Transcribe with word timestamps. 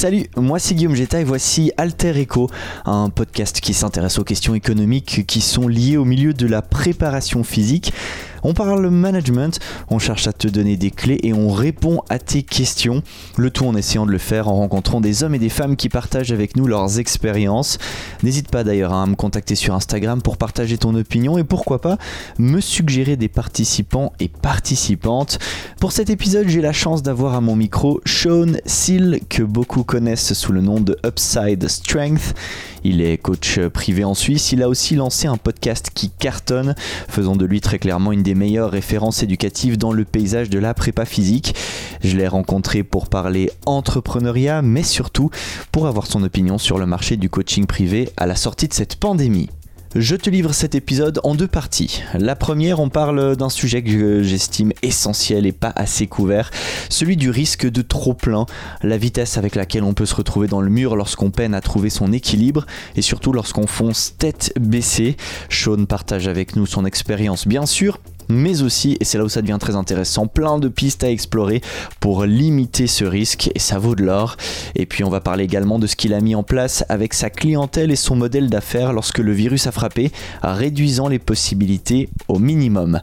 Salut, 0.00 0.24
moi 0.34 0.58
c'est 0.58 0.74
Guillaume 0.74 0.94
Jetta 0.94 1.20
et 1.20 1.24
voici 1.24 1.72
Alter 1.76 2.18
Echo, 2.18 2.48
un 2.86 3.10
podcast 3.10 3.60
qui 3.60 3.74
s'intéresse 3.74 4.18
aux 4.18 4.24
questions 4.24 4.54
économiques 4.54 5.26
qui 5.26 5.42
sont 5.42 5.68
liées 5.68 5.98
au 5.98 6.06
milieu 6.06 6.32
de 6.32 6.46
la 6.46 6.62
préparation 6.62 7.44
physique. 7.44 7.92
On 8.42 8.54
parle 8.54 8.88
management, 8.88 9.58
on 9.90 9.98
cherche 9.98 10.26
à 10.26 10.32
te 10.32 10.48
donner 10.48 10.76
des 10.76 10.90
clés 10.90 11.20
et 11.22 11.32
on 11.32 11.50
répond 11.50 12.02
à 12.08 12.18
tes 12.18 12.42
questions. 12.42 13.02
Le 13.36 13.50
tout 13.50 13.66
en 13.66 13.76
essayant 13.76 14.06
de 14.06 14.12
le 14.12 14.18
faire 14.18 14.48
en 14.48 14.56
rencontrant 14.56 15.00
des 15.00 15.22
hommes 15.22 15.34
et 15.34 15.38
des 15.38 15.48
femmes 15.48 15.76
qui 15.76 15.88
partagent 15.88 16.32
avec 16.32 16.56
nous 16.56 16.66
leurs 16.66 16.98
expériences. 16.98 17.78
N'hésite 18.22 18.48
pas 18.48 18.64
d'ailleurs 18.64 18.92
à 18.92 19.06
me 19.06 19.14
contacter 19.14 19.54
sur 19.54 19.74
Instagram 19.74 20.22
pour 20.22 20.36
partager 20.36 20.78
ton 20.78 20.94
opinion 20.94 21.38
et 21.38 21.44
pourquoi 21.44 21.80
pas 21.80 21.98
me 22.38 22.60
suggérer 22.60 23.16
des 23.16 23.28
participants 23.28 24.12
et 24.20 24.28
participantes. 24.28 25.38
Pour 25.78 25.92
cet 25.92 26.10
épisode, 26.10 26.48
j'ai 26.48 26.60
la 26.60 26.72
chance 26.72 27.02
d'avoir 27.02 27.34
à 27.34 27.40
mon 27.40 27.56
micro 27.56 28.00
Sean 28.06 28.52
Seal 28.64 29.20
que 29.28 29.42
beaucoup 29.42 29.84
connaissent 29.84 30.32
sous 30.32 30.52
le 30.52 30.60
nom 30.60 30.80
de 30.80 30.96
Upside 31.04 31.68
Strength. 31.68 32.34
Il 32.82 33.02
est 33.02 33.18
coach 33.18 33.60
privé 33.68 34.04
en 34.04 34.14
Suisse. 34.14 34.52
Il 34.52 34.62
a 34.62 34.68
aussi 34.68 34.94
lancé 34.94 35.26
un 35.26 35.36
podcast 35.36 35.90
qui 35.92 36.10
cartonne, 36.10 36.74
faisant 37.08 37.36
de 37.36 37.44
lui 37.44 37.60
très 37.60 37.78
clairement 37.78 38.12
une 38.12 38.22
meilleures 38.34 38.70
références 38.70 39.22
éducatives 39.22 39.78
dans 39.78 39.92
le 39.92 40.04
paysage 40.04 40.50
de 40.50 40.58
la 40.58 40.74
prépa 40.74 41.04
physique. 41.04 41.54
Je 42.02 42.16
l'ai 42.16 42.28
rencontré 42.28 42.82
pour 42.82 43.08
parler 43.08 43.50
entrepreneuriat, 43.66 44.62
mais 44.62 44.82
surtout 44.82 45.30
pour 45.72 45.86
avoir 45.86 46.06
son 46.06 46.22
opinion 46.22 46.58
sur 46.58 46.78
le 46.78 46.86
marché 46.86 47.16
du 47.16 47.28
coaching 47.28 47.66
privé 47.66 48.10
à 48.16 48.26
la 48.26 48.36
sortie 48.36 48.68
de 48.68 48.74
cette 48.74 48.96
pandémie. 48.96 49.50
Je 49.96 50.14
te 50.14 50.30
livre 50.30 50.52
cet 50.52 50.76
épisode 50.76 51.18
en 51.24 51.34
deux 51.34 51.48
parties. 51.48 52.04
La 52.14 52.36
première, 52.36 52.78
on 52.78 52.88
parle 52.88 53.34
d'un 53.34 53.48
sujet 53.48 53.82
que 53.82 54.22
j'estime 54.22 54.72
essentiel 54.82 55.46
et 55.46 55.52
pas 55.52 55.72
assez 55.74 56.06
couvert, 56.06 56.52
celui 56.88 57.16
du 57.16 57.28
risque 57.28 57.68
de 57.68 57.82
trop 57.82 58.14
plein, 58.14 58.46
la 58.84 58.96
vitesse 58.96 59.36
avec 59.36 59.56
laquelle 59.56 59.82
on 59.82 59.92
peut 59.92 60.06
se 60.06 60.14
retrouver 60.14 60.46
dans 60.46 60.60
le 60.60 60.70
mur 60.70 60.94
lorsqu'on 60.94 61.32
peine 61.32 61.54
à 61.54 61.60
trouver 61.60 61.90
son 61.90 62.12
équilibre 62.12 62.66
et 62.94 63.02
surtout 63.02 63.32
lorsqu'on 63.32 63.66
fonce 63.66 64.14
tête 64.16 64.52
baissée. 64.60 65.16
Sean 65.48 65.86
partage 65.86 66.28
avec 66.28 66.54
nous 66.54 66.66
son 66.66 66.86
expérience 66.86 67.48
bien 67.48 67.66
sûr, 67.66 67.98
mais 68.30 68.62
aussi, 68.62 68.96
et 69.00 69.04
c'est 69.04 69.18
là 69.18 69.24
où 69.24 69.28
ça 69.28 69.42
devient 69.42 69.58
très 69.60 69.76
intéressant, 69.76 70.26
plein 70.26 70.58
de 70.58 70.68
pistes 70.68 71.04
à 71.04 71.10
explorer 71.10 71.60
pour 72.00 72.24
limiter 72.24 72.86
ce 72.86 73.04
risque, 73.04 73.50
et 73.54 73.58
ça 73.58 73.78
vaut 73.78 73.94
de 73.94 74.02
l'or. 74.02 74.36
Et 74.74 74.86
puis 74.86 75.04
on 75.04 75.10
va 75.10 75.20
parler 75.20 75.44
également 75.44 75.78
de 75.78 75.86
ce 75.86 75.96
qu'il 75.96 76.14
a 76.14 76.20
mis 76.20 76.34
en 76.34 76.42
place 76.42 76.84
avec 76.88 77.14
sa 77.14 77.30
clientèle 77.30 77.90
et 77.90 77.96
son 77.96 78.16
modèle 78.16 78.48
d'affaires 78.50 78.92
lorsque 78.92 79.18
le 79.18 79.32
virus 79.32 79.66
a 79.66 79.72
frappé, 79.72 80.12
réduisant 80.42 81.08
les 81.08 81.18
possibilités 81.18 82.08
au 82.28 82.38
minimum. 82.38 83.00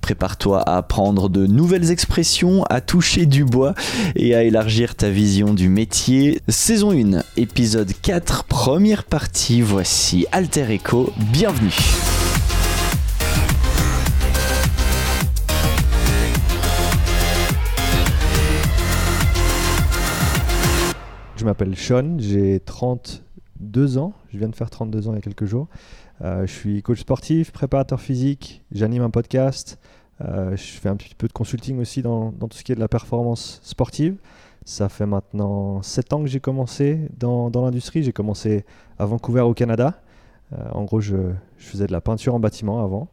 Prépare-toi 0.00 0.60
à 0.60 0.78
apprendre 0.78 1.28
de 1.28 1.46
nouvelles 1.46 1.90
expressions, 1.90 2.64
à 2.64 2.80
toucher 2.80 3.26
du 3.26 3.44
bois 3.44 3.74
et 4.16 4.34
à 4.34 4.42
élargir 4.42 4.94
ta 4.94 5.10
vision 5.10 5.54
du 5.54 5.68
métier. 5.68 6.40
Saison 6.48 6.92
1, 6.92 7.22
épisode 7.36 7.92
4, 8.02 8.44
première 8.44 9.04
partie, 9.04 9.60
voici 9.60 10.26
Alter 10.32 10.66
Echo, 10.70 11.12
bienvenue. 11.32 12.21
Je 21.42 21.46
m'appelle 21.48 21.76
Sean, 21.76 22.18
j'ai 22.20 22.60
32 22.60 23.98
ans, 23.98 24.12
je 24.32 24.38
viens 24.38 24.46
de 24.46 24.54
faire 24.54 24.70
32 24.70 25.08
ans 25.08 25.12
il 25.12 25.16
y 25.16 25.18
a 25.18 25.22
quelques 25.22 25.44
jours. 25.44 25.66
Euh, 26.20 26.46
je 26.46 26.52
suis 26.52 26.82
coach 26.82 27.00
sportif, 27.00 27.50
préparateur 27.50 28.00
physique, 28.00 28.62
j'anime 28.70 29.02
un 29.02 29.10
podcast, 29.10 29.80
euh, 30.20 30.54
je 30.54 30.62
fais 30.62 30.88
un 30.88 30.94
petit 30.94 31.16
peu 31.16 31.26
de 31.26 31.32
consulting 31.32 31.80
aussi 31.80 32.00
dans, 32.00 32.30
tout 32.30 32.56
ce 32.56 32.62
qui 32.62 32.70
est 32.70 32.76
de 32.76 32.80
la 32.80 32.86
performance 32.86 33.58
sportive. 33.64 34.18
Ça 34.64 34.88
fait 34.88 35.04
maintenant 35.04 35.82
7 35.82 36.12
ans 36.12 36.20
que 36.22 36.28
j'ai 36.28 36.38
commencé 36.38 37.08
dans, 37.18 37.50
l'industrie. 37.52 38.04
J'ai 38.04 38.12
commencé 38.12 38.64
à 39.00 39.04
Vancouver 39.04 39.40
au 39.40 39.52
Canada. 39.52 40.00
Euh, 40.52 40.58
en 40.70 40.84
gros, 40.84 41.00
je, 41.00 41.16
je, 41.58 41.66
faisais 41.66 41.88
de 41.88 41.92
la 41.92 42.00
peinture 42.00 42.36
en 42.36 42.38
bâtiment 42.38 42.84
avant. 42.84 43.08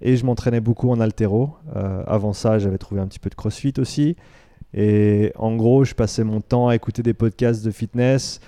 Et 0.00 0.16
je 0.16 0.24
m'entraînais 0.24 0.60
beaucoup 0.60 0.88
en 0.90 1.00
altéro. 1.00 1.56
avant 2.06 2.32
ça, 2.32 2.60
j'avais 2.60 2.78
trouvé 2.78 3.00
un 3.00 3.08
petit 3.08 3.18
peu 3.18 3.28
de 3.28 3.34
crossfit 3.34 3.74
aussi. 3.78 4.14
Et 4.74 5.32
en 5.36 5.56
gros, 5.56 5.84
je 5.84 5.94
passais 5.94 6.24
mon 6.24 6.40
temps 6.40 6.68
à 6.68 6.74
écouter 6.74 7.02
des 7.02 7.14
podcasts 7.14 7.64
de 7.64 7.70
fitness, 7.70 8.40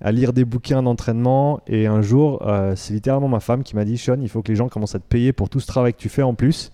à 0.00 0.12
lire 0.12 0.32
des 0.32 0.44
bouquins 0.44 0.82
d'entraînement. 0.82 1.60
Et 1.66 1.86
un 1.86 2.02
jour, 2.02 2.46
euh, 2.46 2.74
c'est 2.76 2.94
littéralement 2.94 3.28
ma 3.28 3.40
femme 3.40 3.62
qui 3.62 3.76
m'a 3.76 3.84
dit 3.84 3.98
Sean, 3.98 4.20
il 4.20 4.28
faut 4.28 4.42
que 4.42 4.48
les 4.48 4.56
gens 4.56 4.68
commencent 4.68 4.94
à 4.94 4.98
te 4.98 5.08
payer 5.08 5.32
pour 5.32 5.48
tout 5.48 5.60
ce 5.60 5.66
travail 5.66 5.92
que 5.92 5.98
tu 5.98 6.08
fais 6.08 6.22
en 6.22 6.34
plus. 6.34 6.72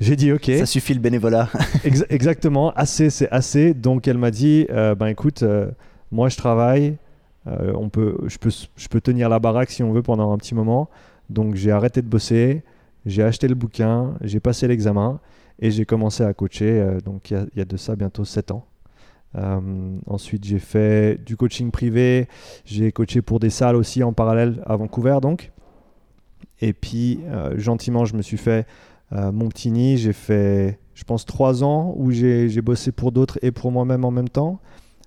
J'ai 0.00 0.16
dit 0.16 0.32
ok. 0.32 0.50
Ça 0.58 0.66
suffit 0.66 0.94
le 0.94 1.00
bénévolat. 1.00 1.48
exactement, 2.10 2.72
assez 2.72 3.10
c'est 3.10 3.30
assez. 3.30 3.74
Donc 3.74 4.08
elle 4.08 4.18
m'a 4.18 4.30
dit 4.30 4.66
euh, 4.70 4.94
ben 4.94 5.06
écoute, 5.06 5.42
euh, 5.42 5.70
moi 6.10 6.28
je 6.28 6.36
travaille, 6.36 6.96
on 7.46 7.90
peut, 7.90 8.16
je, 8.26 8.38
peux, 8.38 8.50
je 8.50 8.88
peux 8.88 9.02
tenir 9.02 9.28
la 9.28 9.38
baraque 9.38 9.70
si 9.70 9.82
on 9.82 9.92
veut 9.92 10.02
pendant 10.02 10.32
un 10.32 10.38
petit 10.38 10.54
moment. 10.54 10.88
Donc 11.28 11.54
j'ai 11.54 11.70
arrêté 11.70 12.00
de 12.02 12.06
bosser, 12.06 12.62
j'ai 13.06 13.22
acheté 13.22 13.48
le 13.48 13.54
bouquin, 13.54 14.14
j'ai 14.22 14.40
passé 14.40 14.66
l'examen. 14.66 15.20
Et 15.58 15.70
j'ai 15.70 15.84
commencé 15.84 16.24
à 16.24 16.32
coacher, 16.34 16.80
euh, 16.80 17.00
donc 17.00 17.30
il 17.30 17.46
y, 17.56 17.60
a 17.60 17.64
de 17.64 17.76
ça 17.76 17.96
bientôt 17.96 18.24
7 18.24 18.50
ans. 18.50 18.66
Euh, 19.36 19.98
ensuite, 20.06 20.44
j'ai 20.44 20.58
fait 20.58 21.22
du 21.24 21.36
coaching 21.36 21.70
privé. 21.70 22.28
J'ai 22.64 22.92
coaché 22.92 23.22
pour 23.22 23.40
des 23.40 23.50
salles 23.50 23.76
aussi 23.76 24.02
en 24.02 24.12
parallèle 24.12 24.62
à 24.66 24.76
Vancouver, 24.76 25.18
donc. 25.22 25.52
Et 26.60 26.72
puis, 26.72 27.20
euh, 27.26 27.58
gentiment, 27.58 28.04
je 28.04 28.16
me 28.16 28.22
suis 28.22 28.36
fait 28.36 28.66
mon 29.10 29.48
petit 29.48 29.70
nid. 29.70 29.96
J'ai 29.96 30.12
fait, 30.12 30.80
je 30.94 31.04
pense, 31.04 31.24
3 31.24 31.62
ans 31.62 31.94
où 31.96 32.10
j'ai 32.10 32.60
bossé 32.62 32.90
pour 32.90 33.12
d'autres 33.12 33.38
et 33.42 33.52
pour 33.52 33.70
moi-même 33.70 34.04
en 34.04 34.10
même 34.10 34.28
temps. 34.28 34.60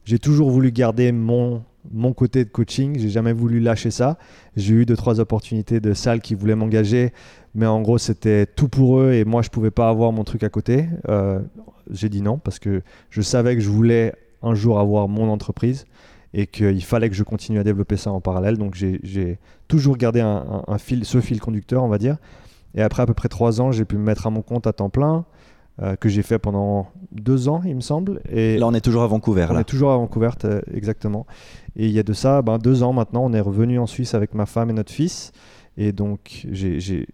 J'ai 0.06 0.20
toujours 0.20 0.50
voulu 0.50 0.72
garder 0.72 1.12
mon, 1.12 1.64
mon 1.92 2.14
côté 2.14 2.46
de 2.46 2.50
coaching. 2.50 2.98
J'ai 3.00 3.10
jamais 3.10 3.34
voulu 3.34 3.60
lâcher 3.60 3.92
ça. 3.92 4.18
J'ai 4.56 4.74
eu 4.76 4.86
deux 4.86 4.96
trois 4.96 5.20
opportunités 5.20 5.80
de 5.80 5.94
salles 5.94 6.22
qui 6.22 6.36
voulaient 6.36 6.56
m'engager, 6.56 7.14
mais 7.56 7.66
en 7.66 7.82
gros 7.82 7.98
c'était 7.98 8.46
tout 8.46 8.70
pour 8.70 9.00
eux 9.00 9.14
et 9.14 9.26
moi 9.26 9.42
je 9.42 9.50
pouvais 9.50 9.72
pas 9.72 9.90
avoir 9.90 10.12
mon 10.12 10.24
truc 10.24 10.44
à 10.44 10.50
côté. 10.50 10.88
Euh, 11.10 11.40
j'ai 11.92 12.10
dit 12.10 12.22
non 12.22 12.38
parce 12.38 12.60
que 12.60 12.82
je 13.10 13.22
savais 13.22 13.56
que 13.56 13.62
je 13.62 13.70
voulais 13.70 14.14
un 14.42 14.56
jour 14.56 14.80
avoir 14.80 15.08
mon 15.08 15.30
entreprise 15.30 15.86
et 16.34 16.48
qu'il 16.48 16.84
fallait 16.84 17.10
que 17.10 17.16
je 17.16 17.24
continue 17.24 17.60
à 17.60 17.64
développer 17.64 17.98
ça 17.98 18.12
en 18.12 18.22
parallèle. 18.22 18.58
Donc 18.58 18.76
j'ai 18.76 19.40
toujours 19.68 19.98
gardé 19.98 20.22
ce 21.04 21.22
fil 21.22 21.40
conducteur, 21.40 21.84
on 21.84 21.88
va 21.88 21.98
dire. 21.98 22.18
Et 22.76 22.82
après 22.82 23.04
à 23.04 23.06
peu 23.06 23.14
près 23.14 23.30
trois 23.30 23.62
ans, 23.62 23.72
j'ai 23.72 23.86
pu 23.86 23.98
me 23.98 24.04
mettre 24.04 24.28
à 24.28 24.30
mon 24.30 24.42
compte 24.42 24.68
à 24.68 24.74
temps 24.74 24.90
plein. 24.90 25.26
Euh, 25.80 25.96
que 25.96 26.10
j'ai 26.10 26.24
fait 26.24 26.40
pendant 26.40 26.88
deux 27.12 27.50
ans, 27.50 27.62
il 27.64 27.76
me 27.76 27.82
semble. 27.82 28.20
Et 28.32 28.58
là, 28.58 28.66
on 28.66 28.74
est 28.74 28.82
toujours 28.82 29.04
à 29.04 29.08
Vancouver. 29.08 29.46
On 29.52 29.60
est 29.60 29.64
toujours 29.64 29.92
à 29.92 29.98
Vancouver, 29.98 30.32
exactement. 30.74 31.28
Et 31.76 31.86
il 31.86 31.92
y 31.92 32.00
a 32.00 32.04
de 32.04 32.14
ça 32.14 32.42
ben, 32.42 32.58
deux 32.58 32.82
ans 32.82 32.94
maintenant, 32.94 33.24
on 33.26 33.34
est 33.34 33.40
revenu 33.40 33.78
en 33.78 33.86
Suisse 33.86 34.16
avec 34.16 34.34
ma 34.34 34.48
femme 34.48 34.72
et 34.72 34.74
notre 34.74 34.92
fils. 34.92 35.32
Et 35.78 35.92
donc, 35.92 36.48
j'ai 36.52 37.06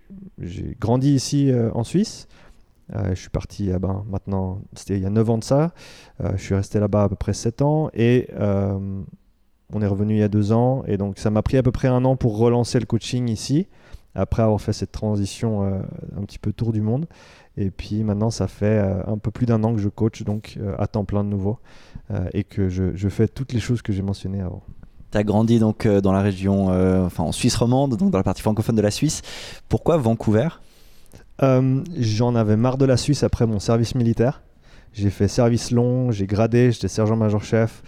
grandi 0.79 1.13
ici 1.13 1.52
euh, 1.52 1.72
en 1.73 1.84
Suisse. 1.84 2.29
Euh, 2.96 3.09
je 3.09 3.19
suis 3.19 3.29
parti 3.29 3.69
ben, 3.81 4.06
maintenant, 4.09 4.62
c'était 4.75 4.96
il 4.96 5.03
y 5.03 5.06
a 5.06 5.09
9 5.09 5.29
ans 5.29 5.38
de 5.40 5.44
ça. 5.44 5.73
je 6.22 6.41
suis 6.41 6.56
resté 6.56 6.79
là-bas 6.79 7.03
à 7.03 7.09
peu 7.09 7.18
près 7.18 7.34
7 7.34 7.62
ans. 7.63 7.90
Et 7.94 8.29
on 9.73 9.81
est 9.81 9.88
revenu 9.88 10.13
il 10.13 10.19
y 10.19 10.23
a 10.23 10.29
deux 10.29 10.53
ans. 10.53 10.84
Et 10.88 10.96
donc, 10.96 11.19
ça 11.19 11.29
m'a 11.31 11.41
pris 11.41 11.57
à 11.57 11.63
peu 11.63 11.72
près 11.72 11.90
un 11.90 12.06
an 12.06 12.16
pour 12.16 12.38
relancer 12.38 12.79
le 12.79 12.85
coaching 12.85 13.28
ici, 13.28 13.68
après 14.16 14.44
avoir 14.44 14.62
fait 14.62 14.74
cette 14.74 14.91
transition 14.91 15.63
un 15.63 16.24
petit 16.24 16.40
peu 16.40 16.53
tour 16.53 16.72
du 16.72 16.81
monde. 16.81 17.07
Et 17.57 17.69
puis 17.69 18.03
maintenant, 18.03 18.29
ça 18.29 18.47
fait 18.47 18.66
euh, 18.66 19.03
un 19.06 19.18
peu 19.18 19.31
plus 19.31 19.46
d'un 19.46 19.63
an 19.63 19.74
que 19.74 19.79
je 19.79 19.90
coach, 19.90 20.24
donc 20.24 20.57
euh, 20.57 20.75
à 20.79 20.88
temps 20.88 21.06
plein 21.06 21.24
de 21.24 21.29
nouveau, 21.29 21.59
euh, 22.12 22.28
et 22.34 22.44
que 22.44 22.69
je, 22.69 23.09
fais 23.09 23.28
toutes 23.28 23.53
les 23.53 23.59
choses 23.59 23.81
que 23.81 23.94
j'ai 23.94 24.02
mentionnées 24.02 24.41
avant. 24.41 24.63
Tu 25.12 25.18
as 25.19 25.23
grandi 25.23 25.59
donc 25.59 25.88
dans 25.88 26.12
la 26.12 26.22
région, 26.22 26.69
enfin 27.06 27.23
en 27.23 27.31
Suisse 27.31 27.56
romande, 27.56 27.96
donc 27.97 28.09
dans 28.09 28.18
la 28.18 28.23
partie 28.23 28.41
francophone 28.41 28.75
de 28.75 28.81
la 28.81 28.90
Suisse. 28.90 29.22
Pourquoi 29.69 29.97
Vancouver? 29.97 30.47
J'en 31.40 32.34
avais 32.34 32.56
marre 32.56 32.79
de 32.79 32.85
la 32.85 32.97
Suisse 32.97 33.22
après 33.22 33.46
mon 33.46 33.59
service 33.59 33.94
militaire. 33.94 34.41
J'ai 34.91 35.12
fait 35.12 35.28
service 35.28 35.69
long, 35.69 36.09
j'ai 36.09 36.25
gradé, 36.25 36.72
j'étais 36.72 36.88
sergent-major-chef. 36.88 37.84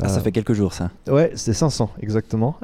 Ah, 0.00 0.08
ça 0.08 0.20
fait 0.20 0.32
quelques 0.32 0.52
jours, 0.52 0.74
ça. 0.74 0.90
Ouais, 1.08 1.32
c'était 1.34 1.54
500, 1.54 1.90
exactement. 2.00 2.56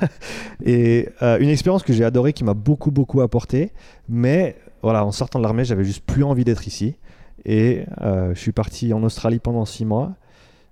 et 0.64 1.08
une 1.20 1.48
expérience 1.48 1.82
que 1.82 1.92
j'ai 1.92 2.04
adorée, 2.04 2.32
qui 2.32 2.44
m'a 2.44 2.54
beaucoup, 2.54 2.90
beaucoup 2.90 3.20
apporté. 3.20 3.72
Mais 4.08 4.56
voilà, 4.82 5.04
en 5.04 5.12
sortant 5.12 5.38
de 5.38 5.44
l'armée, 5.44 5.64
j'avais 5.64 5.84
juste 5.84 6.04
plus 6.04 6.24
envie 6.24 6.44
d'être 6.44 6.66
ici. 6.66 6.96
Et 7.44 7.84
euh, 8.00 8.34
je 8.34 8.40
suis 8.40 8.52
parti 8.52 8.92
en 8.92 9.02
Australie 9.02 9.38
pendant 9.38 9.64
six 9.64 9.84
mois. 9.84 10.12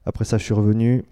Après 0.04 0.24
ça, 0.24 0.38
je 0.38 0.44
suis 0.44 0.54
revenu 0.54 1.04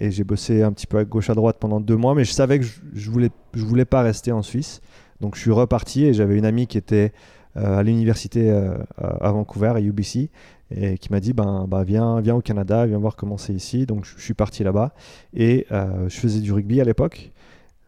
et 0.00 0.10
j'ai 0.10 0.24
bossé 0.24 0.62
un 0.62 0.72
petit 0.72 0.86
peu 0.86 0.98
à 0.98 1.04
gauche 1.04 1.30
à 1.30 1.34
droite 1.34 1.56
pendant 1.60 1.80
deux 1.80 1.96
mois, 1.96 2.14
mais 2.14 2.24
je 2.24 2.32
savais 2.32 2.58
que 2.58 2.64
je, 2.64 2.80
je 2.94 3.10
voulais, 3.10 3.30
je 3.54 3.64
voulais 3.64 3.84
pas 3.84 4.02
rester 4.02 4.32
en 4.32 4.42
Suisse. 4.42 4.80
Donc 5.20 5.36
je 5.36 5.40
suis 5.40 5.50
reparti 5.50 6.06
et 6.06 6.14
j'avais 6.14 6.36
une 6.36 6.44
amie 6.44 6.66
qui 6.66 6.78
était 6.78 7.12
euh, 7.56 7.78
à 7.78 7.82
l'université 7.82 8.50
euh, 8.50 8.76
à 8.98 9.30
Vancouver, 9.30 9.72
à 9.76 9.80
UBC, 9.80 10.30
et 10.76 10.98
qui 10.98 11.10
m'a 11.10 11.20
dit 11.20 11.32
ben, 11.32 11.66
bah, 11.68 11.84
viens, 11.84 12.20
viens 12.20 12.34
au 12.34 12.40
Canada, 12.40 12.86
viens 12.86 12.98
voir 12.98 13.16
comment 13.16 13.38
c'est 13.38 13.52
ici. 13.52 13.86
Donc 13.86 14.04
je, 14.04 14.20
suis 14.20 14.34
parti 14.34 14.64
là-bas 14.64 14.92
et 15.34 15.66
je 15.70 16.18
faisais 16.18 16.40
du 16.40 16.52
rugby 16.52 16.80
à 16.80 16.84
l'époque. 16.84 17.32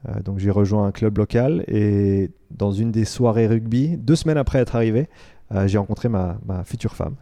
Euh, 0.08 0.20
donc 0.22 0.38
j'ai 0.38 0.50
rejoint 0.50 0.86
un 0.86 0.92
club 0.92 1.18
local 1.18 1.64
et 1.66 2.30
dans 2.50 2.72
une 2.72 2.90
des 2.90 3.04
soirées 3.04 3.46
rugby, 3.46 3.96
deux 3.96 4.16
semaines 4.16 4.36
après 4.36 4.58
être 4.58 4.76
arrivé, 4.76 5.08
euh, 5.52 5.66
j'ai 5.66 5.78
rencontré 5.78 6.08
ma, 6.08 6.38
future 6.64 6.94
femme. 6.94 7.14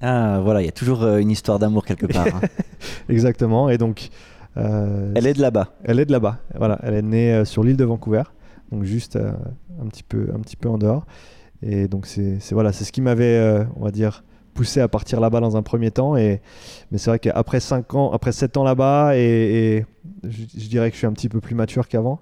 Ah, 0.00 0.40
voilà, 0.42 0.60
il 0.60 0.66
y 0.66 0.68
a 0.68 0.72
toujours 0.72 1.02
euh, 1.02 1.18
une 1.18 1.30
histoire 1.30 1.58
d'amour 1.58 1.84
quelque 1.84 2.06
part. 2.06 2.26
hein. 2.26 2.40
Exactement. 3.08 3.70
Et 3.70 3.78
donc, 3.78 4.10
euh, 4.56 5.12
Elle 5.14 5.26
est 5.26 5.34
de 5.34 5.40
là-bas. 5.40 5.74
elle 5.84 6.00
est 6.00 6.04
de 6.04 6.12
là-bas. 6.12 6.40
Voilà, 6.56 6.78
elle 6.82 6.94
est 6.94 7.02
née 7.02 7.32
euh, 7.32 7.44
sur 7.44 7.64
l'île 7.64 7.76
de 7.76 7.84
Vancouver, 7.84 8.22
donc 8.70 8.84
juste 8.84 9.16
euh, 9.16 9.32
un 9.80 9.86
petit 9.86 10.02
peu, 10.02 10.30
un 10.34 10.40
petit 10.40 10.56
peu 10.56 10.68
en 10.68 10.78
dehors. 10.78 11.06
Et 11.62 11.88
donc 11.88 12.06
c'est, 12.06 12.38
voilà, 12.52 12.72
c'est 12.72 12.84
ce 12.84 12.92
qui 12.92 13.00
m'avait, 13.00 13.38
euh, 13.38 13.64
on 13.76 13.84
va 13.84 13.90
dire, 13.90 14.24
poussé 14.54 14.80
à 14.80 14.88
partir 14.88 15.20
là-bas 15.20 15.40
dans 15.40 15.56
un 15.56 15.62
premier 15.62 15.90
temps. 15.90 16.16
Et 16.16 16.40
mais 16.90 16.98
c'est 16.98 17.10
vrai 17.10 17.18
qu'après 17.18 17.60
5 17.60 17.94
ans, 17.94 18.12
après 18.12 18.32
7 18.32 18.56
ans 18.56 18.64
là-bas, 18.64 19.16
et, 19.16 19.84
je, 20.22 20.68
dirais 20.68 20.90
que 20.90 20.94
je 20.94 20.98
suis 20.98 21.06
un 21.06 21.12
petit 21.12 21.28
peu 21.28 21.40
plus 21.40 21.54
mature 21.54 21.88
qu'avant. 21.88 22.20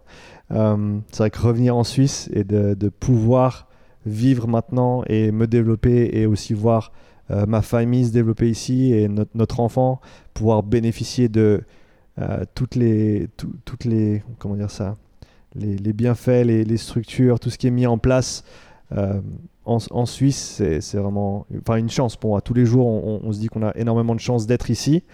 Euh, 0.50 0.99
c'est 1.12 1.19
vrai 1.19 1.31
que 1.31 1.38
revenir 1.38 1.76
en 1.76 1.84
Suisse 1.84 2.29
et 2.32 2.44
de, 2.44 2.88
pouvoir 2.88 3.69
vivre 4.05 4.49
maintenant 4.49 5.05
et 5.06 5.31
me 5.31 5.46
développer 5.46 6.11
et 6.12 6.26
aussi 6.26 6.55
voir 6.55 6.93
euh, 7.31 7.46
ma 7.46 7.62
famille 7.62 8.06
se 8.06 8.12
développer 8.12 8.50
ici 8.50 8.93
et 8.93 9.08
notre, 9.08 9.61
enfant 9.61 10.00
pouvoir 10.34 10.64
bénéficier 10.64 11.29
de 11.29 11.62
euh, 12.19 12.43
toutes 12.56 12.75
les 12.75 13.29
tout- 13.37 13.55
toutes 13.64 13.84
les 13.84 14.25
comment 14.40 14.56
dire 14.56 14.73
ça 14.73 14.96
les, 15.55 15.93
bienfaits 15.93 16.44
les, 16.44 16.64
les 16.64 16.76
structures 16.76 17.38
tout 17.38 17.49
ce 17.49 17.58
qui 17.58 17.69
est 17.69 17.70
mis 17.70 17.87
en 17.87 17.96
place 17.96 18.43
euh, 18.96 19.20
en, 19.64 20.06
Suisse 20.06 20.62
c'est 20.80 20.96
vraiment 20.96 21.46
une 21.76 21.90
chance 21.90 22.16
pour 22.16 22.30
moi. 22.30 22.40
Tous 22.40 22.54
les 22.54 22.66
jours 22.66 22.86
on, 22.86 23.32
se 23.32 23.38
dit 23.38 23.48
qu'on 23.48 23.62
a 23.62 23.72
énormément 23.76 24.14
de 24.14 24.20
chance 24.20 24.46
d'être 24.46 24.70
ici. 24.70 25.04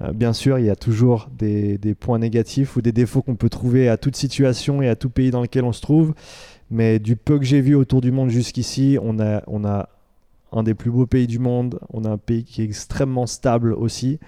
Euh, 0.00 0.12
bien 0.12 0.32
sûr 0.32 0.58
il 0.58 0.66
y 0.66 0.70
a 0.70 0.76
toujours 0.76 1.28
des, 1.36 1.78
des 1.78 1.94
points 1.94 2.18
négatifs 2.18 2.76
ou 2.76 2.82
des 2.82 2.92
défauts 2.92 3.22
qu'on 3.22 3.34
peut 3.34 3.48
trouver 3.48 3.88
à 3.88 3.96
toute 3.96 4.14
situation 4.14 4.80
et 4.80 4.88
à 4.88 4.94
tout 4.94 5.10
pays 5.10 5.30
dans 5.30 5.42
lequel 5.42 5.64
on 5.64 5.72
se 5.72 5.82
trouve. 5.82 6.14
Mais 6.70 6.98
du 6.98 7.16
peu 7.16 7.38
que 7.38 7.44
j'ai 7.44 7.60
vu 7.60 7.74
autour 7.74 8.00
du 8.00 8.12
monde 8.12 8.30
jusqu'ici 8.30 8.98
on 9.02 9.18
a 9.18 9.42
on 9.46 9.64
a 9.64 9.88
un 10.52 10.62
des 10.62 10.74
plus 10.74 10.90
beaux 10.90 11.06
pays 11.06 11.26
du 11.26 11.38
monde. 11.38 11.78
On 11.92 12.04
a 12.04 12.10
un 12.10 12.18
pays 12.18 12.44
qui 12.44 12.62
est 12.62 12.64
extrêmement 12.64 13.26
stable 13.26 13.72
aussi. 13.72 14.18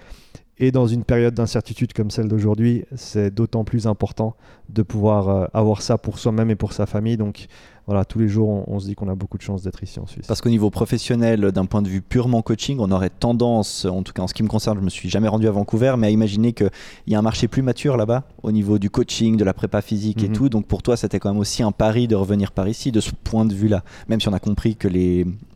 Et 0.57 0.71
dans 0.71 0.85
une 0.85 1.03
période 1.03 1.33
d'incertitude 1.33 1.93
comme 1.93 2.11
celle 2.11 2.27
d'aujourd'hui, 2.27 2.85
c'est 2.95 3.33
d'autant 3.33 3.63
plus 3.63 3.87
important 3.87 4.35
de 4.69 4.83
pouvoir 4.83 5.29
euh, 5.29 5.45
avoir 5.53 5.81
ça 5.81 5.97
pour 5.97 6.19
soi-même 6.19 6.51
et 6.51 6.55
pour 6.55 6.73
sa 6.73 6.85
famille. 6.85 7.17
Donc 7.17 7.47
voilà, 7.91 8.05
tous 8.05 8.19
les 8.19 8.29
jours, 8.29 8.47
on, 8.49 8.63
on 8.67 8.79
se 8.79 8.85
dit 8.85 8.95
qu'on 8.95 9.09
a 9.09 9.15
beaucoup 9.15 9.37
de 9.37 9.41
chance 9.43 9.63
d'être 9.63 9.83
ici 9.83 9.99
en 9.99 10.05
Suisse. 10.07 10.25
Parce 10.27 10.39
qu'au 10.39 10.49
niveau 10.49 10.69
professionnel, 10.69 11.51
d'un 11.51 11.65
point 11.65 11.81
de 11.81 11.89
vue 11.89 12.01
purement 12.01 12.41
coaching, 12.41 12.77
on 12.79 12.89
aurait 12.91 13.09
tendance, 13.09 13.83
en 13.83 14.01
tout 14.01 14.13
cas 14.13 14.21
en 14.23 14.27
ce 14.27 14.33
qui 14.33 14.43
me 14.43 14.47
concerne, 14.47 14.77
je 14.79 14.83
me 14.83 14.89
suis 14.89 15.09
jamais 15.09 15.27
rendu 15.27 15.47
à 15.47 15.51
Vancouver, 15.51 15.95
mais 15.97 16.07
à 16.07 16.09
imaginer 16.09 16.53
qu'il 16.53 16.69
y 17.07 17.15
a 17.15 17.19
un 17.19 17.21
marché 17.21 17.49
plus 17.49 17.61
mature 17.61 17.97
là-bas, 17.97 18.23
au 18.43 18.51
niveau 18.53 18.79
du 18.79 18.89
coaching, 18.89 19.35
de 19.35 19.43
la 19.43 19.53
prépa 19.53 19.81
physique 19.81 20.23
et 20.23 20.27
Mhm. 20.29 20.33
tout. 20.35 20.49
Donc 20.49 20.67
pour 20.67 20.81
toi, 20.83 20.95
c'était 20.95 21.19
quand 21.19 21.29
même 21.31 21.39
aussi 21.39 21.63
un 21.63 21.71
pari 21.73 22.07
de 22.07 22.15
revenir 22.15 22.51
par 22.53 22.67
ici, 22.67 22.91
de 22.93 22.99
ce 23.01 23.11
point 23.11 23.43
de 23.45 23.53
vue-là. 23.53 23.83
Même 24.07 24.21
si 24.21 24.29
on 24.29 24.33
a 24.33 24.39
compris 24.39 24.75
que 24.77 24.87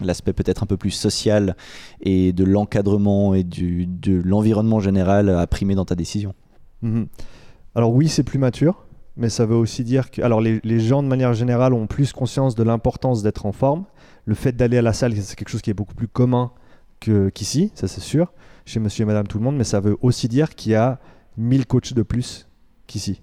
l'aspect 0.04 0.34
peut-être 0.34 0.64
un 0.64 0.66
peu 0.68 0.78
plus 0.78 0.92
social 0.92 1.56
et 2.02 2.34
de 2.34 2.44
l'encadrement 2.44 3.34
et 3.34 3.44
du, 3.44 3.86
de 3.86 4.22
l'environnement 4.26 4.80
général 4.82 5.30
a 5.30 5.48
primé 5.48 5.76
dans 5.76 5.86
ta 5.86 5.96
décision. 5.96 6.34
Mhm. 6.82 7.08
Alors 7.76 7.92
oui, 7.94 8.08
c'est 8.08 8.24
plus 8.24 8.40
mature, 8.40 8.85
mais 9.18 9.30
ça 9.30 9.46
veut 9.46 9.56
aussi 9.56 9.84
dire 9.84 10.12
que 10.12 10.22
alors 10.22 10.42
les, 10.42 10.80
gens 10.80 11.02
de 11.02 11.08
manière 11.08 11.34
générale 11.34 11.74
ont 11.74 11.88
plus 11.88 12.12
conscience 12.12 12.56
de 12.56 12.64
l'importance 12.64 13.24
d'être 13.24 13.46
en 13.46 13.52
forme. 13.52 13.86
Le 14.26 14.36
fait 14.36 14.54
d'aller 14.54 14.78
à 14.78 14.82
la 14.82 14.94
salle, 14.94 15.16
c'est 15.16 15.36
quelque 15.36 15.50
chose 15.50 15.62
qui 15.62 15.70
est 15.70 15.76
beaucoup 15.76 15.96
plus 15.96 16.08
commun 16.08 16.52
qu'ici, 17.34 17.72
ça 17.76 17.88
c'est 17.88 18.02
sûr, 18.02 18.34
chez 18.66 18.80
monsieur 18.80 19.04
et 19.04 19.06
madame 19.06 19.28
tout 19.28 19.38
le 19.38 19.44
monde, 19.44 19.56
mais 19.56 19.64
ça 19.64 19.80
veut 19.80 19.96
aussi 20.02 20.28
dire 20.28 20.56
qu'il 20.56 20.72
y 20.72 20.76
a 20.76 21.00
1000 21.38 21.68
coachs 21.68 21.94
de 21.94 22.02
plus 22.02 22.48
qu'ici, 22.88 23.22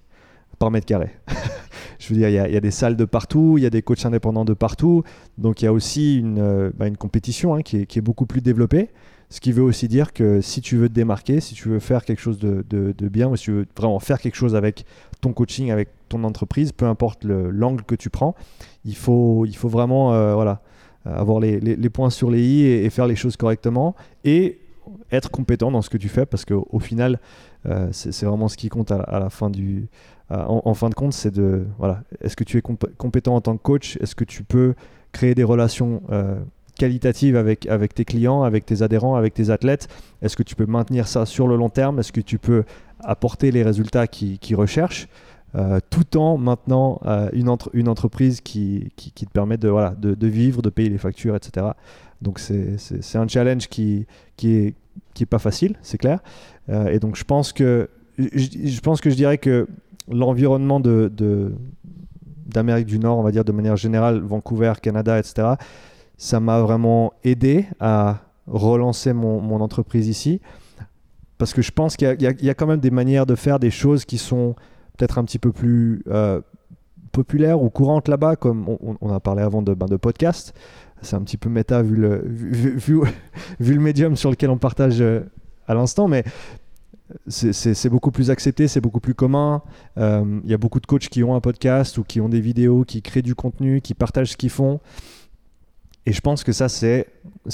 par 0.57 0.71
mètre 0.71 0.85
carré. 0.85 1.11
Je 1.99 2.09
veux 2.09 2.15
dire, 2.15 2.29
il 2.29 2.35
y, 2.35 2.57
a, 2.57 2.59
des 2.59 2.71
salles 2.71 2.95
de 2.95 3.05
partout, 3.05 3.55
il 3.57 3.63
y 3.63 3.65
a 3.65 3.69
des 3.69 3.81
coachs 3.81 4.05
indépendants 4.05 4.45
de 4.45 4.53
partout, 4.53 5.03
donc 5.37 5.61
il 5.61 5.65
y 5.65 5.67
a 5.67 5.73
aussi 5.73 6.17
une, 6.17 6.39
euh, 6.39 6.71
bah, 6.75 6.89
compétition 6.91 7.55
hein, 7.55 7.61
qui 7.61 7.77
est 7.77 8.01
beaucoup 8.01 8.25
plus 8.25 8.41
développée. 8.41 8.89
Ce 9.33 9.39
qui 9.41 9.51
veut 9.51 9.63
aussi 9.63 9.87
dire 9.87 10.13
que 10.13 10.41
si 10.41 10.61
tu 10.61 10.77
veux 10.77 10.87
te 10.87 10.93
démarquer, 10.93 11.39
si 11.39 11.55
tu 11.55 11.67
veux 11.67 11.79
faire 11.79 12.05
quelque 12.05 12.19
chose 12.21 12.37
de, 12.37 12.63
bien, 13.09 13.29
ou 13.29 13.35
si 13.35 13.45
tu 13.45 13.51
veux 13.51 13.65
vraiment 13.75 13.97
faire 13.99 14.19
quelque 14.19 14.35
chose 14.35 14.55
avec 14.55 14.85
ton 15.21 15.33
coaching, 15.33 15.71
avec 15.71 15.89
ton 16.07 16.23
entreprise, 16.23 16.71
peu 16.71 16.85
importe 16.85 17.23
le- 17.23 17.49
l'angle 17.49 17.81
que 17.83 17.95
tu 17.95 18.11
prends, 18.11 18.35
il 18.85 18.95
faut, 18.95 19.47
il 19.47 19.55
faut 19.55 19.69
vraiment 19.69 20.13
euh, 20.13 20.35
voilà, 20.35 20.61
euh, 21.07 21.15
avoir 21.15 21.39
les, 21.39 21.59
les- 21.59 21.89
points 21.89 22.11
sur 22.11 22.29
les 22.29 22.43
i 22.45 22.61
et, 22.67 22.87
faire 22.91 23.07
les 23.07 23.15
choses 23.15 23.35
correctement 23.35 23.95
et 24.23 24.59
être 25.11 25.31
compétent 25.31 25.71
dans 25.71 25.81
ce 25.81 25.89
que 25.89 25.97
tu 25.97 26.09
fais 26.09 26.27
parce 26.27 26.45
qu'au 26.45 26.67
au 26.69 26.77
final, 26.79 27.19
euh, 27.65 27.87
c'est 27.91 28.27
vraiment 28.27 28.47
ce 28.47 28.55
qui 28.55 28.69
compte 28.69 28.91
à, 28.91 29.17
la- 29.19 29.31
fin 29.31 29.49
du. 29.49 29.87
en, 30.29 30.73
fin 30.75 30.89
de 30.89 30.93
compte, 30.93 31.13
c'est 31.13 31.33
de. 31.33 31.65
Voilà, 31.79 32.03
est-ce 32.21 32.35
que 32.35 32.43
tu 32.43 32.59
es 32.59 32.61
comp- 32.61 32.95
compétent 32.99 33.33
en 33.33 33.41
tant 33.41 33.57
que 33.57 33.63
coach? 33.63 33.97
Est-ce 33.99 34.13
que 34.13 34.25
tu 34.25 34.43
peux 34.43 34.75
créer 35.11 35.33
des 35.33 35.43
relations 35.43 36.03
qualitatives 36.77 37.35
avec, 37.35 37.67
avec 37.67 37.93
tes 37.93 38.05
clients, 38.05 38.43
avec 38.43 38.65
tes 38.65 38.81
adhérents, 38.81 39.15
avec 39.15 39.33
tes 39.33 39.49
athlètes 39.49 39.87
Est-ce 40.21 40.35
que 40.35 40.43
tu 40.43 40.55
peux 40.55 40.65
maintenir 40.65 41.07
ça 41.07 41.25
sur 41.25 41.47
le 41.47 41.55
long 41.55 41.69
terme? 41.69 41.99
Est-ce 41.99 42.11
que 42.11 42.21
tu 42.21 42.37
peux 42.39 42.63
apporter 42.99 43.51
les 43.51 43.63
résultats 43.63 44.07
qu'ils 44.07 44.39
qu'ils 44.39 44.55
recherchent? 44.55 45.07
Euh, 45.55 45.79
tout 45.91 46.17
en 46.17 46.37
maintenant 46.39 46.99
euh, 47.05 47.29
une, 47.33 47.47
entre- 47.47 47.69
une 47.73 47.87
entreprise 47.87 48.41
qui, 48.41 48.91
qui, 48.95 49.11
qui 49.11 49.27
te 49.27 49.31
permet 49.31 49.57
de, 49.57 49.69
voilà, 49.69 49.93
de, 49.99 50.27
vivre, 50.27 50.63
de 50.63 50.69
payer 50.71 50.89
les 50.89 50.97
factures, 50.97 51.35
etc. 51.35 51.67
Donc 52.23 52.39
c'est- 52.39 52.77
un 53.17 53.27
challenge 53.27 53.67
qui, 53.67 54.07
qui, 54.35 54.73
qui 55.13 55.23
est 55.23 55.27
pas 55.27 55.37
facile, 55.37 55.75
c'est 55.83 55.99
clair. 55.99 56.19
Euh, 56.69 56.87
et 56.87 56.97
donc 56.97 57.15
je 57.15 57.23
pense 57.23 57.53
que 57.53 57.87
je, 58.17 58.25
je 58.65 58.79
pense 58.81 58.99
que 58.99 59.11
je 59.11 59.15
dirais 59.15 59.37
que 59.37 59.67
l'environnement 60.11 60.79
de- 60.79 61.11
d'Amérique 62.47 62.87
du 62.87 62.97
Nord, 62.99 63.17
on 63.19 63.23
va 63.23 63.31
dire 63.31 63.45
de 63.45 63.51
manière 63.51 63.75
générale, 63.77 64.21
Vancouver, 64.21 64.73
Canada, 64.81 65.19
etc., 65.19 65.49
ça 66.17 66.39
m'a 66.39 66.61
vraiment 66.61 67.13
aidé 67.23 67.65
à 67.79 68.19
relancer 68.47 69.13
mon, 69.13 69.61
entreprise 69.61 70.07
ici. 70.07 70.41
Parce 71.37 71.53
que 71.53 71.61
je 71.61 71.71
pense 71.71 71.97
qu'il 71.97 72.15
y 72.19 72.49
a- 72.49 72.53
quand 72.53 72.67
même 72.67 72.79
des 72.79 72.91
manières 72.91 73.25
de 73.25 73.35
faire 73.35 73.59
des 73.59 73.71
choses 73.71 74.05
qui 74.05 74.17
sont 74.17 74.55
peut-être 74.97 75.17
un 75.17 75.23
petit 75.23 75.39
peu 75.39 75.51
plus 75.51 76.03
euh, 76.07 76.41
populaires 77.11 77.61
ou 77.61 77.69
courantes 77.69 78.07
là-bas, 78.07 78.35
comme 78.35 78.65
on, 78.67 79.13
a 79.13 79.19
parlé 79.19 79.41
avant 79.41 79.61
de, 79.61 79.73
ben, 79.73 79.87
podcast. 79.97 80.53
C'est 81.01 81.15
un 81.15 81.21
petit 81.21 81.37
peu 81.37 81.49
méta 81.49 81.81
vu 81.83 81.95
le, 81.97 83.79
médium 83.79 84.15
sur 84.15 84.29
lequel 84.29 84.49
on 84.49 84.57
partage 84.57 85.01
euh, 85.01 85.21
à 85.67 85.73
l'instant, 85.73 86.07
mais 86.07 86.23
c'est 87.27 87.89
beaucoup 87.89 88.11
plus 88.11 88.31
accepté, 88.31 88.67
c'est 88.67 88.81
beaucoup 88.81 88.99
plus 88.99 89.13
commun. 89.13 89.61
Euh, 89.97 90.39
Il 90.43 90.49
y 90.49 90.53
a 90.53 90.57
beaucoup 90.57 90.79
de 90.79 90.85
coachs 90.85 91.09
qui 91.09 91.23
ont 91.23 91.35
un 91.35 91.41
podcast 91.41 91.97
ou 91.97 92.03
qui 92.03 92.21
ont 92.21 92.29
des 92.29 92.41
vidéos, 92.41 92.83
qui 92.85 93.01
créent 93.01 93.21
du 93.21 93.35
contenu, 93.35 93.81
qui 93.81 93.93
partagent 93.93 94.31
ce 94.31 94.37
qu'ils 94.37 94.49
font. 94.49 94.79
Et 96.05 96.11
je 96.11 96.19
pense 96.19 96.43
que 96.43 96.51
ça, 96.51 96.67
c'est 96.67 97.07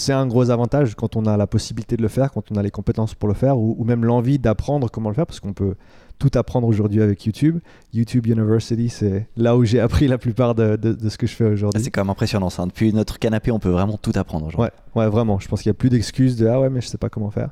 un 0.10 0.26
gros 0.26 0.50
avantage 0.50 0.96
quand 0.96 1.16
on 1.16 1.26
a 1.28 1.38
la 1.38 1.46
possibilité 1.46 1.96
de 1.98 2.02
le 2.02 2.08
faire, 2.08 2.32
quand 2.32 2.52
on 2.52 2.56
a 2.56 2.64
les 2.64 2.72
compétences 2.72 3.14
pour 3.14 3.28
le 3.30 3.36
faire, 3.36 3.60
ou, 3.60 3.76
ou 3.78 3.84
même 3.84 4.04
l'envie 4.04 4.40
d'apprendre 4.40 4.90
comment 4.90 5.10
le 5.10 5.16
faire, 5.16 5.28
parce 5.28 5.40
qu'on 5.40 5.54
peut 5.54 5.76
tout 6.18 6.32
apprendre 6.34 6.68
aujourd'hui 6.68 7.02
avec 7.02 7.24
YouTube. 7.26 7.60
YouTube 7.94 8.26
University, 8.26 8.90
c'est 8.90 9.28
là 9.38 9.56
où 9.56 9.64
j'ai 9.66 9.80
appris 9.80 10.08
la 10.08 10.18
plupart 10.18 10.56
de, 10.56 10.76
de- 10.78 10.94
de 10.94 11.10
ce 11.10 11.18
que 11.18 11.28
je 11.28 11.34
fais 11.36 11.46
Ah, 11.46 11.52
aujourd'hui. 11.54 11.82
C'est 11.84 11.92
quand 11.92 12.02
même 12.02 12.10
impressionnant 12.10 12.50
ça. 12.50 12.66
Depuis 12.66 12.92
notre 12.92 13.20
canapé, 13.20 13.52
on 13.52 13.60
peut 13.60 13.70
vraiment 13.70 13.98
tout 13.98 14.12
apprendre 14.16 14.48
aujourd'hui. 14.48 14.72
Ouais, 14.96 15.04
ouais, 15.04 15.10
vraiment. 15.10 15.38
Je 15.40 15.48
pense 15.48 15.62
qu'il 15.62 15.70
n'y 15.70 15.76
a 15.76 15.80
plus 15.80 15.90
d'excuses 15.92 16.36
de 16.36 16.48
ah 16.48 16.60
ouais, 16.60 16.70
mais 16.72 16.82
je 16.82 16.88
sais 16.88 16.98
pas 16.98 17.10
comment 17.10 17.30
faire. 17.30 17.52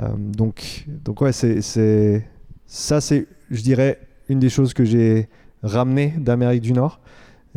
Euh, 0.00 0.08
donc, 0.18 0.86
donc 1.04 1.20
ouais, 1.20 1.32
c'est, 1.32 1.60
c'est 1.60 2.26
ça, 2.66 3.00
c'est, 3.02 3.26
je 3.50 3.60
dirais, 3.62 4.00
une 4.30 4.38
des 4.40 4.48
choses 4.48 4.72
que 4.74 4.84
j'ai 4.86 5.28
ramené 5.62 6.14
d'Amérique 6.18 6.62
du 6.62 6.72
Nord. 6.72 6.98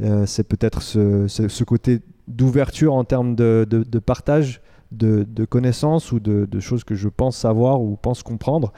Euh, 0.04 0.26
c'est 0.28 0.44
peut-être 0.44 0.82
ce, 0.84 1.28
ce- 1.28 1.48
ce 1.48 1.64
côté 1.64 2.02
d'ouverture 2.28 2.94
en 2.94 3.04
termes 3.04 3.36
de, 3.36 3.66
de- 3.70 3.84
partage 4.00 4.62
de, 4.92 5.26
de 5.28 5.46
connaissances 5.46 6.12
ou 6.12 6.20
de, 6.20 6.46
choses 6.60 6.84
que 6.84 6.96
je 6.96 7.10
pense 7.10 7.36
savoir 7.38 7.82
ou 7.82 7.96
pense 7.98 8.24
comprendre, 8.24 8.72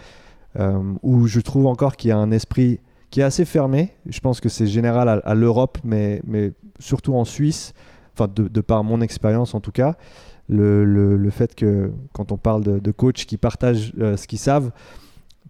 euh, 0.60 0.79
où 1.03 1.27
je 1.27 1.39
trouve 1.39 1.68
encore 1.68 1.96
qu'il 1.96 2.10
y 2.10 2.12
a 2.12 2.18
un 2.18 2.32
esprit 2.32 2.79
qui 3.10 3.22
est 3.22 3.24
assez 3.24 3.46
fermé. 3.46 3.94
Je 4.06 4.20
pense 4.20 4.39
que 4.39 4.50
c'est 4.50 4.68
général 4.68 5.22
à, 5.24 5.34
l'Europe, 5.36 5.77
mais, 5.84 6.22
mais 6.25 6.53
surtout 6.79 7.15
en 7.15 7.25
Suisse, 7.25 7.74
enfin 8.13 8.27
de, 8.34 8.62
par 8.62 8.84
mon 8.84 9.01
expérience 9.01 9.53
en 9.56 9.60
tout 9.60 9.72
cas, 9.72 9.96
le, 10.48 10.84
le- 10.86 11.15
le 11.18 11.29
fait 11.29 11.53
que 11.56 11.91
quand 12.13 12.32
on 12.32 12.38
parle 12.38 12.63
de, 12.63 12.79
de 12.79 12.91
coachs 12.91 13.25
qui 13.25 13.38
partagent 13.38 13.94
euh, 14.00 14.18
ce 14.18 14.27
qu'ils 14.27 14.39
savent, 14.39 14.72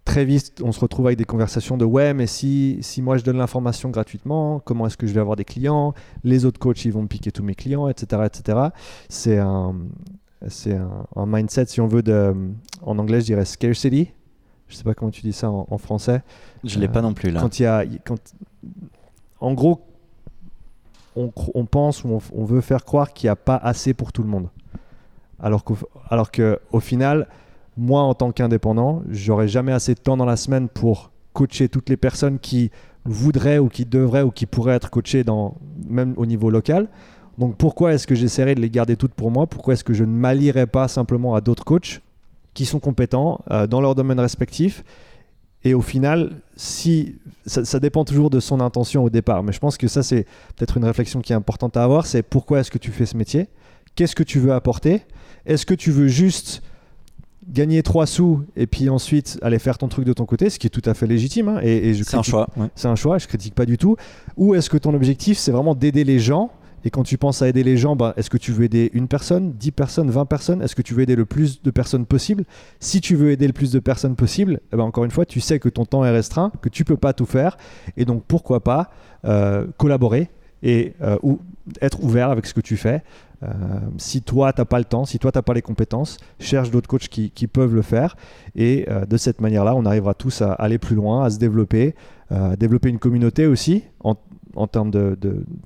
très 0.09 0.25
vite 0.25 0.61
on 0.63 0.71
se 0.71 0.79
retrouve 0.79 1.05
avec 1.05 1.17
des 1.17 1.25
conversations 1.25 1.77
de 1.77 1.85
ouais 1.85 2.13
mais 2.13 2.27
si, 2.27 2.77
si 2.81 3.01
moi 3.01 3.17
je 3.17 3.23
donne 3.23 3.37
l'information 3.37 3.89
gratuitement, 3.89 4.59
comment 4.59 4.87
est-ce 4.87 4.97
que 4.97 5.07
je 5.07 5.13
vais 5.13 5.21
avoir 5.21 5.35
des 5.35 5.45
clients? 5.45 5.93
Les 6.23 6.45
autres 6.45 6.59
coachs 6.59 6.83
ils 6.85 6.91
vont 6.91 7.03
me 7.03 7.07
piquer 7.07 7.31
tous 7.31 7.43
mes 7.43 7.55
clients, 7.55 7.87
etc. 7.87 8.23
etc. 8.25 8.59
C'est 9.07 9.37
un, 9.37 9.75
c'est 10.47 10.75
un, 10.75 11.05
un 11.15 11.25
mindset 11.25 11.67
si 11.67 11.79
on 11.81 11.87
veut 11.87 12.01
de, 12.01 12.33
en 12.81 12.97
anglais 12.97 13.21
je 13.21 13.25
dirais 13.25 13.45
scarcity. 13.45 14.11
Je 14.67 14.75
sais 14.75 14.83
pas 14.83 14.93
comment 14.93 15.11
tu 15.11 15.21
dis 15.21 15.33
ça 15.33 15.49
en, 15.49 15.65
en 15.69 15.77
français. 15.77 16.21
Je 16.63 16.79
l'ai 16.79 16.87
Euh, 16.87 16.91
pas 16.91 17.01
non 17.01 17.13
plus 17.13 17.31
là. 17.31 17.41
Quand 17.41 17.59
il 17.59 17.63
y 17.63 17.65
a, 17.65 17.85
quand, 18.05 18.19
en 19.39 19.53
gros, 19.53 19.81
on, 21.15 21.31
on 21.55 21.65
pense 21.65 22.03
ou 22.03 22.09
on, 22.09 22.19
on 22.33 22.45
veut 22.45 22.61
faire 22.61 22.85
croire 22.85 23.13
qu'il 23.13 23.27
n'y 23.27 23.31
a 23.31 23.35
pas 23.35 23.55
assez 23.57 23.95
pour 23.95 24.11
tout 24.11 24.21
le 24.21 24.29
monde. 24.29 24.49
Alors 25.39 25.63
qu'au 25.63 25.77
alors 26.09 26.29
que, 26.29 26.59
au 26.71 26.79
final, 26.79 27.27
moi, 27.79 28.01
en 28.01 28.13
tant 28.13 28.31
qu'indépendant, 28.31 29.03
j'aurais 29.09 29.47
jamais 29.47 29.71
assez 29.71 29.93
de 29.93 29.99
temps 29.99 30.17
dans 30.17 30.25
la 30.25 30.35
semaine 30.35 30.67
pour 30.67 31.11
coacher 31.33 31.69
toutes 31.69 31.89
les 31.89 31.97
personnes 31.97 32.39
qui 32.39 32.71
voudraient 33.05 33.57
ou 33.57 33.69
qui 33.69 33.85
devraient 33.85 34.21
ou 34.21 34.31
qui 34.31 34.45
pourraient 34.45 34.75
être 34.75 34.89
coachées 34.89 35.23
dans, 35.23 35.55
même 35.87 36.13
au 36.17 36.25
niveau 36.25 36.49
local. 36.49 36.89
Donc 37.37 37.55
pourquoi 37.55 37.93
est-ce 37.93 38.05
que 38.05 38.15
j'essaierai 38.15 38.53
de 38.55 38.61
les 38.61 38.69
garder 38.69 38.97
toutes 38.97 39.13
pour 39.13 39.31
moi? 39.31 39.47
Pourquoi 39.47 39.73
est-ce 39.73 39.85
que 39.85 39.93
je 39.93 40.03
ne 40.03 40.11
m'allierai 40.11 40.67
pas 40.67 40.87
simplement 40.87 41.35
à 41.35 41.41
d'autres 41.41 41.63
coachs 41.63 42.01
qui 42.53 42.65
sont 42.65 42.79
compétents 42.79 43.39
euh, 43.49 43.65
dans 43.65 43.79
leur 43.79 43.95
domaine 43.95 44.19
respectif 44.19 44.83
et 45.65 45.73
au 45.73 45.81
final, 45.81 46.37
si 46.55 47.15
ça, 47.45 47.79
dépend 47.81 48.05
toujours 48.05 48.29
de 48.29 48.39
son 48.39 48.61
intention 48.61 49.03
au 49.03 49.09
départ, 49.09 49.43
mais 49.43 49.51
je 49.51 49.59
pense 49.59 49.77
que 49.77 49.89
ça 49.89 50.03
c'est 50.03 50.23
peut-être 50.55 50.77
une 50.77 50.85
réflexion 50.85 51.19
qui 51.19 51.33
est 51.33 51.35
importante 51.35 51.75
à 51.75 51.83
avoir, 51.83 52.05
c'est 52.05 52.23
pourquoi 52.23 52.61
est-ce 52.61 52.71
que 52.71 52.77
tu 52.77 52.91
fais 52.91 53.05
ce 53.05 53.17
métier? 53.17 53.49
Qu'est-ce 53.95 54.15
que 54.15 54.23
tu 54.23 54.39
veux 54.39 54.53
apporter? 54.53 55.01
Est-ce 55.45 55.65
que 55.65 55.73
tu 55.73 55.91
veux 55.91 56.07
juste 56.07 56.61
gagner 57.47 57.83
trois 57.83 58.05
sous 58.05 58.43
et 58.55 58.67
puis 58.67 58.89
ensuite 58.89 59.39
aller 59.41 59.59
faire 59.59 59.77
ton 59.77 59.87
truc 59.87 60.05
de 60.05 60.13
ton 60.13 60.25
côté, 60.25 60.49
ce 60.49 60.59
qui 60.59 60.67
est 60.67 60.69
tout 60.69 60.87
à 60.87 60.93
fait 60.93 61.07
légitime. 61.07 61.49
Hein, 61.49 61.59
et, 61.63 61.93
c'est 62.03 62.17
un 62.17 62.23
choix. 62.23 62.47
C'est 62.75 62.87
un 62.87 62.95
choix, 62.95 63.17
je 63.17 63.27
critique 63.27 63.55
pas 63.55 63.65
du 63.65 63.77
tout. 63.77 63.95
Ou 64.37 64.55
est-ce 64.55 64.69
que 64.69 64.77
ton 64.77 64.93
objectif, 64.93 65.37
c'est 65.37 65.51
vraiment 65.51 65.75
d'aider 65.75 66.03
les 66.03 66.19
gens? 66.19 66.51
Et 66.85 66.89
quand 66.89 67.03
tu 67.03 67.17
penses 67.17 67.41
à 67.41 67.49
aider 67.49 67.63
les 67.63 67.75
gens, 67.75 67.95
bah, 67.95 68.13
est-ce 68.15 68.29
que 68.29 68.37
tu 68.37 68.51
veux 68.53 68.63
aider 68.63 68.89
une 68.93 69.07
personne, 69.07 69.51
10 69.51 69.71
personnes, 69.71 70.09
20 70.09 70.25
personnes? 70.25 70.61
Est-ce 70.61 70.75
que 70.75 70.81
tu 70.81 70.93
veux 70.93 71.01
aider 71.03 71.15
le 71.15 71.25
plus 71.25 71.61
de 71.61 71.71
personnes 71.71 72.05
possible? 72.05 72.45
Si 72.79 73.01
tu 73.01 73.15
veux 73.15 73.31
aider 73.31 73.47
le 73.47 73.53
plus 73.53 73.71
de 73.71 73.79
personnes 73.79 74.15
possible, 74.15 74.61
eh 74.71 74.77
ben, 74.77 74.83
encore 74.83 75.03
une 75.03 75.11
fois, 75.11 75.25
tu 75.25 75.41
sais 75.41 75.59
que 75.59 75.67
ton 75.67 75.85
temps 75.85 76.05
est 76.05 76.11
restreint, 76.11 76.51
que 76.61 76.69
tu 76.69 76.85
peux 76.85 76.95
pas 76.95 77.11
tout 77.11 77.25
faire. 77.25 77.57
Et 77.97 78.05
donc, 78.05 78.23
pourquoi 78.27 78.63
pas 78.63 78.91
euh, 79.25 79.67
collaborer 79.77 80.29
et 80.63 80.93
euh, 81.01 81.17
ou 81.21 81.39
être 81.81 82.03
ouvert 82.03 82.29
avec 82.29 82.45
ce 82.45 82.53
que 82.53 82.61
tu 82.61 82.77
fais. 82.77 83.03
Euh, 83.43 83.47
si 83.97 84.21
toi, 84.21 84.51
tu 84.53 84.61
n'as 84.61 84.65
pas 84.65 84.79
le 84.79 84.85
temps, 84.85 85.05
si 85.05 85.19
toi, 85.19 85.31
tu 85.31 85.37
n'as 85.37 85.43
pas 85.43 85.53
les 85.53 85.61
compétences, 85.61 86.17
cherche 86.39 86.71
d'autres 86.71 86.87
coachs 86.87 87.07
qui, 87.07 87.47
peuvent 87.47 87.73
le 87.73 87.81
faire. 87.81 88.15
Et 88.55 88.85
euh, 88.89 89.05
de 89.05 89.17
cette 89.17 89.41
manière-là, 89.41 89.75
on 89.75 89.85
arrivera 89.85 90.13
tous 90.13 90.41
à 90.41 90.53
aller 90.53 90.77
plus 90.77 90.95
loin, 90.95 91.23
à 91.23 91.29
se 91.29 91.39
développer, 91.39 91.95
à 92.29 92.55
développer 92.55 92.89
une 92.89 92.99
communauté 92.99 93.47
aussi, 93.47 93.83
en, 94.03 94.67
termes 94.67 94.91
de, 94.91 95.17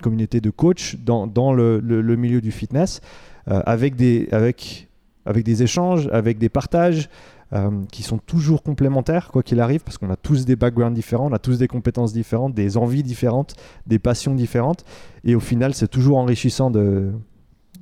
communauté 0.01 0.39
de 0.39 0.49
coachs 0.49 0.95
dans, 1.03 1.53
le, 1.53 2.15
milieu 2.15 2.41
du 2.41 2.51
fitness, 2.51 3.01
avec, 3.47 3.95
des, 3.95 4.29
avec, 4.31 4.87
avec 5.25 5.43
des 5.43 5.63
échanges, 5.63 6.07
avec 6.11 6.37
des 6.37 6.49
partages. 6.49 7.09
Euh, 7.53 7.69
qui 7.91 8.01
sont 8.01 8.17
toujours 8.17 8.63
complémentaires, 8.63 9.29
quoi 9.31 9.43
qu'il 9.43 9.59
arrive, 9.59 9.81
parce 9.81 9.99
qu'on 9.99 10.09
a 10.09 10.15
tous 10.15 10.43
des 10.43 10.55
backgrounds 10.55 10.95
différents, 10.95 11.27
on 11.29 11.33
a 11.33 11.39
tous 11.39 11.59
des 11.59 11.67
compétences 11.67 12.11
différentes, 12.11 12.55
des 12.55 12.77
envies 12.77 13.03
différentes, 13.03 13.53
des 13.85 13.99
passions 13.99 14.33
différentes. 14.33 14.83
Et 15.23 15.35
au 15.35 15.39
final, 15.39 15.75
c'est 15.75 15.87
toujours 15.87 16.17
enrichissant 16.17 16.71
de, 16.71 17.11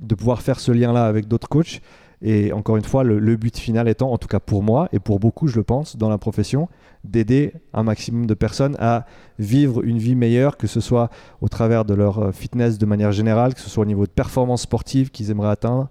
de 0.02 0.14
pouvoir 0.14 0.42
faire 0.42 0.60
ce 0.60 0.72
lien-là 0.72 1.06
avec 1.06 1.28
d'autres 1.28 1.48
coachs. 1.48 1.80
Et 2.24 2.52
encore 2.52 2.76
une 2.76 2.84
fois, 2.84 3.02
le, 3.02 3.36
but 3.36 3.56
final 3.56 3.88
étant, 3.88 4.12
en 4.12 4.18
tout 4.18 4.28
cas 4.28 4.38
pour 4.38 4.62
moi 4.62 4.88
et 4.92 5.00
pour 5.00 5.18
beaucoup, 5.18 5.48
je 5.48 5.56
le 5.56 5.64
pense, 5.64 5.96
dans 5.96 6.08
la 6.08 6.18
profession, 6.18 6.68
d'aider 7.02 7.52
un 7.72 7.82
maximum 7.82 8.26
de 8.26 8.34
personnes 8.34 8.76
à 8.78 9.06
vivre 9.40 9.82
une 9.82 9.98
vie 9.98 10.14
meilleure, 10.14 10.56
que 10.56 10.68
ce 10.68 10.80
soit 10.80 11.10
au 11.40 11.48
travers 11.48 11.84
de 11.84 11.94
leur 11.94 12.18
euh, 12.20 12.32
fitness 12.32 12.78
de 12.78 12.86
manière 12.86 13.10
générale, 13.10 13.54
que 13.54 13.60
ce 13.60 13.68
soit 13.68 13.82
au 13.82 13.86
niveau 13.86 14.06
de 14.06 14.12
performance 14.12 14.62
sportive 14.62 15.10
qu'ils 15.10 15.32
aimeraient 15.32 15.50
atteindre. 15.50 15.88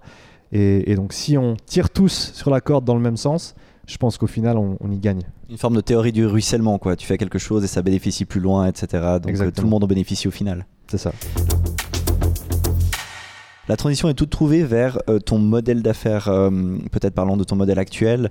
et, 0.52 0.94
donc 0.94 1.12
si 1.12 1.36
on 1.36 1.56
tire 1.66 1.90
tous 1.90 2.32
sur 2.34 2.50
la 2.50 2.62
corde 2.62 2.86
dans 2.86 2.94
le 2.94 3.00
même 3.00 3.18
sens, 3.18 3.54
je 3.86 3.96
pense 3.96 4.16
qu'au 4.16 4.26
final, 4.26 4.56
on, 4.58 4.90
y 4.90 4.98
gagne. 4.98 5.22
Une 5.50 5.58
forme 5.58 5.74
de 5.74 5.80
théorie 5.80 6.12
du 6.12 6.26
ruissellement, 6.26 6.78
quoi. 6.78 6.96
Tu 6.96 7.06
fais 7.06 7.18
quelque 7.18 7.38
chose 7.38 7.64
et 7.64 7.66
ça 7.66 7.82
bénéficie 7.82 8.24
plus 8.24 8.40
loin, 8.40 8.66
etc. 8.66 9.18
Donc 9.22 9.36
euh, 9.36 9.50
tout 9.50 9.62
le 9.62 9.68
monde 9.68 9.84
en 9.84 9.86
bénéficie 9.86 10.28
au 10.28 10.30
final. 10.30 10.66
C'est 10.88 10.98
ça. 10.98 11.12
La 13.68 13.76
transition 13.76 14.08
est 14.08 14.14
toute 14.14 14.30
trouvée 14.30 14.64
vers 14.64 14.98
euh, 15.08 15.18
ton 15.20 15.38
modèle 15.38 15.82
d'affaires, 15.82 16.28
euh, 16.28 16.50
peut-être 16.90 17.14
parlons 17.14 17.36
de 17.36 17.44
ton 17.44 17.56
modèle 17.56 17.78
actuel. 17.78 18.30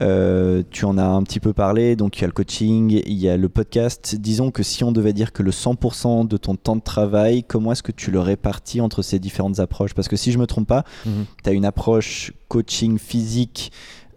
tu 0.00 0.84
en 0.84 0.98
as 0.98 1.04
un 1.04 1.22
petit 1.22 1.40
peu 1.40 1.52
parlé, 1.52 1.94
donc 1.96 2.18
il 2.18 2.22
y 2.22 2.24
a 2.24 2.26
le 2.26 2.32
coaching, 2.32 3.00
il 3.06 3.18
y 3.18 3.28
a 3.28 3.36
le 3.36 3.48
podcast. 3.48 4.16
Disons 4.16 4.50
que 4.50 4.62
si 4.62 4.82
on 4.82 4.92
devait 4.92 5.12
dire 5.12 5.32
que 5.32 5.42
le 5.42 5.52
100% 5.52 6.26
de 6.26 6.36
ton 6.36 6.56
temps 6.56 6.76
de 6.76 6.82
travail, 6.82 7.44
comment 7.44 7.72
est-ce 7.72 7.82
que 7.82 7.92
tu 7.92 8.10
le 8.10 8.20
répartis 8.20 8.80
entre 8.80 9.02
ces 9.02 9.18
différentes 9.18 9.60
approches? 9.60 9.94
Parce 9.94 10.08
que 10.08 10.16
si 10.16 10.32
je 10.32 10.38
me 10.38 10.46
trompe 10.46 10.66
pas, 10.66 10.84
mhm. 11.06 11.26
tu 11.44 11.50
as 11.50 11.52
une 11.52 11.64
approche 11.64 12.32
coaching 12.48 12.98
physique 12.98 13.72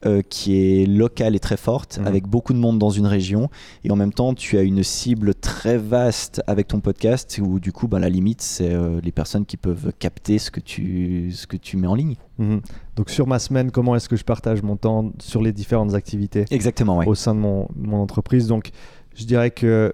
euh, 0.05 0.21
qui 0.27 0.55
est 0.55 0.85
locale 0.85 1.35
et 1.35 1.39
très 1.39 1.57
forte, 1.57 1.99
mhm. 1.99 2.07
avec 2.07 2.27
beaucoup 2.27 2.53
de 2.53 2.57
monde 2.57 2.79
dans 2.79 2.89
une 2.89 3.07
région. 3.07 3.49
Et 3.83 3.91
en 3.91 3.95
même 3.95 4.13
temps, 4.13 4.33
tu 4.33 4.57
as 4.57 4.61
une 4.61 4.83
cible 4.83 5.35
très 5.35 5.77
vaste 5.77 6.41
avec 6.47 6.67
ton 6.67 6.79
podcast, 6.79 7.39
où 7.41 7.59
du 7.59 7.71
coup, 7.71 7.87
ben, 7.87 7.99
la 7.99 8.09
limite, 8.09 8.41
c'est 8.41 8.71
euh, 8.71 8.99
les 9.03 9.11
personnes 9.11 9.45
qui 9.45 9.57
peuvent 9.57 9.91
capter 9.99 10.39
ce 10.39 10.51
que 10.51 10.59
tu, 10.59 11.31
ce 11.31 11.47
que 11.47 11.57
tu 11.57 11.77
mets 11.77 11.87
en 11.87 11.95
ligne. 11.95 12.15
Mhm. 12.37 12.61
Donc 12.95 13.09
sur 13.09 13.27
ma 13.27 13.39
semaine, 13.39 13.71
comment 13.71 13.95
est-ce 13.95 14.09
que 14.09 14.15
je 14.15 14.23
partage 14.23 14.61
mon 14.63 14.77
temps 14.77 15.11
sur 15.19 15.41
les 15.41 15.51
différentes 15.51 15.93
activités 15.93 16.45
Exactement, 16.51 16.99
au 17.05 17.15
sein 17.15 17.35
de 17.35 17.39
mon, 17.39 17.67
mon 17.75 17.97
entreprise? 17.97 18.47
Donc 18.47 18.71
je 19.15 19.25
dirais 19.25 19.51
que 19.51 19.93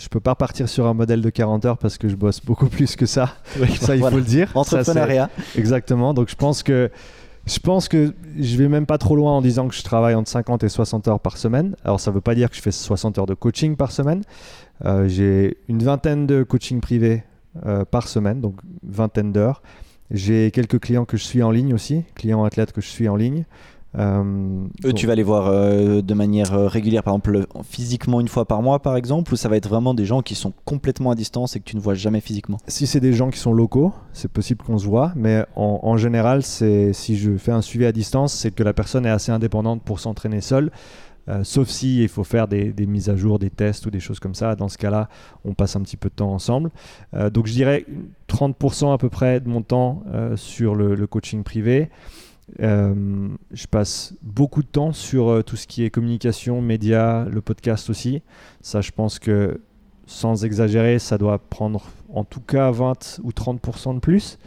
je 0.00 0.08
peux 0.08 0.20
pas 0.20 0.34
partir 0.34 0.68
sur 0.68 0.86
un 0.86 0.94
modèle 0.94 1.20
de 1.20 1.30
40 1.30 1.64
heures 1.66 1.78
parce 1.78 1.98
que 1.98 2.08
je 2.08 2.16
bosse 2.16 2.40
beaucoup 2.40 2.66
plus 2.68 2.96
que 2.96 3.06
ça. 3.06 3.34
ça, 3.80 3.94
il 3.94 4.02
faut 4.02 4.10
le 4.10 4.22
dire. 4.22 4.50
Entrepreneuriat. 4.54 5.30
exactement. 5.56 6.14
Donc, 6.14 6.30
je 6.30 6.36
pense 6.36 6.62
que 6.62 6.90
je 7.46 7.58
pense 7.58 7.88
que 7.88 8.14
je 8.38 8.56
vais 8.56 8.68
même 8.68 8.86
pas 8.86 8.98
trop 8.98 9.16
loin 9.16 9.32
en 9.32 9.40
disant 9.40 9.68
que 9.68 9.74
je 9.74 9.82
travaille 9.82 10.14
entre 10.14 10.30
50 10.30 10.62
et 10.64 10.68
60 10.68 11.08
heures 11.08 11.20
par 11.20 11.36
semaine. 11.36 11.74
Alors 11.84 12.00
ça 12.00 12.10
ne 12.10 12.14
veut 12.14 12.20
pas 12.20 12.34
dire 12.34 12.50
que 12.50 12.56
je 12.56 12.60
fais 12.60 12.72
60 12.72 13.18
heures 13.18 13.26
de 13.26 13.34
coaching 13.34 13.76
par 13.76 13.92
semaine. 13.92 14.22
Euh, 14.84 15.08
j'ai 15.08 15.56
une 15.68 15.82
vingtaine 15.82 16.26
de 16.26 16.42
coaching 16.42 16.80
privés 16.80 17.22
euh, 17.66 17.84
par 17.84 18.08
semaine, 18.08 18.40
donc 18.40 18.56
vingtaine 18.82 19.32
d'heures. 19.32 19.62
J'ai 20.10 20.50
quelques 20.50 20.80
clients 20.80 21.04
que 21.04 21.16
je 21.16 21.24
suis 21.24 21.42
en 21.42 21.50
ligne 21.50 21.72
aussi, 21.72 22.04
clients 22.14 22.44
athlètes 22.44 22.72
que 22.72 22.80
je 22.80 22.88
suis 22.88 23.08
en 23.08 23.16
ligne. 23.16 23.44
Euh, 23.98 24.66
Eux, 24.84 24.92
tu 24.92 25.06
vas 25.06 25.14
les 25.14 25.22
voir 25.22 25.48
euh, 25.48 26.00
de 26.00 26.14
manière 26.14 26.54
euh, 26.54 26.68
régulière, 26.68 27.02
par 27.02 27.14
exemple 27.14 27.46
physiquement 27.64 28.20
une 28.20 28.28
fois 28.28 28.44
par 28.44 28.62
mois, 28.62 28.80
par 28.80 28.96
exemple, 28.96 29.32
ou 29.32 29.36
ça 29.36 29.48
va 29.48 29.56
être 29.56 29.68
vraiment 29.68 29.94
des 29.94 30.04
gens 30.04 30.22
qui 30.22 30.34
sont 30.34 30.52
complètement 30.64 31.10
à 31.10 31.14
distance 31.14 31.56
et 31.56 31.60
que 31.60 31.64
tu 31.64 31.76
ne 31.76 31.80
vois 31.80 31.94
jamais 31.94 32.20
physiquement? 32.20 32.58
Si 32.68 32.86
c'est 32.86 33.00
des 33.00 33.12
gens 33.12 33.30
qui 33.30 33.38
sont 33.38 33.52
locaux, 33.52 33.92
c'est 34.12 34.30
possible 34.30 34.62
qu'on 34.64 34.78
se 34.78 34.86
voit, 34.86 35.12
mais 35.16 35.44
en, 35.56 35.96
général, 35.96 36.42
c'est 36.42 36.92
si 36.92 37.16
je 37.16 37.36
fais 37.36 37.52
un 37.52 37.62
suivi 37.62 37.84
à 37.84 37.92
distance, 37.92 38.32
c'est 38.32 38.52
que 38.52 38.62
la 38.62 38.72
personne 38.72 39.06
est 39.06 39.10
assez 39.10 39.32
indépendante 39.32 39.82
pour 39.82 39.98
s'entraîner 40.00 40.40
seule. 40.40 40.70
sauf 41.42 41.68
si 41.68 42.02
il 42.02 42.08
faut 42.08 42.24
faire 42.24 42.48
des, 42.48 42.72
mises 42.86 43.08
à 43.08 43.16
jour, 43.16 43.38
des 43.38 43.50
tests 43.50 43.86
ou 43.86 43.90
des 43.90 44.00
choses 44.00 44.20
comme 44.20 44.34
ça. 44.34 44.54
Dans 44.54 44.68
ce 44.68 44.78
cas-là, 44.78 45.08
on 45.44 45.54
passe 45.54 45.76
un 45.76 45.82
petit 45.82 45.96
peu 45.96 46.08
de 46.08 46.14
temps 46.14 46.32
ensemble. 46.32 46.70
donc 47.32 47.46
je 47.46 47.52
dirais 47.52 47.84
30% 48.28 48.94
à 48.94 48.98
peu 48.98 49.08
près 49.08 49.40
de 49.40 49.48
mon 49.48 49.62
temps 49.62 50.02
sur 50.36 50.74
le 50.74 51.06
coaching 51.06 51.42
privé. 51.42 51.90
Euh, 52.60 53.28
je 53.52 53.66
passe 53.66 54.14
beaucoup 54.22 54.62
de 54.62 54.68
temps 54.68 54.92
sur 54.92 55.28
euh, 55.28 55.42
tout 55.42 55.56
ce 55.56 55.66
qui 55.66 55.84
est 55.84 55.90
communication, 55.90 56.60
médias, 56.60 57.24
le 57.26 57.40
podcast 57.40 57.90
aussi. 57.90 58.22
Ça, 58.60 58.80
je 58.80 58.90
pense 58.90 59.18
que 59.18 59.60
sans 60.06 60.44
exagérer, 60.44 60.98
ça 60.98 61.18
doit 61.18 61.38
prendre 61.38 61.86
en 62.12 62.24
tout 62.24 62.40
cas 62.40 62.70
20 62.70 63.20
ou 63.22 63.30
30% 63.30 63.94
de 63.94 64.00
plus. 64.00 64.38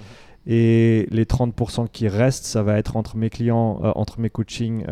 Et 0.45 1.07
les 1.12 1.24
30% 1.24 1.88
qui 1.89 2.10
restent, 2.10 2.43
ça 2.43 2.63
va 2.63 2.77
être 2.77 2.98
entre 2.98 3.15
mes 3.15 3.29
clients, 3.29 3.79
euh, 3.83 3.91
entre 3.95 4.19
mes 4.19 4.29
coachings 4.29 4.86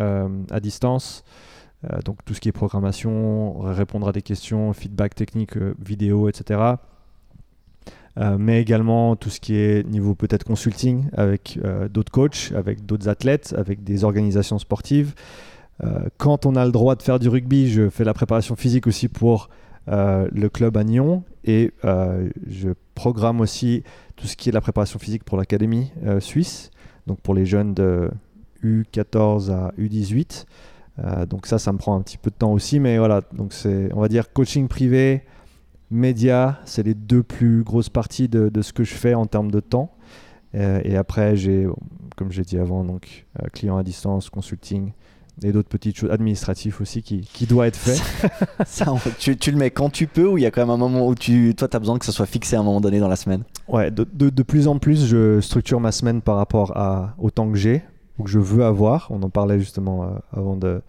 à 0.49 0.59
distance. 0.59 1.23
donc 2.05 2.23
tout 2.23 2.35
ce 2.35 2.39
qui 2.39 2.47
est 2.47 2.51
programmation, 2.51 3.59
répondre 3.61 4.07
à 4.07 4.11
des 4.11 4.21
questions, 4.21 4.71
feedback 4.71 5.15
technique, 5.15 5.57
vidéo, 5.79 6.29
etc. 6.29 6.75
Euh, 8.17 8.37
mais 8.37 8.61
également 8.61 9.15
tout 9.15 9.29
ce 9.29 9.39
qui 9.39 9.55
est 9.55 9.87
niveau 9.87 10.15
peut-être 10.15 10.43
consulting 10.43 11.05
avec 11.13 11.57
euh, 11.63 11.87
d'autres 11.87 12.11
coachs, 12.11 12.51
avec 12.55 12.85
d'autres 12.85 13.07
athlètes, 13.07 13.55
avec 13.57 13.83
des 13.83 14.03
organisations 14.03 14.59
sportives. 14.59 15.13
Euh, 15.83 16.07
quand 16.17 16.45
on 16.45 16.55
a 16.55 16.65
le 16.65 16.71
droit 16.71 16.95
de 16.95 17.01
faire 17.01 17.19
du 17.19 17.29
rugby, 17.29 17.69
je 17.69 17.89
fais 17.89 18.03
la 18.03 18.13
préparation 18.13 18.55
physique 18.55 18.87
aussi 18.87 19.07
pour 19.07 19.49
le 19.87 20.47
club 20.47 20.77
à 20.77 20.83
Nyon 20.83 21.23
et 21.43 21.73
je 21.83 22.69
programme 22.93 23.41
aussi 23.41 23.83
tout 24.15 24.27
ce 24.27 24.37
qui 24.37 24.47
est 24.47 24.51
la 24.51 24.61
préparation 24.61 24.99
physique 24.99 25.23
pour 25.23 25.37
l'académie 25.37 25.91
suisse, 26.19 26.69
donc 27.07 27.19
pour 27.19 27.33
les 27.33 27.45
jeunes 27.45 27.73
de 27.73 28.09
U14 28.63 29.51
à 29.51 29.73
U18. 29.79 30.45
donc 31.27 31.47
ça, 31.47 31.57
ça 31.57 31.73
me 31.73 31.79
prend 31.79 31.95
un 31.95 32.01
petit 32.01 32.19
peu 32.19 32.29
de 32.29 32.35
temps 32.35 32.53
aussi, 32.53 32.79
mais 32.79 32.99
voilà, 32.99 33.21
donc 33.33 33.53
c'est, 33.53 33.91
on 33.93 33.99
va 33.99 34.07
dire, 34.07 34.31
coaching 34.31 34.67
privé, 34.67 35.23
médias, 35.91 36.57
c'est 36.65 36.83
les 36.83 36.93
deux 36.93 37.23
plus 37.23 37.63
grosses 37.63 37.89
parties 37.89 38.27
de, 38.27 38.61
ce 38.61 38.73
que 38.73 38.83
je 38.83 38.93
fais 38.93 39.13
en 39.13 39.25
termes 39.25 39.51
de 39.51 39.59
temps. 39.59 39.91
Euh, 40.55 40.81
et 40.83 40.97
après, 40.97 41.35
j'ai, 41.35 41.67
comme 42.15 42.31
j'ai 42.31 42.43
dit 42.43 42.57
avant, 42.57 42.83
donc 42.83 43.25
euh, 43.41 43.47
client 43.49 43.77
à 43.77 43.83
distance, 43.83 44.29
consulting 44.29 44.91
et 45.43 45.51
d'autres 45.51 45.69
petites 45.69 45.97
choses 45.97 46.11
administratives 46.11 46.77
aussi 46.81 47.01
qui, 47.01 47.21
qui 47.21 47.45
doivent 47.45 47.67
être 47.67 47.77
fait. 47.77 47.99
ça, 48.65 48.93
tu, 49.17 49.37
tu, 49.37 49.51
le 49.51 49.57
mets 49.57 49.71
quand 49.71 49.89
tu 49.89 50.07
peux 50.07 50.27
ou 50.27 50.37
il 50.37 50.41
y 50.41 50.45
a 50.45 50.51
quand 50.51 50.61
même 50.61 50.69
un 50.69 50.77
moment 50.77 51.07
où 51.07 51.15
tu, 51.15 51.55
toi, 51.55 51.67
tu 51.67 51.75
as 51.75 51.79
besoin 51.79 51.97
que 51.97 52.05
ça 52.05 52.11
soit 52.11 52.25
fixé 52.25 52.55
à 52.55 52.59
un 52.59 52.63
moment 52.63 52.81
donné 52.81 52.99
dans 52.99 53.07
la 53.07 53.15
semaine? 53.15 53.43
Ouais, 53.67 53.91
de, 53.91 54.05
de, 54.13 54.43
plus 54.43 54.67
en 54.67 54.77
plus, 54.77 55.07
je 55.07 55.41
structure 55.41 55.79
ma 55.79 55.91
semaine 55.91 56.21
par 56.21 56.35
rapport 56.35 56.77
à, 56.77 57.15
au 57.17 57.31
temps 57.31 57.49
que 57.51 57.57
j'ai 57.57 57.83
ou 58.19 58.23
que 58.23 58.29
je 58.29 58.39
veux 58.39 58.63
avoir. 58.63 59.07
On 59.09 59.23
en 59.23 59.29
parlait 59.29 59.59
justement 59.59 60.03
euh, 60.03 60.07
avant, 60.33 60.57
de, 60.57 60.81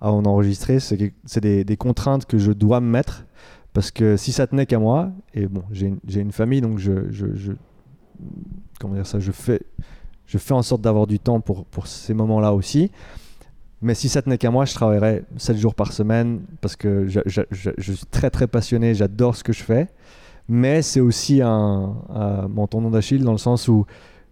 avant 0.00 0.22
d'enregistrer. 0.22 0.80
C'est, 0.80 1.12
c'est 1.24 1.40
des, 1.40 1.64
des 1.64 1.76
contraintes 1.76 2.24
que 2.24 2.38
je 2.38 2.52
dois 2.52 2.80
me 2.80 2.88
mettre 2.88 3.26
parce 3.72 3.90
que 3.90 4.16
si 4.16 4.32
ça 4.32 4.46
tenait 4.46 4.66
qu'à 4.66 4.78
moi, 4.78 5.10
et 5.34 5.46
bon, 5.46 5.62
j'ai 5.70 6.20
une, 6.20 6.32
famille, 6.32 6.60
donc 6.60 6.78
je, 6.78 6.92
comment 8.80 8.94
dire 8.94 9.06
ça, 9.06 9.18
je 9.18 9.32
fais, 9.32 9.60
je 10.26 10.38
fais 10.38 10.54
en 10.54 10.62
sorte 10.62 10.82
d'avoir 10.82 11.06
du 11.06 11.18
temps 11.18 11.40
pour, 11.40 11.64
pour 11.64 11.86
ces 11.86 12.14
moments-là 12.14 12.52
aussi. 12.52 12.90
Mais 13.80 13.94
si 13.94 14.08
ça 14.08 14.22
tenait 14.22 14.38
qu'à 14.38 14.50
moi, 14.50 14.64
je 14.64 14.74
travaillerais 14.74 15.22
7 15.36 15.56
jours 15.56 15.74
par 15.74 15.92
semaine 15.92 16.40
parce 16.60 16.74
que 16.74 17.06
je, 17.06 17.20
suis 17.78 18.06
très 18.10 18.30
très 18.30 18.48
passionné, 18.48 18.94
j'adore 18.94 19.36
ce 19.36 19.44
que 19.44 19.52
je 19.52 19.62
fais. 19.62 19.88
mais 20.48 20.82
c'est 20.82 21.00
aussi 21.00 21.42
un, 21.42 21.94
un- 22.08 22.48
mon 22.48 22.66
tendon 22.66 22.90
d'Achille 22.90 23.22
dans 23.22 23.32
le 23.32 23.38
sens 23.38 23.68
où 23.68 23.86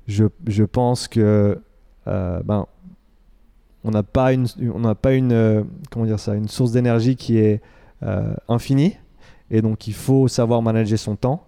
je, 0.09 0.25
je 0.47 0.65
pense 0.65 1.07
que 1.09 1.61
euh, 2.09 2.41
ben, 2.45 2.67
on 3.85 3.91
n'a 3.91 4.03
pas 4.03 4.33
une, 4.33 4.47
on 4.75 4.81
n'a 4.81 4.95
pas 4.95 5.13
une, 5.15 5.33
euh, 5.33 5.63
comment 5.91 6.07
dire 6.07 6.19
ça, 6.19 6.35
une 6.35 6.49
source 6.49 6.73
d'énergie 6.73 7.17
qui 7.17 7.39
est 7.39 7.61
euh, 8.03 8.35
infinie, 8.49 8.97
et 9.51 9.63
donc 9.63 9.87
il 9.87 9.95
faut 9.95 10.29
savoir 10.29 10.63
manager 10.63 10.99
son 10.99 11.17
temps. 11.17 11.45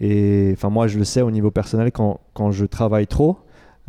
Et 0.00 0.50
enfin 0.52 0.70
moi 0.70 0.86
je 0.86 0.98
le 0.98 1.04
sais 1.04 1.22
au 1.22 1.30
niveau 1.30 1.50
personnel 1.50 1.90
quand, 1.92 2.20
quand 2.34 2.50
je 2.52 2.64
travaille 2.64 3.06
trop, 3.06 3.38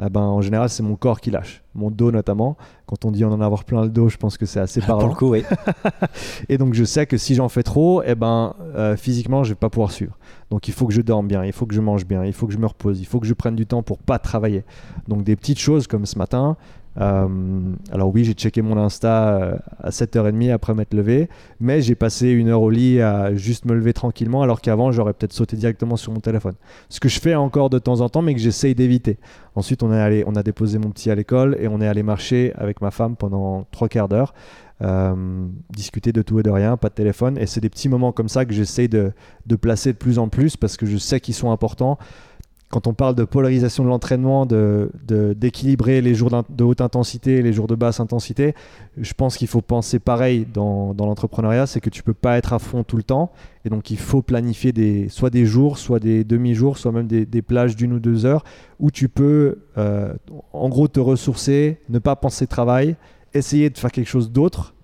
eh 0.01 0.09
ben, 0.09 0.21
en 0.21 0.41
général 0.41 0.69
c'est 0.69 0.81
mon 0.81 0.95
corps 0.95 1.19
qui 1.19 1.29
lâche, 1.29 1.61
mon 1.75 1.91
dos 1.91 2.11
notamment. 2.11 2.57
Quand 2.87 3.05
on 3.05 3.11
dit 3.11 3.23
en 3.25 3.31
en 3.31 3.41
avoir 3.41 3.63
plein 3.65 3.83
le 3.83 3.89
dos, 3.89 4.09
je 4.09 4.17
pense 4.17 4.37
que 4.37 4.45
c'est 4.45 4.59
assez 4.59 4.79
Pour 4.85 4.87
parlant. 4.87 5.07
le 5.09 5.13
coup, 5.13 5.29
oui. 5.31 5.43
Et 6.49 6.57
donc 6.57 6.73
je 6.73 6.83
sais 6.83 7.05
que 7.05 7.17
si 7.17 7.35
j'en 7.35 7.49
fais 7.49 7.63
trop, 7.63 8.01
eh 8.03 8.15
ben, 8.15 8.55
euh, 8.75 8.95
physiquement 8.95 9.43
je 9.43 9.49
vais 9.49 9.55
pas 9.55 9.69
pouvoir 9.69 9.91
suivre. 9.91 10.17
Donc 10.49 10.67
il 10.67 10.73
faut 10.73 10.87
que 10.87 10.93
je 10.93 11.01
dorme 11.01 11.27
bien, 11.27 11.43
il 11.45 11.51
faut 11.53 11.65
que 11.65 11.75
je 11.75 11.81
mange 11.81 12.05
bien, 12.05 12.25
il 12.25 12.33
faut 12.33 12.47
que 12.47 12.53
je 12.53 12.57
me 12.57 12.65
repose, 12.65 12.99
il 12.99 13.05
faut 13.05 13.19
que 13.19 13.27
je 13.27 13.33
prenne 13.33 13.55
du 13.55 13.67
temps 13.67 13.83
pour 13.83 13.99
pas 13.99 14.17
travailler. 14.19 14.63
Donc 15.07 15.23
des 15.23 15.35
petites 15.35 15.59
choses 15.59 15.85
comme 15.85 16.05
ce 16.05 16.17
matin. 16.17 16.57
Euh, 16.97 17.27
alors 17.91 18.13
oui, 18.13 18.23
j'ai 18.23 18.33
checké 18.33 18.61
mon 18.61 18.77
Insta 18.77 19.29
euh, 19.29 19.57
à 19.81 19.89
7h30 19.89 20.51
après 20.51 20.73
m'être 20.73 20.93
levé, 20.93 21.29
mais 21.59 21.81
j'ai 21.81 21.95
passé 21.95 22.29
une 22.29 22.49
heure 22.49 22.61
au 22.61 22.69
lit 22.69 23.01
à 23.01 23.35
juste 23.35 23.65
me 23.65 23.73
lever 23.73 23.93
tranquillement, 23.93 24.41
alors 24.41 24.61
qu'avant 24.61 24.91
j'aurais 24.91 25.13
peut-être 25.13 25.33
sauté 25.33 25.55
directement 25.55 25.95
sur 25.97 26.11
mon 26.11 26.19
téléphone. 26.19 26.55
Ce 26.89 26.99
que 26.99 27.09
je 27.09 27.19
fais 27.19 27.35
encore 27.35 27.69
de 27.69 27.79
temps 27.79 28.01
en 28.01 28.09
temps, 28.09 28.21
mais 28.21 28.33
que 28.33 28.41
j'essaye 28.41 28.75
d'éviter. 28.75 29.17
Ensuite, 29.55 29.83
on 29.83 29.93
est 29.93 29.99
allé, 29.99 30.23
on 30.27 30.35
a 30.35 30.43
déposé 30.43 30.77
mon 30.79 30.89
petit 30.89 31.09
à 31.11 31.15
l'école 31.15 31.55
et 31.59 31.67
on 31.67 31.79
est 31.81 31.87
allé 31.87 32.03
marcher 32.03 32.53
avec 32.55 32.81
ma 32.81 32.91
femme 32.91 33.15
pendant 33.15 33.65
trois 33.71 33.87
quarts 33.87 34.09
d'heure. 34.09 34.33
Euh, 34.81 35.47
discuter 35.71 36.13
de 36.13 36.21
tout 36.21 36.39
et 36.39 36.43
de 36.43 36.49
rien, 36.49 36.77
pas 36.77 36.87
de 36.87 36.93
téléphone. 36.93 37.37
Et 37.37 37.45
c'est 37.45 37.59
des 37.59 37.69
petits 37.69 37.89
moments 37.89 38.13
comme 38.13 38.29
ça 38.29 38.45
que 38.45 38.53
j'essaie 38.53 38.87
de, 38.87 39.11
de 39.45 39.55
placer 39.57 39.91
de 39.91 39.97
plus 39.97 40.19
en 40.19 40.29
plus 40.29 40.55
parce 40.55 40.77
que 40.77 40.85
je 40.85 40.97
sais 40.97 41.19
qu'ils 41.19 41.33
sont 41.33 41.51
importants. 41.51 41.97
Quand 42.69 42.85
on 42.85 42.93
parle 42.93 43.15
de 43.15 43.23
polarisation 43.23 43.83
de 43.83 43.89
l'entraînement, 43.89 44.45
de, 44.45 44.91
de- 45.07 45.33
d'équilibrer 45.33 46.01
les 46.01 46.13
jours 46.13 46.29
de 46.29 46.63
haute 46.63 46.81
intensité 46.81 47.37
et 47.37 47.41
les 47.41 47.51
jours 47.51 47.65
de 47.65 47.73
basse 47.73 47.99
intensité, 47.99 48.53
je 48.95 49.13
pense 49.13 49.37
qu'il 49.37 49.47
faut 49.47 49.61
penser 49.61 49.97
pareil 49.97 50.45
dans, 50.53 50.93
dans 50.93 51.07
l'entrepreneuriat, 51.07 51.65
c'est 51.65 51.81
que 51.81 51.89
tu 51.89 52.03
peux 52.03 52.13
pas 52.13 52.37
être 52.37 52.53
à 52.53 52.59
fond 52.59 52.83
tout 52.83 52.95
le 52.97 53.01
temps. 53.01 53.31
Et 53.65 53.69
donc 53.69 53.89
il 53.89 53.97
faut 53.97 54.21
planifier 54.21 54.71
des, 54.71 55.09
soit 55.09 55.31
des 55.31 55.47
jours, 55.47 55.79
soit 55.79 55.99
des 55.99 56.23
demi-jours, 56.23 56.77
soit 56.77 56.91
même 56.91 57.07
des, 57.07 57.25
des 57.25 57.41
plages 57.41 57.75
d'une 57.75 57.93
ou 57.93 57.99
deux 57.99 58.27
heures 58.27 58.43
où 58.79 58.91
tu 58.91 59.09
peux 59.09 59.57
euh, 59.79 60.13
en 60.53 60.69
gros 60.69 60.87
te 60.87 60.99
ressourcer, 60.99 61.79
ne 61.89 61.97
pas 61.97 62.15
penser 62.15 62.45
travail, 62.45 62.95
essayer 63.33 63.71
de 63.71 63.77
faire 63.79 63.91
quelque 63.91 64.07
chose 64.07 64.31
d'autre 64.31 64.75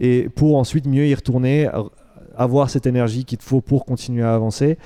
et 0.00 0.28
pour 0.34 0.56
ensuite 0.56 0.86
mieux 0.86 1.06
y 1.06 1.14
retourner, 1.14 1.68
avoir 2.36 2.68
cette 2.68 2.86
énergie 2.86 3.24
qu'il 3.24 3.38
te 3.38 3.44
faut 3.44 3.60
pour 3.60 3.84
continuer 3.84 4.22
à 4.24 4.34
avancer. 4.34 4.78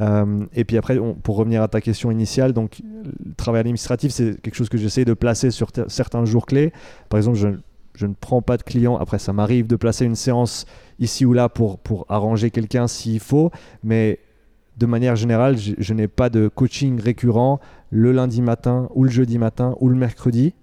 Euh, 0.00 0.46
et 0.54 0.64
puis 0.64 0.78
après, 0.78 0.98
pour 1.22 1.36
revenir 1.36 1.62
à 1.62 1.68
ta 1.68 1.80
question 1.80 2.10
initiale, 2.10 2.52
donc 2.52 2.80
le 3.04 3.34
travail 3.34 3.60
administratif, 3.60 4.12
c'est 4.12 4.40
quelque 4.40 4.54
chose 4.54 4.68
que 4.68 4.78
j'essaie 4.78 5.04
de 5.04 5.14
placer 5.14 5.50
sur 5.50 5.70
certains 5.88 6.24
jours 6.24 6.46
clés. 6.46 6.72
Par 7.08 7.18
exemple, 7.18 7.38
je, 7.94 8.06
ne 8.06 8.14
prends 8.18 8.42
pas 8.42 8.56
de 8.56 8.62
clients. 8.62 8.96
Après, 8.96 9.18
ça 9.18 9.32
m'arrive 9.32 9.66
de 9.66 9.76
placer 9.76 10.04
une 10.04 10.16
séance 10.16 10.66
ici 10.98 11.24
ou 11.24 11.32
là 11.32 11.48
pour, 11.48 11.78
pour 11.78 12.06
arranger 12.08 12.50
quelqu'un 12.50 12.88
s'il 12.88 13.20
faut, 13.20 13.50
mais 13.84 14.18
de 14.78 14.86
manière 14.86 15.16
générale, 15.16 15.56
je, 15.58 15.94
n'ai 15.94 16.08
pas 16.08 16.30
de 16.30 16.48
coaching 16.48 16.98
récurrent 16.98 17.60
le 17.90 18.12
lundi 18.12 18.40
matin 18.40 18.88
ou 18.94 19.04
le 19.04 19.10
jeudi 19.10 19.38
matin 19.38 19.76
ou 19.80 19.88
le 19.88 19.96
mercredi. 19.96 20.54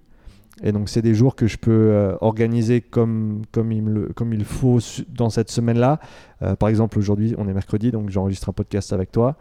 Et 0.62 0.72
donc, 0.72 0.88
c'est 0.88 1.00
des 1.00 1.14
jours 1.14 1.36
que 1.36 1.46
je 1.46 1.56
peux 1.56 1.70
euh, 1.70 2.16
organiser 2.20 2.80
comme, 2.82 3.42
comme, 3.52 3.72
il 3.72 3.82
me 3.82 4.12
comme 4.12 4.34
il 4.34 4.44
faut 4.44 4.78
dans 5.08 5.30
cette 5.30 5.50
semaine-là. 5.50 6.00
Euh, 6.42 6.56
par 6.56 6.68
exemple, 6.68 6.98
aujourd'hui, 6.98 7.34
on 7.38 7.48
est 7.48 7.52
mercredi, 7.54 7.90
donc 7.90 8.10
j'enregistre 8.10 8.48
un 8.48 8.52
podcast 8.52 8.92
avec 8.92 9.12
toi. 9.12 9.36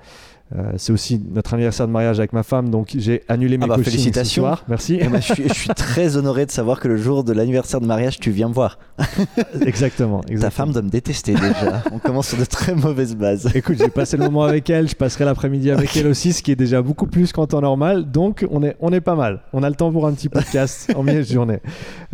Euh, 0.55 0.71
c'est 0.77 0.91
aussi 0.91 1.21
notre 1.31 1.53
anniversaire 1.53 1.85
de 1.85 1.91
mariage 1.91 2.17
avec 2.17 2.33
ma 2.33 2.41
femme, 2.41 2.69
donc 2.69 2.95
j'ai 2.97 3.21
annulé 3.27 3.59
mes 3.59 3.65
Ah 3.65 3.67
bah, 3.67 3.75
coachings 3.75 3.85
ce 3.85 3.89
félicitations. 3.91 4.41
soir. 4.41 4.63
Merci. 4.67 4.95
Et 4.95 5.07
moi, 5.07 5.19
je, 5.19 5.31
suis, 5.33 5.47
je 5.47 5.53
suis 5.53 5.69
très 5.69 6.17
honoré 6.17 6.47
de 6.47 6.51
savoir 6.51 6.79
que 6.79 6.87
le 6.87 6.97
jour 6.97 7.23
de 7.23 7.33
l'anniversaire 7.33 7.79
de 7.79 7.85
mariage, 7.85 8.19
tu 8.19 8.31
viens 8.31 8.49
me 8.49 8.53
voir. 8.55 8.79
exactement, 9.65 10.21
Ta 10.21 10.31
exactement. 10.33 10.65
femme 10.65 10.73
doit 10.73 10.81
me 10.81 10.89
détester 10.89 11.33
déjà. 11.33 11.83
On 11.91 11.99
commence 11.99 12.29
sur 12.29 12.37
de 12.39 12.45
très 12.45 12.73
mauvaises 12.73 13.15
bases. 13.15 13.47
Écoute, 13.53 13.77
j'ai 13.77 13.89
passé 13.89 14.17
le 14.17 14.23
moment 14.23 14.43
avec 14.43 14.67
elle, 14.71 14.87
je 14.89 14.95
passerai 14.95 15.23
l'après-midi 15.25 15.69
avec 15.69 15.95
elle 15.95 16.07
aussi, 16.07 16.33
ce 16.33 16.41
qui 16.41 16.51
est 16.51 16.55
déjà 16.55 16.81
beaucoup 16.81 17.05
plus 17.05 17.31
qu'en 17.31 17.45
temps 17.45 17.61
normal. 17.61 18.09
Donc, 18.09 18.43
on 18.49 18.63
est, 18.63 18.75
on 18.79 18.91
est 18.91 19.01
pas 19.01 19.15
mal. 19.15 19.41
On 19.53 19.61
a 19.61 19.69
le 19.69 19.75
temps 19.75 19.91
pour 19.91 20.07
un 20.07 20.13
petit 20.13 20.29
podcast 20.29 20.91
en 20.95 21.03
milieu 21.03 21.19
de 21.19 21.27
journée. 21.31 21.59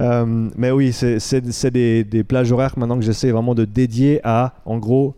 Euh, 0.02 0.50
mais 0.58 0.72
oui, 0.72 0.92
c'est 0.92 1.72
des, 1.72 2.04
des 2.04 2.24
plages 2.26 2.52
horaires 2.52 2.74
maintenant 2.78 2.98
que 2.98 3.06
j'essaie 3.06 3.32
vraiment 3.32 3.56
de 3.56 3.64
dédier 3.64 4.20
à, 4.26 4.56
en 4.76 4.80
gros, 4.80 5.16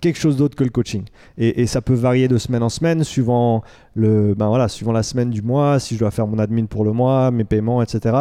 quelque 0.00 0.18
chose 0.18 0.36
d'autre 0.36 0.56
que 0.56 0.64
le 0.64 0.70
coaching. 0.70 1.04
Et, 1.38 1.66
ça 1.66 1.80
peut 1.80 1.94
varier 1.94 2.26
de 2.26 2.38
semaine 2.38 2.62
en 2.62 2.68
semaine, 2.68 3.04
suivant, 3.04 3.62
le, 3.94 4.34
ben 4.34 4.48
voilà, 4.48 4.68
suivant 4.68 4.92
la 4.92 5.02
semaine 5.02 5.30
du 5.30 5.42
mois, 5.42 5.78
si 5.78 5.94
je 5.94 6.00
dois 6.00 6.10
faire 6.10 6.26
mon 6.26 6.38
admin 6.38 6.66
pour 6.66 6.84
le 6.84 6.92
mois, 6.92 7.30
mes 7.30 7.44
paiements, 7.44 7.82
etc. 7.82 8.16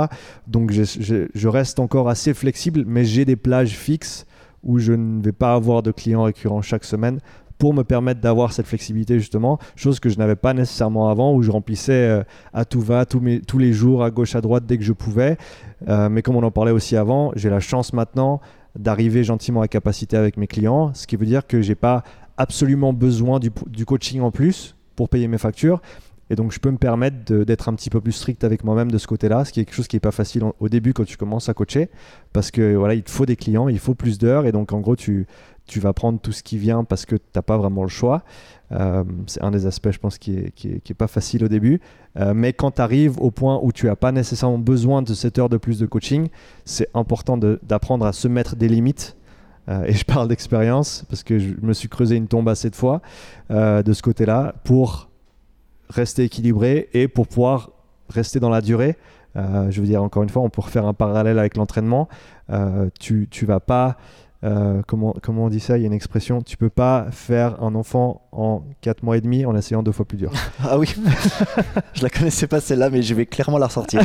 Donc, 0.48 0.72
je, 0.72 1.48
reste 1.48 1.80
encore 1.80 2.10
assez 2.10 2.34
flexible, 2.34 2.84
mais 2.86 3.06
j'ai 3.06 3.26
des 3.26 3.36
plages 3.36 3.76
fixes 3.76 4.26
où 4.64 4.78
je 4.78 4.94
ne 4.94 5.22
vais 5.22 5.32
pas 5.32 5.54
avoir 5.54 5.82
de 5.82 5.92
clients 5.92 6.24
récurrents 6.24 6.62
chaque 6.62 6.84
semaine 6.84 7.20
pour 7.58 7.74
me 7.74 7.84
permettre 7.84 8.22
d'avoir 8.22 8.54
cette 8.54 8.68
flexibilité 8.68 9.20
justement, 9.20 9.60
chose 9.76 10.00
que 10.00 10.08
je 10.08 10.18
n'avais 10.18 10.38
pas 10.38 10.54
nécessairement 10.54 11.10
avant 11.10 11.34
où 11.34 11.42
je 11.44 11.52
remplissais 11.52 11.92
euh, 11.92 12.24
à 12.54 12.64
tout 12.64 12.80
va 12.80 13.06
tous 13.06 13.58
les 13.58 13.74
jours 13.74 14.02
à 14.02 14.12
gauche 14.12 14.34
à 14.36 14.42
droite 14.42 14.66
dès 14.66 14.78
que 14.78 14.84
je 14.84 14.94
pouvais. 14.94 15.38
Euh, 15.90 16.08
mais 16.08 16.22
comme 16.22 16.38
on 16.38 16.44
en 16.44 16.52
parlait 16.52 16.72
aussi 16.72 16.96
avant, 16.96 17.34
j'ai 17.36 17.50
la 17.50 17.60
chance 17.60 17.92
maintenant 17.92 18.40
d'arriver 18.78 19.24
gentiment 19.24 19.62
à 19.62 19.68
capacité 19.68 20.18
avec 20.18 20.38
mes 20.38 20.48
clients, 20.48 20.94
ce 20.94 21.08
qui 21.08 21.16
veut 21.16 21.26
dire 21.26 21.48
que 21.48 21.62
j'ai 21.62 21.76
pas 21.76 22.04
absolument 22.38 22.94
besoin 22.94 23.40
du, 23.40 23.52
du 23.68 23.86
coaching 23.86 24.22
en 24.22 24.32
plus 24.32 24.76
pour 24.96 25.10
payer 25.10 25.28
mes 25.28 25.38
factures. 25.38 25.82
Et 26.30 26.36
donc, 26.36 26.52
je 26.52 26.60
peux 26.60 26.72
me 26.72 26.78
permettre 26.78 27.34
d'être 27.44 27.70
un 27.70 27.74
petit 27.74 27.90
peu 27.90 28.02
plus 28.02 28.12
strict 28.12 28.44
avec 28.44 28.64
moi-même 28.64 28.92
de 28.92 28.98
ce 28.98 29.08
côté-là, 29.08 29.46
ce 29.46 29.52
qui 29.52 29.62
est 29.62 29.66
quelque 29.66 29.76
chose 29.76 29.88
qui 29.88 29.96
n'est 29.96 30.02
pas 30.02 30.12
facile 30.12 30.44
au 30.60 30.70
début 30.70 30.94
quand 30.94 31.06
tu 31.06 31.18
commences 31.18 31.50
à 31.50 31.54
coacher, 31.54 31.90
parce 32.34 32.52
que 32.52 32.76
voilà, 32.76 32.94
il 32.94 33.04
te 33.04 33.10
faut 33.10 33.26
des 33.26 33.36
clients, 33.36 33.68
il 33.68 33.80
faut 33.80 33.96
plus 33.96 34.18
d'heures, 34.18 34.46
et 34.46 34.52
donc 34.52 34.72
en 34.72 34.80
gros, 34.80 34.96
tu, 34.96 35.26
tu 35.70 35.80
vas 35.80 35.94
prendre 35.94 36.20
tout 36.20 36.32
ce 36.32 36.44
qui 36.44 36.58
vient 36.58 36.84
parce 36.84 37.06
que 37.06 37.16
tu 37.16 37.24
n'as 37.36 37.42
pas 37.42 37.58
vraiment 37.58 37.84
le 37.84 37.90
choix. 37.90 38.24
Euh, 38.72 39.04
c'est 39.28 39.42
un 39.42 39.52
des 39.52 39.66
aspects, 39.66 39.92
je 39.92 40.00
pense, 40.00 40.18
qui 40.18 40.36
est, 40.36 40.52
qui 40.52 40.68
est, 40.70 40.80
qui 40.82 40.92
est 40.92 40.96
pas 40.96 41.08
facile 41.08 41.44
au 41.44 41.48
début. 41.48 41.80
Euh, 42.18 42.34
mais 42.34 42.54
quand 42.54 42.72
tu 42.72 42.82
arrives 42.82 43.20
au 43.20 43.32
point 43.32 43.60
où 43.62 43.72
tu 43.72 43.86
n'as 43.86 43.96
pas 43.96 44.12
nécessairement 44.12 44.58
besoin 44.58 45.02
de 45.02 45.14
cette 45.14 45.40
heure 45.40 45.50
de 45.50 45.58
plus 45.58 45.80
de 45.80 45.86
coaching, 45.86 46.28
c'est 46.66 46.90
important 46.94 47.38
d'apprendre 47.38 48.06
à 48.06 48.14
se 48.14 48.28
mettre 48.28 48.56
des 48.56 48.68
limites. 48.68 49.16
Euh, 49.70 49.84
et 49.86 49.94
je 49.94 50.06
parle 50.06 50.28
d'expérience 50.28 51.06
parce 51.10 51.24
que 51.24 51.38
je 51.38 51.54
me 51.62 51.74
suis 51.74 51.88
creusé 51.88 52.16
une 52.16 52.28
tombe 52.28 52.50
assez 52.50 52.70
de 52.70 52.76
fois 52.76 53.02
de 53.50 53.94
ce 53.94 54.02
côté-là 54.02 54.56
pour 54.64 55.09
rester 55.90 56.24
équilibré 56.24 56.90
et 56.94 57.08
pour 57.08 57.28
pouvoir 57.28 57.72
rester 58.10 58.40
dans 58.40 58.50
la 58.50 58.62
durée. 58.62 58.98
Euh, 59.36 59.70
je 59.70 59.80
veux 59.82 59.88
dire, 59.88 60.04
encore 60.04 60.24
une 60.24 60.30
fois, 60.30 60.42
on 60.42 60.50
peut 60.50 60.62
refaire 60.62 60.86
un 60.86 60.94
parallèle 60.94 61.40
avec 61.40 61.56
l'entraînement. 61.56 62.08
Euh, 62.50 62.90
tu 63.00 63.28
ne 63.42 63.48
vas 63.48 63.60
pas 63.60 63.98
euh, 64.46 64.82
comment, 64.88 65.14
comment 65.22 65.46
on 65.46 65.50
dit 65.50 65.60
ça? 65.60 65.78
Il 65.78 65.82
y 65.82 65.84
a 65.84 65.88
une 65.88 65.94
expression. 65.94 66.42
Tu 66.42 66.56
peux 66.56 66.70
pas 66.70 67.08
faire 67.12 67.62
un 67.62 67.76
enfant 67.76 68.22
en 68.32 68.64
4 68.82 69.04
mois 69.04 69.18
et 69.18 69.22
demi 69.22 69.46
en 69.46 69.56
essayant 69.56 69.84
deux 69.84 69.92
fois 69.92 70.06
plus 70.06 70.18
dur. 70.18 70.32
Ah 70.62 70.78
oui, 70.78 70.94
je 71.94 72.04
la 72.04 72.10
connaissais 72.10 72.46
pas 72.46 72.60
celle-là, 72.60 72.90
mais 72.90 73.02
je 73.02 73.14
vais 73.14 73.26
clairement 73.26 73.58
la 73.58 73.68
ressortir. 73.68 74.02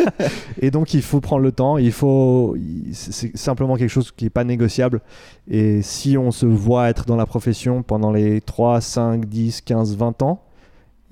Et 0.60 0.70
donc, 0.70 0.94
il 0.94 1.02
faut 1.02 1.20
prendre 1.20 1.42
le 1.42 1.52
temps. 1.52 1.78
Il 1.78 1.92
faut. 1.92 2.56
C'est 2.92 3.36
simplement 3.36 3.76
quelque 3.76 3.90
chose 3.90 4.10
qui 4.10 4.24
n'est 4.24 4.30
pas 4.30 4.44
négociable. 4.44 5.00
Et 5.48 5.82
si 5.82 6.16
on 6.16 6.30
se 6.30 6.46
voit 6.46 6.88
être 6.88 7.04
dans 7.04 7.16
la 7.16 7.26
profession 7.26 7.82
pendant 7.82 8.10
les 8.10 8.40
3, 8.40 8.80
5, 8.80 9.26
10, 9.26 9.60
15, 9.60 9.96
20 9.96 10.22
ans, 10.22 10.42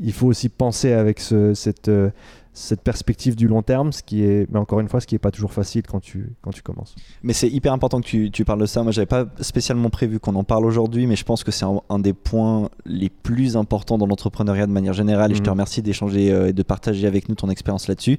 il 0.00 0.12
faut 0.12 0.26
aussi 0.26 0.48
penser 0.48 0.92
avec 0.92 1.20
ce- 1.20 1.54
cette, 1.54 1.88
euh, 1.88 2.10
cette 2.52 2.80
perspective 2.82 3.36
du 3.36 3.46
long 3.46 3.62
terme, 3.62 3.92
ce 3.92 4.02
qui 4.02 4.24
est, 4.24 4.46
mais 4.50 4.58
encore 4.58 4.80
une 4.80 4.88
fois, 4.88 5.00
ce 5.00 5.06
qui 5.06 5.14
n'est 5.14 5.18
pas 5.20 5.30
toujours 5.30 5.52
facile 5.52 5.82
quand 5.86 6.00
tu, 6.00 6.32
quand 6.42 6.50
tu 6.50 6.62
commences. 6.62 6.94
Mais 7.22 7.32
c'est 7.32 7.48
hyper 7.48 7.72
important 7.72 8.00
que 8.00 8.06
tu, 8.06 8.30
tu 8.30 8.44
parles 8.44 8.60
de 8.60 8.66
ça. 8.66 8.82
Moi, 8.82 8.92
j'avais 8.92 9.06
pas 9.06 9.26
spécialement 9.40 9.88
prévu 9.88 10.18
qu'on 10.18 10.34
en 10.34 10.42
parle 10.42 10.64
aujourd'hui, 10.66 11.06
mais 11.06 11.16
je 11.16 11.24
pense 11.24 11.44
que 11.44 11.52
c'est 11.52 11.64
un, 11.64 11.80
un 11.88 11.98
des 12.00 12.12
points 12.12 12.68
les 12.86 13.08
plus 13.08 13.56
importants 13.56 13.98
dans 13.98 14.06
l'entrepreneuriat 14.06 14.66
de 14.66 14.72
manière 14.72 14.94
générale. 14.94 15.30
Et 15.30 15.34
je 15.36 15.40
te 15.40 15.46
Mhm. 15.48 15.52
remercie 15.52 15.80
d'échanger 15.82 16.32
euh, 16.32 16.48
et 16.48 16.52
de 16.52 16.62
partager 16.64 17.06
avec 17.06 17.28
nous 17.28 17.36
ton 17.36 17.48
expérience 17.50 17.86
là-dessus. 17.86 18.18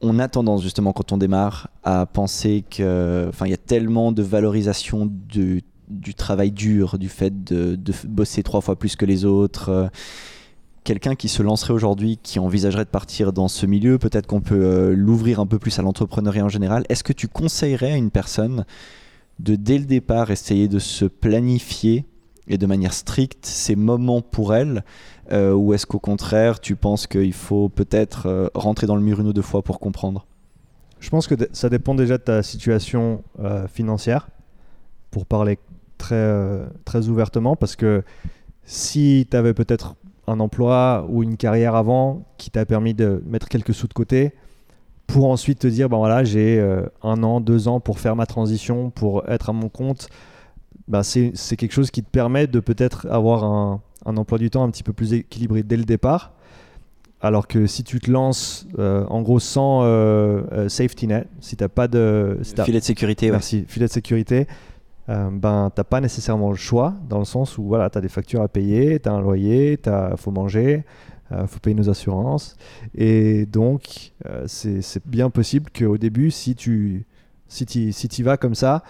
On 0.00 0.18
a 0.18 0.26
tendance 0.26 0.62
justement 0.62 0.92
quand 0.92 1.12
on 1.12 1.16
démarre 1.16 1.68
à 1.84 2.06
penser 2.06 2.64
que, 2.68 3.26
enfin, 3.28 3.46
il 3.46 3.50
y 3.50 3.54
a 3.54 3.58
tellement 3.58 4.10
de 4.10 4.22
valorisation 4.22 5.06
du, 5.08 5.62
du 5.88 6.14
travail 6.14 6.50
dur, 6.50 6.98
du 6.98 7.08
fait 7.08 7.44
de, 7.44 7.78
bosser 8.08 8.42
trois 8.42 8.62
fois 8.62 8.76
plus 8.76 8.96
que 8.96 9.04
les 9.06 9.24
autres. 9.24 9.90
Quelqu'un 10.84 11.14
qui 11.14 11.28
se 11.28 11.44
lancerait 11.44 11.72
aujourd'hui, 11.72 12.18
qui 12.20 12.40
envisagerait 12.40 12.84
de 12.84 12.90
partir 12.90 13.32
dans 13.32 13.46
ce 13.46 13.66
milieu, 13.66 13.98
peut-être 13.98 14.26
qu'on 14.26 14.40
peut 14.40 14.64
euh, 14.64 14.94
l'ouvrir 14.96 15.38
un 15.38 15.46
peu 15.46 15.60
plus 15.60 15.78
à 15.78 15.82
l'entrepreneuriat 15.82 16.44
en 16.44 16.48
général. 16.48 16.84
Est-ce 16.88 17.04
que 17.04 17.12
tu 17.12 17.28
conseillerais 17.28 17.92
à 17.92 17.96
une 17.96 18.10
personne 18.10 18.64
de 19.38 19.54
dès 19.54 19.78
le 19.78 19.84
départ 19.84 20.32
essayer 20.32 20.66
de 20.66 20.80
se 20.80 21.04
planifier 21.04 22.04
et 22.48 22.58
de 22.58 22.66
manière 22.66 22.92
stricte 22.94 23.46
ces 23.46 23.76
moments 23.76 24.22
pour 24.22 24.54
elle 24.54 24.84
euh, 25.30 25.52
ou 25.52 25.72
est-ce 25.72 25.86
qu'au 25.86 26.00
contraire 26.00 26.58
tu 26.58 26.74
penses 26.74 27.06
qu'il 27.06 27.32
faut 27.32 27.68
peut-être 27.68 28.26
euh, 28.26 28.48
rentrer 28.54 28.88
dans 28.88 28.96
le 28.96 29.02
mur 29.02 29.20
une 29.20 29.28
ou 29.28 29.32
deux 29.32 29.40
fois 29.40 29.62
pour 29.62 29.78
comprendre? 29.78 30.26
Je 30.98 31.10
pense 31.10 31.28
que 31.28 31.34
ça 31.52 31.68
dépend 31.68 31.94
déjà 31.94 32.18
de 32.18 32.22
ta 32.22 32.42
situation 32.42 33.24
financière, 33.72 34.28
pour 35.10 35.26
parler 35.26 35.58
très, 35.98 36.64
très 36.84 37.08
ouvertement 37.08 37.56
parce 37.56 37.74
que 37.74 38.04
si 38.64 39.26
tu 39.28 39.36
avais 39.36 39.52
peut-être 39.52 39.96
un 40.26 40.40
emploi 40.40 41.06
ou 41.08 41.22
une 41.22 41.36
carrière 41.36 41.74
avant 41.74 42.24
qui 42.38 42.50
t'a 42.50 42.64
permis 42.64 42.94
de 42.94 43.22
mettre 43.26 43.48
quelques 43.48 43.74
sous 43.74 43.88
de 43.88 43.92
côté 43.92 44.32
pour 45.06 45.30
ensuite 45.30 45.58
te 45.58 45.66
dire, 45.66 45.88
ben 45.88 45.98
voilà, 45.98 46.24
j'ai 46.24 46.58
euh, 46.58 46.86
un 47.02 47.22
an, 47.22 47.40
deux 47.40 47.68
ans 47.68 47.80
pour 47.80 47.98
faire 47.98 48.16
ma 48.16 48.26
transition, 48.26 48.90
pour 48.90 49.28
être 49.28 49.50
à 49.50 49.52
mon 49.52 49.68
compte, 49.68 50.08
ben 50.88 51.02
c'est 51.02 51.56
quelque 51.56 51.72
chose 51.72 51.90
qui 51.90 52.02
te 52.02 52.10
permet 52.10 52.46
de 52.46 52.60
peut-être 52.60 53.06
avoir 53.10 53.44
un, 53.44 53.82
un 54.06 54.16
emploi 54.16 54.38
du 54.38 54.50
temps 54.50 54.64
un 54.64 54.70
petit 54.70 54.82
peu 54.82 54.92
plus 54.92 55.12
équilibré 55.12 55.62
dès 55.62 55.76
le 55.76 55.84
départ. 55.84 56.32
Alors 57.20 57.46
que 57.46 57.68
si 57.68 57.84
tu 57.84 58.00
te 58.00 58.10
lances 58.10 58.66
euh, 58.80 59.04
en 59.08 59.22
gros 59.22 59.38
sans 59.38 59.82
euh, 59.84 60.68
safety 60.68 61.06
net, 61.06 61.28
si 61.40 61.56
tu 61.56 61.62
n'as 61.62 61.68
pas 61.68 61.86
de 61.86 62.38
filet 62.64 62.80
de 62.80 62.84
sécurité, 62.84 63.30
merci, 63.30 63.64
filet 63.68 63.86
de 63.86 63.92
sécurité, 63.92 64.48
ben 65.08 65.70
t'as 65.74 65.84
pas 65.84 66.00
nécessairement 66.00 66.50
le 66.50 66.56
choix 66.56 66.94
dans 67.08 67.18
le 67.18 67.24
sens 67.24 67.58
où 67.58 67.64
voilà, 67.64 67.90
tu 67.90 67.98
as 67.98 68.00
des 68.00 68.08
factures 68.08 68.42
à 68.42 68.48
payer, 68.48 68.98
tu 69.00 69.08
as 69.08 69.12
un 69.12 69.20
loyer, 69.20 69.78
il 69.84 70.16
faut 70.16 70.30
manger, 70.30 70.84
il 71.30 71.46
faut 71.46 71.58
payer 71.58 71.74
nos 71.74 71.90
assurances. 71.90 72.56
Et 72.94 73.46
donc, 73.46 74.12
c'est 74.46 75.06
bien 75.06 75.28
possible 75.28 75.70
qu'au 75.76 75.98
début, 75.98 76.30
si 76.30 76.54
tu 76.54 77.04
si 77.48 77.64
y, 77.64 77.92
si 77.92 78.22
vas 78.22 78.36
comme 78.36 78.54
ça, 78.54 78.82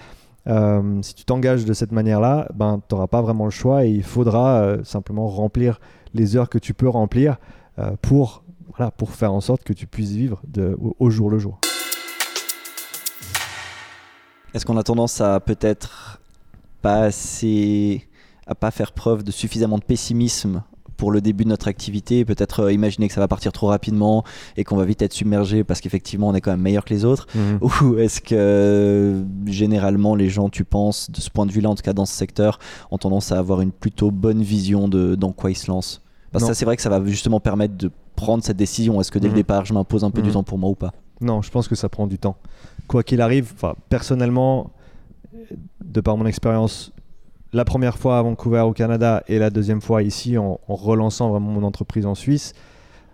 si 0.47 1.15
tu 1.15 1.25
t'engages 1.25 1.65
de 1.65 1.73
cette 1.73 1.93
manière-là, 1.93 2.49
ben, 2.55 2.81
tu 2.89 2.95
n'auras 2.95 3.09
pas 3.09 3.23
vraiment 3.23 3.47
le 3.47 3.51
choix 3.51 3.85
et 3.85 3.91
il 3.91 4.05
faudra 4.05 4.77
simplement 4.85 5.27
remplir 5.29 5.81
les 6.15 6.37
heures 6.37 6.49
que 6.49 6.59
tu 6.59 6.75
peux 6.75 6.89
remplir 6.89 7.37
euh, 7.79 7.93
pour, 8.03 8.45
voilà, 8.77 8.91
pour 8.91 9.11
faire 9.11 9.33
en 9.33 9.41
sorte 9.41 9.65
que 9.65 9.73
tu 9.73 9.87
puisses 9.87 10.13
vivre 10.13 10.43
de, 10.47 10.77
au, 10.99 11.11
jour 11.11 11.31
le 11.31 11.39
jour. 11.39 11.59
Est-ce 14.55 14.67
qu'on 14.67 14.77
a 14.77 14.83
tendance 14.83 15.21
à 15.21 15.41
peut-être 15.41 16.21
pas 16.83 17.05
assez, 17.05 18.07
à 18.47 18.55
pas 18.55 18.71
faire 18.71 18.93
preuve 18.93 19.23
de 19.23 19.31
suffisamment 19.31 19.79
de 19.79 19.85
pessimisme 19.85 20.63
pour 20.97 21.11
le 21.11 21.21
début 21.21 21.43
de 21.43 21.49
notre 21.49 21.67
activité, 21.67 22.25
peut-être 22.25 22.61
euh, 22.61 22.73
imaginer 22.73 23.09
que 23.09 23.15
ça 23.15 23.21
va 23.21 23.27
partir 23.27 23.51
trop 23.51 23.67
rapidement 23.67 24.23
et 24.57 24.63
qu'on 24.63 24.77
va 24.77 24.85
vite 24.85 25.03
être 25.03 25.13
submergé 25.13 25.65
parce 25.65 25.81
qu'effectivement 25.81 26.29
on 26.29 26.35
est 26.35 26.41
quand 26.41 26.53
même 26.53 26.61
meilleur 26.61 26.85
que 26.85 26.95
les 26.95 27.05
autres? 27.05 27.27
Mhm. 27.35 27.59
Ou 27.61 27.99
est-ce 27.99 28.21
que 28.21 29.25
généralement 29.47 30.15
les 30.15 30.29
gens, 30.29 30.49
tu 30.49 30.65
penses, 30.65 31.11
de 31.11 31.21
ce 31.21 31.31
point 31.31 31.47
de 31.47 31.51
vue-là, 31.51 31.71
en 31.71 31.75
tout 31.75 31.83
cas 31.83 31.93
dans 31.93 32.07
ce 32.07 32.15
secteur, 32.15 32.59
ont 32.91 32.99
tendance 32.99 33.33
à 33.33 33.39
avoir 33.39 33.63
une 33.63 33.73
plutôt 33.73 34.11
bonne 34.11 34.43
vision 34.43 34.87
de 34.87 35.17
dans 35.17 35.33
quoi 35.33 35.51
ils 35.51 35.57
se 35.57 35.69
lancent? 35.69 36.03
Parce 36.31 36.45
que 36.45 36.49
ça, 36.49 36.55
c'est 36.55 36.65
vrai 36.65 36.77
que 36.77 36.83
ça 36.83 36.89
va 36.89 37.05
justement 37.05 37.41
permettre 37.41 37.77
de 37.77 37.91
prendre 38.15 38.45
cette 38.45 38.57
décision. 38.57 39.01
Est-ce 39.01 39.11
que 39.11 39.19
dès 39.19 39.27
le 39.27 39.33
mhm. 39.33 39.39
départ, 39.39 39.65
je 39.65 39.75
m'impose 39.75 40.05
un 40.05 40.11
peu 40.11 40.23
du 40.23 40.29
mhm. 40.29 40.35
temps 40.35 40.43
pour 40.45 40.59
moi 40.59 40.71
ou 40.71 40.75
pas? 40.75 40.93
Non, 41.23 41.43
je 41.43 41.51
pense 41.51 41.69
que 41.69 41.75
ça 41.75 41.89
prend 41.89 42.07
du 42.07 42.19
temps. 42.19 42.37
Quoi 42.89 43.03
qu'il 43.03 43.21
arrive, 43.21 43.55
personnellement, 43.89 44.71
de 45.85 46.01
par 46.01 46.17
mon 46.17 46.27
expérience, 46.27 46.93
la 47.53 47.65
première 47.65 47.99
fois 47.99 48.19
à 48.19 48.23
Vancouver 48.23 48.61
au 48.61 48.73
Canada 48.73 49.23
et 49.29 49.39
la 49.39 49.51
deuxième 49.51 49.81
fois 49.81 50.03
ici 50.03 50.39
en, 50.39 50.59
relançant 50.69 51.31
vraiment 51.31 51.51
mon 51.51 51.63
entreprise 51.65 52.07
en 52.07 52.15
Suisse, 52.15 52.55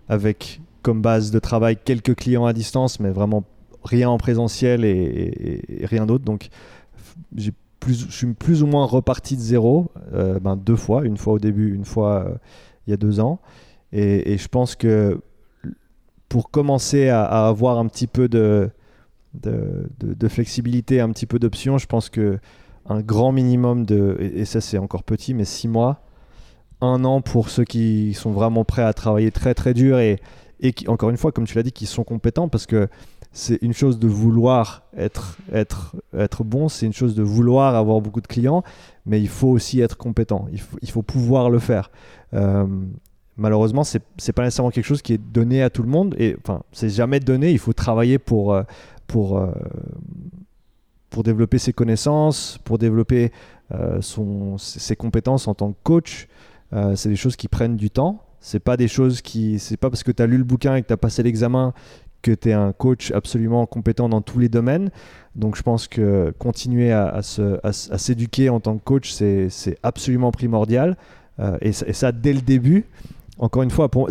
avec 0.09 0.61
comme 0.83 1.03
base 1.03 1.31
de 1.31 1.39
travail 1.39 1.77
quelques 1.77 2.15
clients 2.15 2.47
à 2.47 2.53
distance, 2.53 3.01
mais 3.01 3.11
vraiment 3.11 3.45
rien 3.85 4.09
en 4.09 4.19
présentiel 4.19 4.85
et, 4.85 5.85
rien 5.85 6.07
d'autre. 6.07 6.25
Donc, 6.25 6.49
je 7.37 7.51
suis 8.09 8.27
plus 8.35 8.63
ou 8.63 8.67
moins 8.67 8.87
reparti 8.87 9.37
de 9.37 9.41
zéro, 9.41 9.91
euh, 10.15 10.39
ben, 10.41 10.57
deux 10.57 10.77
fois, 10.77 11.05
une 11.05 11.17
fois 11.17 11.35
au 11.35 11.39
début, 11.39 11.75
une 11.75 11.85
fois 11.85 12.25
euh, 12.25 12.35
il 12.87 12.91
y 12.91 12.95
a 12.95 12.97
deux 12.97 13.21
ans. 13.21 13.41
Et, 13.93 14.37
je 14.37 14.49
pense 14.49 14.77
que 14.77 15.21
pour 16.29 16.51
commencer 16.51 17.09
à, 17.09 17.25
avoir 17.49 17.79
un 17.79 17.87
petit 17.87 18.07
peu 18.07 18.29
de, 18.29 18.71
de, 19.35 20.29
flexibilité, 20.29 21.01
un 21.01 21.11
petit 21.11 21.27
peu 21.27 21.39
d'options, 21.39 21.79
je 21.79 21.87
pense 21.87 22.09
que 22.09 22.39
un 22.87 23.01
grand 23.01 23.33
minimum 23.33 23.85
de, 23.85 24.17
et, 24.21 24.45
ça 24.45 24.61
c'est 24.61 24.79
encore 24.79 25.05
petit, 25.05 25.35
mais 25.35 25.45
six 25.45 25.69
mois, 25.69 26.03
un 26.81 27.05
an 27.05 27.21
pour 27.21 27.51
ceux 27.51 27.65
qui 27.65 28.15
sont 28.15 28.31
vraiment 28.31 28.65
prêts 28.65 28.83
à 28.83 28.93
travailler 28.93 29.31
très 29.31 29.55
très 29.55 29.75
dur 29.75 29.99
et, 29.99 30.21
et 30.61 30.73
qui, 30.73 30.89
encore 30.89 31.11
une 31.11 31.17
fois, 31.17 31.33
comme 31.33 31.47
tu 31.47 31.57
l'as 31.57 31.63
dit, 31.63 31.73
qui 31.73 31.87
sont 31.87 32.05
compétents 32.05 32.49
parce 32.49 32.67
que 32.67 32.89
c'est 33.33 33.59
une 33.63 33.73
chose 33.73 33.99
de 33.99 34.09
vouloir 34.09 34.85
être, 34.97 35.39
être, 35.53 35.97
être 36.17 36.45
bon, 36.45 36.69
c'est 36.69 36.87
une 36.87 36.93
chose 36.93 37.15
de 37.15 37.23
vouloir 37.23 37.75
avoir 37.75 38.01
beaucoup 38.01 38.21
de 38.21 38.27
clients, 38.27 38.63
mais 39.07 39.21
il 39.21 39.29
faut 39.29 39.49
aussi 39.49 39.81
être 39.81 39.97
compétent, 39.97 40.49
il 40.51 40.61
faut, 40.61 40.79
il 40.83 40.91
faut 40.91 41.03
pouvoir 41.03 41.51
le 41.51 41.59
faire. 41.59 41.91
Euh, 42.35 42.67
malheureusement, 43.39 43.85
c'est 43.85 44.03
n'est 44.27 44.33
pas 44.33 44.43
nécessairement 44.43 44.71
quelque 44.71 44.85
chose 44.85 45.03
qui 45.03 45.15
est 45.15 45.19
donné 45.19 45.63
à 45.63 45.71
tout 45.71 45.83
le 45.83 45.89
monde, 45.89 46.15
et 46.19 46.37
enfin, 46.43 46.63
c'est 46.73 46.91
jamais 46.91 47.21
donné, 47.21 47.51
il 47.51 47.59
faut 47.59 47.73
travailler 47.73 48.19
pour, 48.19 48.53
euh, 48.53 48.63
pour, 49.07 49.39
euh, 49.39 49.51
pour 51.11 51.23
développer 51.23 51.59
ses 51.59 51.73
connaissances, 51.73 52.59
pour 52.65 52.79
développer 52.79 53.33
son, 54.01 54.57
ses 54.57 54.97
compétences 54.97 55.47
en 55.47 55.55
tant 55.55 55.73
que 55.73 55.79
coach. 55.83 56.27
c'est 56.95 57.11
des 57.11 57.17
choses 57.17 57.37
qui 57.37 57.49
prennent 57.49 57.77
du 57.77 57.91
temps. 57.91 58.23
C'est 58.41 58.61
pas 58.61 58.79
des 58.79 58.89
choses 58.89 59.21
qui. 59.21 59.59
C'est 59.59 59.77
pas 59.77 59.91
parce 59.91 60.03
que 60.03 60.13
tu 60.13 60.23
as 60.23 60.27
lu 60.27 60.39
le 60.39 60.45
bouquin 60.45 60.77
et 60.77 60.83
que 60.83 60.87
tu 60.87 60.93
as 60.93 60.99
passé 60.99 61.23
l'examen 61.23 61.75
que 62.23 62.33
tu 62.33 62.51
es 62.51 62.53
un 62.53 62.73
coach 62.73 63.11
absolument 63.13 63.67
compétent 63.67 64.09
dans 64.09 64.21
tous 64.21 64.39
les 64.39 64.49
domaines. 64.49 64.91
Donc 65.35 65.57
je 65.57 65.63
pense 65.63 65.89
que 65.89 66.35
continuer 66.39 66.93
à, 66.93 67.23
s'éduquer 67.23 68.49
en 68.49 68.61
tant 68.61 68.77
que 68.77 68.85
coach, 68.85 69.11
c'est 69.13 69.79
absolument 69.83 70.31
primordial. 70.31 70.97
Euh, 71.41 71.57
et, 71.61 71.73
ça 71.73 72.13
dès 72.13 72.33
le 72.33 72.41
début. 72.41 72.87
Encore 73.39 73.63
une 73.63 73.71
fois, 73.71 73.89
pour, 73.89 74.09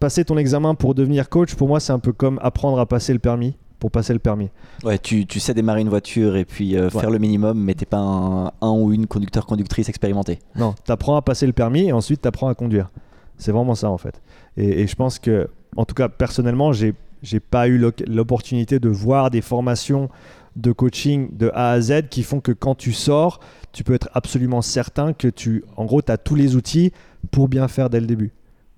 passer 0.00 0.24
ton 0.24 0.36
examen 0.36 0.74
pour 0.74 0.94
devenir 0.94 1.28
coach, 1.28 1.54
pour 1.54 1.68
moi, 1.68 1.80
c'est 1.80 1.92
un 1.92 1.98
peu 1.98 2.12
comme 2.12 2.38
apprendre 2.42 2.78
à 2.78 2.86
passer 2.86 3.12
le 3.12 3.18
permis 3.18 3.56
pour 3.78 3.90
passer 3.90 4.14
le 4.14 4.18
permis. 4.18 4.48
Ouais, 4.82 4.98
tu, 4.98 5.26
tu 5.26 5.40
sais 5.40 5.52
démarrer 5.52 5.82
une 5.82 5.90
voiture 5.90 6.36
et 6.36 6.46
puis 6.46 6.74
euh, 6.74 6.88
faire 6.88 7.10
le 7.10 7.18
minimum, 7.18 7.62
mais 7.62 7.74
t'es 7.74 7.84
pas 7.84 7.98
un, 7.98 8.46
un, 8.46 8.70
ou 8.70 8.92
une 8.92 9.06
conducteur-conductrice 9.06 9.90
expérimenté. 9.90 10.38
Non, 10.56 10.74
tu 10.86 10.90
apprends 10.90 11.16
à 11.16 11.22
passer 11.22 11.46
le 11.46 11.52
permis 11.52 11.88
et 11.88 11.92
ensuite 11.92 12.22
tu 12.22 12.28
apprends 12.28 12.48
à 12.48 12.54
conduire. 12.54 12.90
C'est 13.36 13.52
vraiment 13.52 13.74
ça 13.74 13.90
en 13.90 13.98
fait. 13.98 14.22
Et, 14.56 14.82
et, 14.82 14.86
je 14.86 14.94
pense 14.94 15.18
que 15.18 15.48
en 15.76 15.84
tout 15.84 15.94
cas, 15.94 16.08
personnellement, 16.08 16.72
j'ai 16.72 16.94
n'ai 17.32 17.40
pas 17.40 17.68
eu 17.68 17.78
l'opportunité 18.06 18.78
de 18.78 18.88
voir 18.88 19.30
des 19.30 19.40
formations 19.40 20.08
de 20.56 20.72
coaching 20.72 21.36
de 21.36 21.50
A 21.54 21.70
à 21.70 21.80
Z 21.80 22.08
qui 22.10 22.22
font 22.22 22.40
que 22.40 22.52
quand 22.52 22.74
tu 22.74 22.92
sors, 22.92 23.40
tu 23.72 23.82
peux 23.82 23.94
être 23.94 24.08
absolument 24.14 24.62
certain 24.62 25.12
que 25.12 25.28
tu, 25.28 25.64
en 25.76 25.84
gros, 25.84 26.00
tu 26.00 26.12
as 26.12 26.18
tous 26.18 26.34
les 26.34 26.54
outils 26.54 26.92
pour 27.30 27.48
bien 27.48 27.68
faire 27.68 27.90
dès 27.90 28.00
le 28.00 28.06
début. 28.06 28.32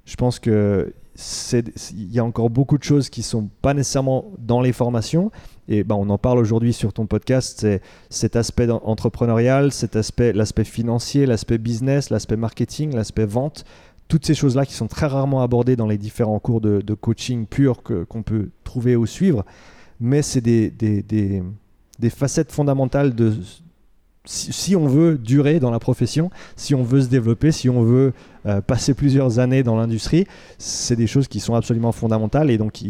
Je 0.05 0.17
pense 0.17 0.39
que 0.39 0.93
il 1.93 2.13
y 2.13 2.19
a 2.19 2.25
encore 2.25 2.51
beaucoup 2.51 2.77
de 2.77 2.83
choses 2.83 3.09
qui 3.09 3.23
sont 3.23 3.49
pas 3.63 3.75
nécessairement 3.75 4.33
dans 4.39 4.61
les 4.61 4.73
formations. 4.73 5.31
Et 5.69 5.83
ben, 5.83 5.95
on 5.95 6.11
en 6.11 6.19
parle 6.19 6.39
aujourd'hui 6.39 6.73
sur 6.73 6.93
ton 6.93 7.07
podcast 7.07 7.61
c'est 7.61 7.83
cet 8.11 8.37
aspect 8.37 8.71
entrepreneurial 8.71 9.73
cet 9.73 9.97
aspect 9.97 10.33
l'aspect 10.33 10.65
financier 10.65 11.27
l'aspect 11.27 11.59
business 11.59 12.11
l'aspect 12.11 12.37
marketing 12.37 12.95
l'aspect 12.95 13.27
vente. 13.27 13.65
Toutes 14.09 14.25
ces 14.25 14.35
choses-là 14.35 14.65
qui 14.67 14.75
sont 14.75 14.87
très 14.87 15.07
rarement 15.07 15.43
abordées 15.43 15.75
dans 15.75 15.89
les 15.89 15.99
différents 15.99 16.39
cours 16.39 16.61
de, 16.61 16.95
coaching 16.95 17.47
pur 17.47 17.83
qu'on 17.83 18.23
peut 18.23 18.51
trouver 18.63 18.95
ou 18.95 19.05
suivre, 19.05 19.45
mais 19.99 20.23
c'est 20.23 20.41
des, 20.41 20.71
des, 20.71 21.03
des, 21.03 22.11
facettes 22.11 22.53
fondamentales 22.53 23.17
de 23.17 23.35
si, 24.27 24.77
on 24.77 24.87
veut 24.87 25.17
durer 25.17 25.61
dans 25.61 25.71
la 25.71 25.79
profession, 25.79 26.31
si 26.57 26.75
on 26.75 26.83
veut 26.83 27.01
se 27.01 27.09
développer, 27.09 27.53
si 27.53 27.69
on 27.69 27.83
veut 27.83 28.13
euh, 28.47 28.61
passer 28.61 28.95
plusieurs 28.95 29.39
années 29.39 29.63
dans 29.63 29.77
l'industrie, 29.77 30.27
c'est 30.59 30.97
des 30.97 31.07
choses 31.07 31.29
qui 31.29 31.41
sont 31.41 31.55
absolument 31.55 31.93
fondamentales 31.93 32.51
et 32.51 32.59
donc 32.59 32.83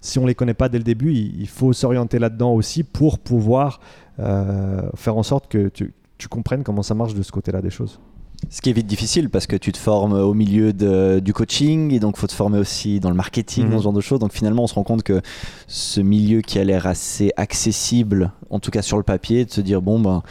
si 0.00 0.18
on 0.18 0.26
les 0.26 0.34
connaît 0.34 0.54
pas 0.54 0.68
dès 0.68 0.78
le 0.78 0.84
début, 0.84 1.12
il, 1.12 1.48
faut 1.48 1.72
s'orienter 1.72 2.18
là-dedans 2.18 2.52
aussi 2.52 2.82
pour 2.82 3.18
pouvoir 3.18 3.80
euh, 4.18 4.82
faire 4.94 5.16
en 5.16 5.22
sorte 5.22 5.48
que 5.48 5.68
tu, 5.68 5.92
tu 6.18 6.28
comprennes 6.28 6.62
comment 6.62 6.82
ça 6.82 6.94
marche 6.94 7.14
de 7.14 7.22
ce 7.22 7.32
côté-là 7.32 7.62
des 7.62 7.70
choses. 7.70 7.98
Ce 8.50 8.60
qui 8.60 8.70
est 8.70 8.72
vite 8.72 8.86
difficile 8.86 9.30
parce 9.30 9.46
que 9.46 9.56
tu 9.56 9.72
te 9.72 9.78
formes 9.78 10.14
au 10.14 10.34
milieu 10.34 10.72
de, 10.72 11.20
du 11.20 11.32
coaching 11.32 11.92
et 11.92 12.00
donc 12.00 12.16
faut 12.16 12.26
te 12.26 12.32
former 12.32 12.58
aussi 12.58 13.00
dans 13.00 13.08
le 13.08 13.14
marketing, 13.14 13.64
dans 13.64 13.70
ce 13.70 13.76
mhm. 13.76 13.82
genre 13.82 13.92
de 13.92 14.00
choses. 14.00 14.18
Donc 14.18 14.32
finalement, 14.32 14.64
on 14.64 14.66
se 14.66 14.74
rend 14.74 14.82
compte 14.82 15.02
que 15.02 15.20
ce 15.66 16.00
milieu 16.00 16.40
qui 16.40 16.58
a 16.58 16.64
l'air 16.64 16.86
assez 16.86 17.32
accessible, 17.36 18.32
en 18.50 18.58
tout 18.58 18.70
cas 18.70 18.82
sur 18.82 18.96
le 18.96 19.02
papier, 19.04 19.44
de 19.44 19.50
se 19.50 19.60
dire 19.60 19.80
bon 19.80 20.00
ben 20.00 20.22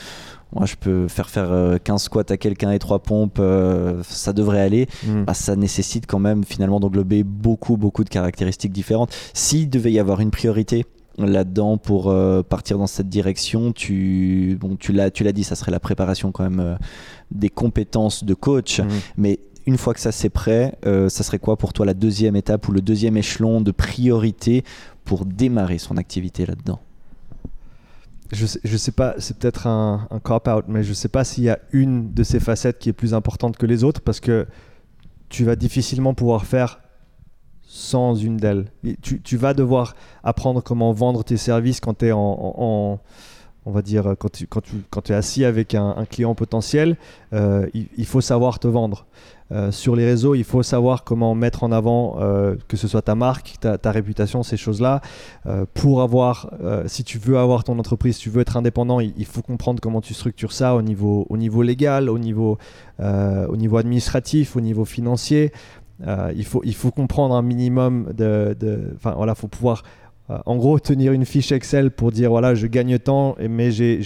moi 0.54 0.66
je 0.66 0.76
peux 0.76 1.08
faire 1.08 1.30
faire 1.30 1.80
15 1.84 1.96
euh, 1.96 1.98
squats 1.98 2.24
à 2.30 2.38
quelqu'un 2.38 2.72
et 2.72 2.80
3 2.80 3.00
pompes, 3.00 3.40
euh, 3.40 4.02
ça 4.04 4.34
devrait 4.34 4.62
aller. 4.62 4.88
Mhm. 5.06 5.26
Bah, 5.26 5.34
ça 5.34 5.56
nécessite 5.56 6.06
quand 6.08 6.20
même 6.20 6.44
finalement 6.44 6.80
d'englober 6.80 7.24
beaucoup 7.24 7.78
beaucoup 7.78 8.04
de 8.04 8.10
caractéristiques 8.10 8.74
différentes. 8.74 9.16
S'il 9.34 9.70
devait 9.70 9.92
y 9.92 10.00
avoir 10.00 10.20
une 10.20 10.32
priorité 10.32 10.86
là-dedans 11.18 11.78
pour 11.78 12.10
euh, 12.10 12.42
partir 12.42 12.78
dans 12.78 12.88
cette 12.88 13.10
direction 13.10 13.72
tu 13.72 14.58
bon 14.60 14.76
tu 14.76 14.94
l'as 14.94 15.12
tu 15.12 15.24
l'as 15.24 15.34
dit 15.34 15.44
ça 15.44 15.56
serait 15.56 15.72
la 15.72 15.80
préparation 15.80 16.32
quand 16.32 16.44
même 16.44 16.60
euh, 16.60 16.76
des 17.32 17.50
compétences 17.50 18.24
de 18.24 18.34
coach 18.34 18.80
mhm. 18.80 18.88
mais 19.18 19.40
une 19.66 19.78
fois 19.78 19.94
que 19.94 20.00
ça 20.00 20.12
c'est 20.12 20.30
prêt 20.30 20.78
euh, 20.86 21.10
ça 21.10 21.24
serait 21.24 21.40
quoi 21.40 21.58
pour 21.58 21.74
toi 21.74 21.86
la 21.86 21.94
deuxième 21.94 22.36
étape 22.36 22.68
ou 22.68 22.72
le 22.72 22.82
deuxième 22.82 23.18
échelon 23.18 23.62
de 23.62 23.72
priorité 23.72 24.64
pour 25.04 25.26
démarrer 25.26 25.78
son 25.78 25.98
activité 25.98 26.46
là-dedans? 26.46 26.80
Je 28.32 28.46
sais, 28.46 28.60
je 28.64 28.78
sais 28.78 28.92
pas, 28.92 29.16
c'est 29.18 29.38
peut-être 29.38 29.68
un, 29.68 30.08
cop-out, 30.24 30.66
mais 30.68 30.84
je 30.84 30.94
sais 30.94 31.10
pas 31.10 31.24
s'il 31.24 31.44
y 31.44 31.50
a 31.50 31.60
une 31.72 32.14
de 32.14 32.24
ces 32.24 32.40
facettes 32.40 32.80
qui 32.80 32.90
est 32.90 32.94
plus 32.94 33.14
importante 33.14 33.58
que 33.58 33.66
les 33.66 33.84
autres 33.84 34.02
parce 34.02 34.20
que 34.20 34.48
tu 35.30 35.44
vas 35.44 35.56
difficilement 35.56 36.14
pouvoir 36.14 36.46
faire 36.46 36.82
sans 37.64 38.16
une 38.16 38.38
d'elles. 38.38 38.66
Tu, 39.02 39.22
tu, 39.22 39.38
vas 39.38 39.54
devoir 39.54 39.96
apprendre 40.24 40.62
comment 40.62 40.92
vendre 40.92 41.24
tes 41.24 41.38
services 41.38 41.80
quand 41.80 42.00
tu 42.00 42.08
es 42.08 42.12
en, 42.12 43.00
on 43.66 43.72
va 43.72 43.82
dire, 43.82 44.16
quand 44.18 44.30
tu, 44.32 44.48
es 45.10 45.16
assis 45.16 45.46
avec 45.46 45.76
un, 45.76 46.06
client 46.10 46.34
potentiel, 46.34 46.98
euh, 47.34 47.68
il, 47.74 48.06
faut 48.06 48.22
savoir 48.22 48.58
te 48.60 48.68
vendre. 48.68 49.06
Euh, 49.52 49.70
sur 49.70 49.96
les 49.96 50.06
réseaux, 50.06 50.34
il 50.34 50.46
faut 50.46 50.64
savoir 50.64 51.04
comment 51.04 51.36
mettre 51.36 51.64
en 51.64 51.72
avant 51.74 52.16
euh, 52.20 52.56
que 52.70 52.78
ce 52.78 52.88
soit 52.88 53.02
ta 53.02 53.16
marque, 53.16 53.58
ta, 53.60 53.78
ta 53.78 53.92
réputation, 53.92 54.42
ces 54.42 54.58
choses-là. 54.58 55.02
Pour 55.74 56.02
avoir, 56.02 56.52
si 56.88 57.04
tu 57.04 57.20
veux 57.20 57.38
avoir 57.38 57.64
ton 57.64 57.78
entreprise, 57.78 58.16
si 58.16 58.24
tu 58.24 58.30
veux 58.30 58.42
être 58.42 58.58
indépendant, 58.58 59.00
il, 59.00 59.26
faut 59.26 59.42
comprendre 59.42 59.80
comment 59.80 60.02
tu 60.02 60.14
structures 60.14 60.54
ça 60.54 60.76
au 60.76 60.82
niveau, 60.82 61.28
au 61.30 61.38
niveau 61.38 61.62
légal, 61.62 62.10
au 62.10 62.18
niveau, 62.18 62.58
au 63.00 63.58
niveau 63.58 63.78
administratif, 63.78 64.56
au 64.56 64.62
niveau 64.62 64.86
financier. 64.86 65.52
Il, 66.36 66.46
faut, 66.46 66.92
comprendre 66.92 67.36
un 67.36 67.44
minimum 67.44 68.12
de. 68.14 68.56
de- 68.60 68.94
Enfin, 68.96 69.14
voilà, 69.16 69.36
faut 69.36 69.48
pouvoir. 69.48 69.84
Euh, 70.32 70.38
en 70.46 70.56
gros, 70.56 70.80
tenir 70.80 71.12
une 71.12 71.26
fiche 71.26 71.52
Excel 71.52 71.92
pour 71.92 72.12
dire 72.12 72.30
voilà, 72.30 72.56
je 72.56 72.68
gagne 72.68 72.98
et- 73.40 73.48
mais 73.48 73.72
j'ai- 73.72 74.02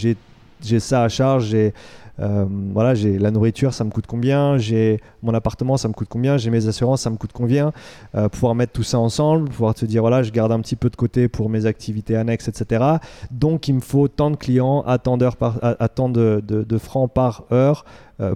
ça 0.79 1.03
à 1.03 1.09
charge, 1.09 1.45
j'ai 1.47 1.73
euh, 2.21 2.45
voilà, 2.73 2.95
j'ai 2.95 3.19
la 3.19 3.29
nourriture, 3.29 3.73
ça 3.73 3.83
me 3.83 3.89
coûte 3.89 4.05
combien, 4.07 4.57
j'ai 4.57 5.01
mon 5.21 5.33
appartement, 5.33 5.75
ça 5.75 5.89
me 5.89 5.93
coûte 5.93 6.07
combien, 6.09 6.37
j'ai 6.37 6.49
mes 6.49 6.65
assurances, 6.69 7.01
ça 7.01 7.09
me 7.09 7.17
coûte 7.17 7.31
combien, 7.33 7.73
Euh, 8.15 8.29
pouvoir 8.29 8.55
mettre 8.55 8.71
tout 8.71 8.83
ça 8.83 8.97
ensemble, 8.99 9.49
pouvoir 9.49 9.73
te 9.75 9.85
dire 9.85 10.01
voilà, 10.01 10.23
je 10.23 10.31
garde 10.31 10.53
un 10.53 10.61
petit 10.61 10.77
peu 10.77 10.89
de 10.89 10.95
côté 10.95 11.27
pour 11.27 11.49
mes 11.49 11.65
activités 11.65 12.15
annexes, 12.15 12.47
etc. 12.47 12.83
Donc 13.31 13.67
il 13.67 13.73
me 13.75 13.81
faut 13.81 14.07
tant 14.07 14.31
de 14.31 14.37
clients 14.37 14.81
à 14.87 14.97
tant, 14.97 15.17
par, 15.35 15.57
à, 15.61 15.89
tant 15.89 16.07
de, 16.07 16.41
francs 16.77 17.11
par 17.11 17.43
heure 17.51 17.83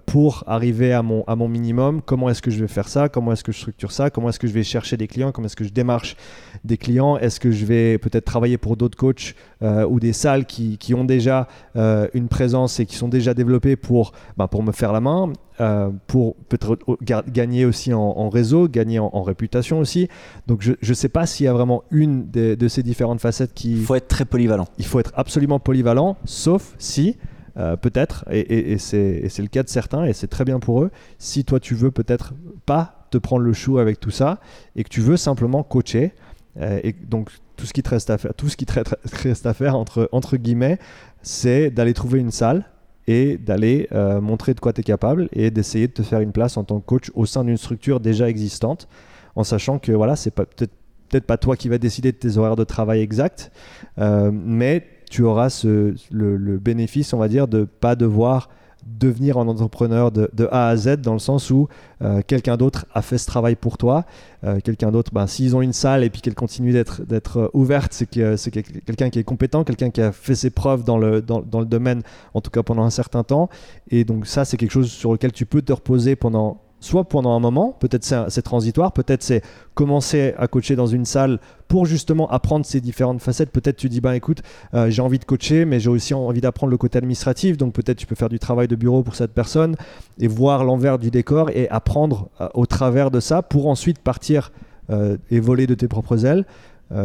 pour 0.05 0.43
arriver 0.47 0.91
à 0.93 1.01
mon, 1.01 1.23
à 1.25 1.35
mon 1.35 1.47
minimum. 1.47 2.01
Comment 2.05 2.29
est-ce 2.29 2.41
que 2.41 2.51
je 2.51 2.59
vais 2.59 2.67
faire 2.67 2.89
ça? 2.89 3.07
Comment 3.09 3.31
est-ce 3.31 3.43
que 3.43 3.51
je 3.51 3.59
structure 3.59 3.91
ça? 3.91 4.09
Comment 4.09 4.29
est-ce 4.29 4.39
que 4.39 4.47
je 4.47 4.53
vais 4.53 4.63
chercher 4.63 4.97
des 4.97 5.07
clients? 5.07 5.31
Comment 5.31 5.45
est-ce 5.45 5.55
que 5.55 5.63
je 5.63 5.71
démarche 5.71 6.17
des 6.63 6.77
clients? 6.77 7.17
Est-ce 7.17 7.39
que 7.39 7.51
je 7.51 7.65
vais 7.65 7.97
peut-être 7.97 8.25
travailler 8.25 8.57
pour 8.57 8.75
d'autres 8.75 8.97
coachs 8.97 9.35
euh, 9.61 9.85
ou 9.85 9.99
des 9.99 10.13
salles 10.13 10.45
qui, 10.45 10.77
qui 10.77 10.93
ont 10.93 11.05
déjà 11.05 11.47
euh, 11.75 12.07
une 12.13 12.27
présence 12.27 12.79
et 12.79 12.85
qui 12.85 12.95
sont 12.95 13.07
déjà 13.07 13.33
développées 13.33 13.75
pour, 13.77 14.11
bah, 14.37 14.47
pour 14.47 14.63
me 14.63 14.71
faire 14.71 14.91
la 14.91 14.99
main 15.01 15.31
euh, 15.61 15.89
pour 16.07 16.35
peut-être 16.47 16.77
gagner 17.01 17.65
aussi 17.65 17.93
en, 17.93 18.01
en 18.01 18.29
réseau, 18.29 18.67
gagner 18.67 18.99
en, 18.99 19.09
en 19.13 19.23
réputation 19.23 19.79
aussi. 19.79 20.07
Donc 20.47 20.61
je 20.61 20.73
ne 20.87 20.93
sais 20.93 21.09
pas 21.09 21.25
s'il 21.25 21.45
y 21.45 21.49
a 21.49 21.53
vraiment 21.53 21.83
une 21.91 22.29
des- 22.29 22.55
de 22.55 22.67
ces 22.67 22.83
différentes 22.83 23.21
facettes 23.21 23.53
qui, 23.53 23.73
Il 23.73 23.83
faut 23.83 23.95
être 23.95 24.07
très 24.07 24.25
polyvalent. 24.25 24.67
il 24.77 24.85
faut 24.85 24.99
être 24.99 25.11
absolument 25.15 25.59
polyvalent, 25.59 26.17
sauf 26.25 26.75
si, 26.77 27.17
euh, 27.59 27.75
peut-être, 27.75 28.23
et, 28.31 28.77
c'est 28.77 29.37
le 29.39 29.47
cas 29.47 29.63
de 29.63 29.69
certains, 29.69 30.05
et 30.05 30.13
c'est 30.13 30.27
très 30.27 30.45
bien 30.45 30.59
pour 30.59 30.83
eux, 30.83 30.91
si 31.17 31.43
toi 31.43 31.59
tu 31.59 31.75
veux 31.75 31.91
peut-être 31.91 32.33
pas 32.65 33.07
te 33.11 33.17
prendre 33.17 33.43
le 33.43 33.51
chou 33.53 33.79
avec 33.79 33.99
tout 33.99 34.11
ça, 34.11 34.39
et 34.77 34.83
que 34.83 34.89
tu 34.89 35.01
veux 35.01 35.17
simplement 35.17 35.63
coacher, 35.63 36.13
euh, 36.61 36.79
et 36.83 36.93
donc 36.93 37.31
tout 37.57 37.65
ce 37.65 37.73
qui 37.73 37.83
te 37.83 37.89
reste 37.89 38.09
à 38.11 38.17
faire, 38.17 38.33
tout 38.33 38.47
ce 38.47 38.55
qui 38.55 38.65
te 38.65 38.73
re- 38.73 38.95
reste 39.23 39.45
à 39.45 39.53
faire 39.53 39.75
entre, 39.75 40.07
entre 40.13 40.37
guillemets, 40.37 40.79
c'est 41.21 41.69
d'aller 41.69 41.93
trouver 41.93 42.19
une 42.19 42.31
salle 42.31 42.65
et 43.07 43.37
d'aller 43.37 43.89
euh, 43.91 44.21
montrer 44.21 44.53
de 44.53 44.61
quoi 44.61 44.71
tu 44.71 44.79
es 44.79 44.83
capable 44.83 45.27
et 45.33 45.51
d'essayer 45.51 45.87
de 45.87 45.93
te 45.93 46.03
faire 46.03 46.21
une 46.21 46.31
place 46.31 46.55
en 46.55 46.63
tant 46.63 46.79
que 46.79 46.85
coach 46.85 47.11
au 47.13 47.25
sein 47.25 47.43
d'une 47.43 47.57
structure 47.57 47.99
déjà 47.99 48.29
existante, 48.29 48.87
en 49.35 49.43
sachant 49.43 49.79
que 49.79 49.91
voilà, 49.91 50.15
c'est 50.15 50.31
peut-être 50.31 51.25
pas 51.25 51.37
toi 51.37 51.57
qui 51.57 51.67
va 51.67 51.77
décider 51.77 52.13
de 52.13 52.17
tes 52.17 52.37
horaires 52.37 52.55
de 52.55 52.63
travail 52.63 53.01
exacts, 53.01 53.51
mais 53.97 54.85
tu 55.09 55.23
auras 55.23 55.65
le, 56.11 56.57
bénéfice, 56.57 57.13
on 57.13 57.17
va 57.17 57.27
dire, 57.27 57.47
de 57.47 57.63
pas 57.63 57.95
devoir 57.95 58.49
devenir 58.85 59.37
un 59.37 59.47
entrepreneur 59.47 60.11
de, 60.11 60.47
A 60.51 60.69
à 60.69 60.75
Z 60.75 60.97
dans 60.97 61.13
le 61.13 61.19
sens 61.19 61.49
où 61.49 61.67
euh, 62.01 62.21
quelqu'un 62.25 62.57
d'autre 62.57 62.85
a 62.93 63.01
fait 63.01 63.17
ce 63.17 63.27
travail 63.27 63.55
pour 63.55 63.77
toi. 63.77 64.05
Euh, 64.43 64.59
quelqu'un 64.63 64.91
d'autre, 64.91 65.11
ben, 65.13 65.27
s'ils 65.27 65.55
ont 65.55 65.61
une 65.61 65.73
salle 65.73 66.03
et 66.03 66.09
puis 66.09 66.21
qu'elle 66.21 66.35
continue 66.35 66.71
d'être 66.71 67.37
euh, 67.37 67.49
ouverte, 67.53 67.91
c'est 67.93 68.09
que 68.09 68.37
c'est 68.37 68.51
que 68.51 68.61
quelqu'un 68.61 69.09
qui 69.09 69.19
est 69.19 69.23
compétent, 69.23 69.63
quelqu'un 69.63 69.89
qui 69.89 70.01
a 70.01 70.11
fait 70.11 70.35
ses 70.35 70.49
preuves 70.49 70.83
dans 70.83 70.97
le 70.97 71.21
domaine, 71.65 72.01
en 72.33 72.41
tout 72.41 72.51
cas 72.51 72.63
pendant 72.63 72.83
un 72.83 72.89
certain 72.89 73.23
temps. 73.23 73.49
Et 73.91 74.05
donc 74.05 74.27
ça, 74.27 74.45
c'est 74.45 74.57
quelque 74.57 74.71
chose 74.71 74.89
sur 74.89 75.11
lequel 75.11 75.33
tu 75.33 75.45
peux 75.45 75.61
te 75.61 75.73
reposer 75.73 76.15
pendant 76.15 76.61
soit 76.79 77.03
pendant 77.03 77.35
un 77.35 77.39
moment, 77.39 77.75
peut-être 77.79 78.03
c'est 78.03 78.41
transitoire, 78.41 78.91
peut-être 78.93 79.23
c'est 79.23 79.41
commencer 79.73 80.33
à 80.37 80.47
coacher 80.47 80.75
dans 80.75 80.87
une 80.87 81.05
salle 81.05 81.39
pour 81.67 81.85
justement 81.85 82.29
apprendre 82.29 82.65
ces 82.65 82.81
différentes 82.81 83.21
facettes. 83.21 83.51
Peut-être 83.51 83.77
tu 83.77 83.89
dis, 83.89 84.01
ben 84.01 84.13
écoute, 84.13 84.41
euh, 84.73 84.89
j'ai 84.89 85.01
envie 85.01 85.19
de 85.19 85.25
coacher, 85.25 85.65
mais 85.65 85.79
j'ai 85.79 85.89
aussi 85.89 86.13
envie 86.13 86.41
d'apprendre 86.41 86.71
le 86.71 86.77
côté 86.77 86.97
administratif, 86.97 87.57
donc 87.57 87.73
peut-être 87.73 87.97
tu 87.97 88.05
peux 88.05 88.15
faire 88.15 88.29
du 88.29 88.39
travail 88.39 88.67
de 88.67 88.75
bureau 88.75 89.03
pour 89.03 89.15
cette 89.15 89.33
personne 89.33 89.75
et 90.19 90.27
voir 90.27 90.63
l'envers 90.63 90.99
du 90.99 91.11
décor 91.11 91.49
et 91.49 91.69
apprendre 91.69 92.29
euh, 92.41 92.47
au 92.53 92.65
travers 92.65 93.11
de 93.11 93.19
ça 93.19 93.41
pour 93.41 93.67
ensuite 93.67 93.99
partir 93.99 94.51
euh, 94.89 95.17
et 95.29 95.39
voler 95.39 95.67
de 95.67 95.75
tes 95.75 95.87
propres 95.87 96.25
ailes. 96.25 96.45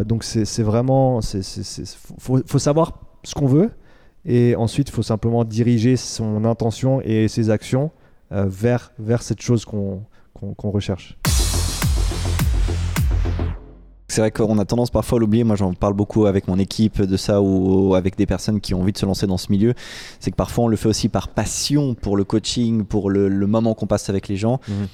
Donc 0.06 0.24
c'est 0.24 0.62
vraiment, 0.62 1.20
il 1.20 1.42
faut, 2.18 2.40
faut 2.46 2.58
savoir 2.58 3.00
ce 3.22 3.34
qu'on 3.34 3.44
veut 3.44 3.70
et 4.24 4.56
ensuite 4.56 4.88
il 4.88 4.92
faut 4.92 5.02
simplement 5.02 5.44
diriger 5.44 5.96
son 5.96 6.46
intention 6.46 7.02
et 7.02 7.28
ses 7.28 7.50
actions 7.50 7.90
vers, 8.30 8.92
vers 8.98 9.22
cette 9.22 9.40
chose 9.42 9.64
qu'on 9.64 10.00
recherche. 10.70 11.16
C'est 14.08 14.20
vrai 14.20 14.30
qu'on 14.30 14.58
a 14.58 14.64
tendance 14.64 14.90
parfois 14.90 15.18
à 15.18 15.20
l'oublier. 15.20 15.42
Moi, 15.42 15.56
j'en 15.56 15.72
parle 15.74 15.94
beaucoup 15.94 16.26
avec 16.26 16.46
mon 16.46 16.58
équipe 16.58 17.02
de 17.02 17.16
ça 17.16 17.40
ou 17.42 17.94
avec 17.96 18.16
des 18.16 18.26
personnes 18.26 18.60
qui 18.60 18.72
ont 18.72 18.80
envie 18.82 18.92
de 18.92 18.98
se 18.98 19.06
lancer 19.06 19.26
dans 19.26 19.38
ce 19.38 19.50
milieu. 19.50 19.74
C'est 20.20 20.30
que 20.30 20.36
parfois, 20.36 20.64
on 20.64 20.68
le 20.68 20.76
fait 20.76 20.88
aussi 20.88 21.08
par 21.08 21.28
passion 21.28 21.94
pour 21.94 22.16
le 22.16 22.22
coaching, 22.22 22.84
pour 22.84 23.10
le, 23.10 23.28
le 23.28 23.46
moment 23.48 23.74
qu'on 23.74 23.86
passe 23.88 24.08
avec 24.10 24.28
les 24.28 24.36
gens. 24.36 24.60
Mhm. 24.68 24.86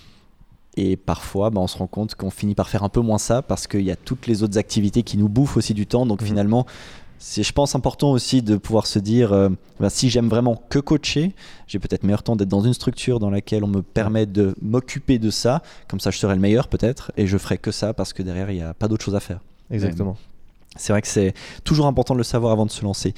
Et 0.76 0.96
parfois, 0.96 1.50
bah, 1.50 1.60
on 1.60 1.66
se 1.66 1.76
rend 1.76 1.88
compte 1.88 2.14
qu'on 2.14 2.30
finit 2.30 2.54
par 2.54 2.68
faire 2.70 2.82
un 2.82 2.88
peu 2.88 3.00
moins 3.00 3.18
ça 3.18 3.42
parce 3.42 3.66
qu'il 3.66 3.82
y 3.82 3.90
a 3.90 3.96
toutes 3.96 4.26
les 4.26 4.42
autres 4.42 4.56
activités 4.56 5.02
qui 5.02 5.18
nous 5.18 5.28
bouffent 5.28 5.56
aussi 5.58 5.74
du 5.74 5.86
temps. 5.86 6.06
Donc 6.06 6.22
Mhm. 6.22 6.26
finalement, 6.28 6.66
c'est, 7.22 7.42
je 7.42 7.52
pense, 7.52 7.74
important 7.74 8.10
aussi 8.12 8.40
de 8.40 8.56
pouvoir 8.56 8.86
se 8.86 8.98
dire 8.98 9.34
euh, 9.34 9.50
bah, 9.78 9.90
si 9.90 10.08
j'aime 10.08 10.28
vraiment 10.28 10.60
que 10.70 10.78
coacher, 10.78 11.34
j'ai 11.66 11.78
peut-être 11.78 12.02
meilleur 12.02 12.22
temps 12.22 12.34
d'être 12.34 12.48
dans 12.48 12.62
une 12.62 12.72
structure 12.72 13.20
dans 13.20 13.28
laquelle 13.28 13.62
on 13.62 13.68
me 13.68 13.82
permet 13.82 14.24
de 14.24 14.54
m'occuper 14.62 15.18
de 15.18 15.30
ça. 15.30 15.62
Comme 15.86 16.00
ça, 16.00 16.10
je 16.10 16.18
serai 16.18 16.34
le 16.34 16.40
meilleur 16.40 16.66
peut-être 16.66 17.12
et 17.18 17.26
je 17.26 17.36
ferai 17.36 17.58
que 17.58 17.72
ça 17.72 17.92
parce 17.92 18.14
que 18.14 18.22
derrière, 18.22 18.50
il 18.50 18.56
n'y 18.56 18.62
a 18.62 18.72
pas 18.72 18.88
d'autre 18.88 19.04
chose 19.04 19.14
à 19.14 19.20
faire. 19.20 19.40
Exactement. 19.70 20.16
C'est 20.76 20.94
vrai 20.94 21.02
que 21.02 21.08
c'est 21.08 21.34
toujours 21.62 21.86
important 21.86 22.14
de 22.14 22.18
le 22.18 22.24
savoir 22.24 22.52
avant 22.52 22.64
de 22.64 22.70
se 22.70 22.82
lancer. 22.82 23.12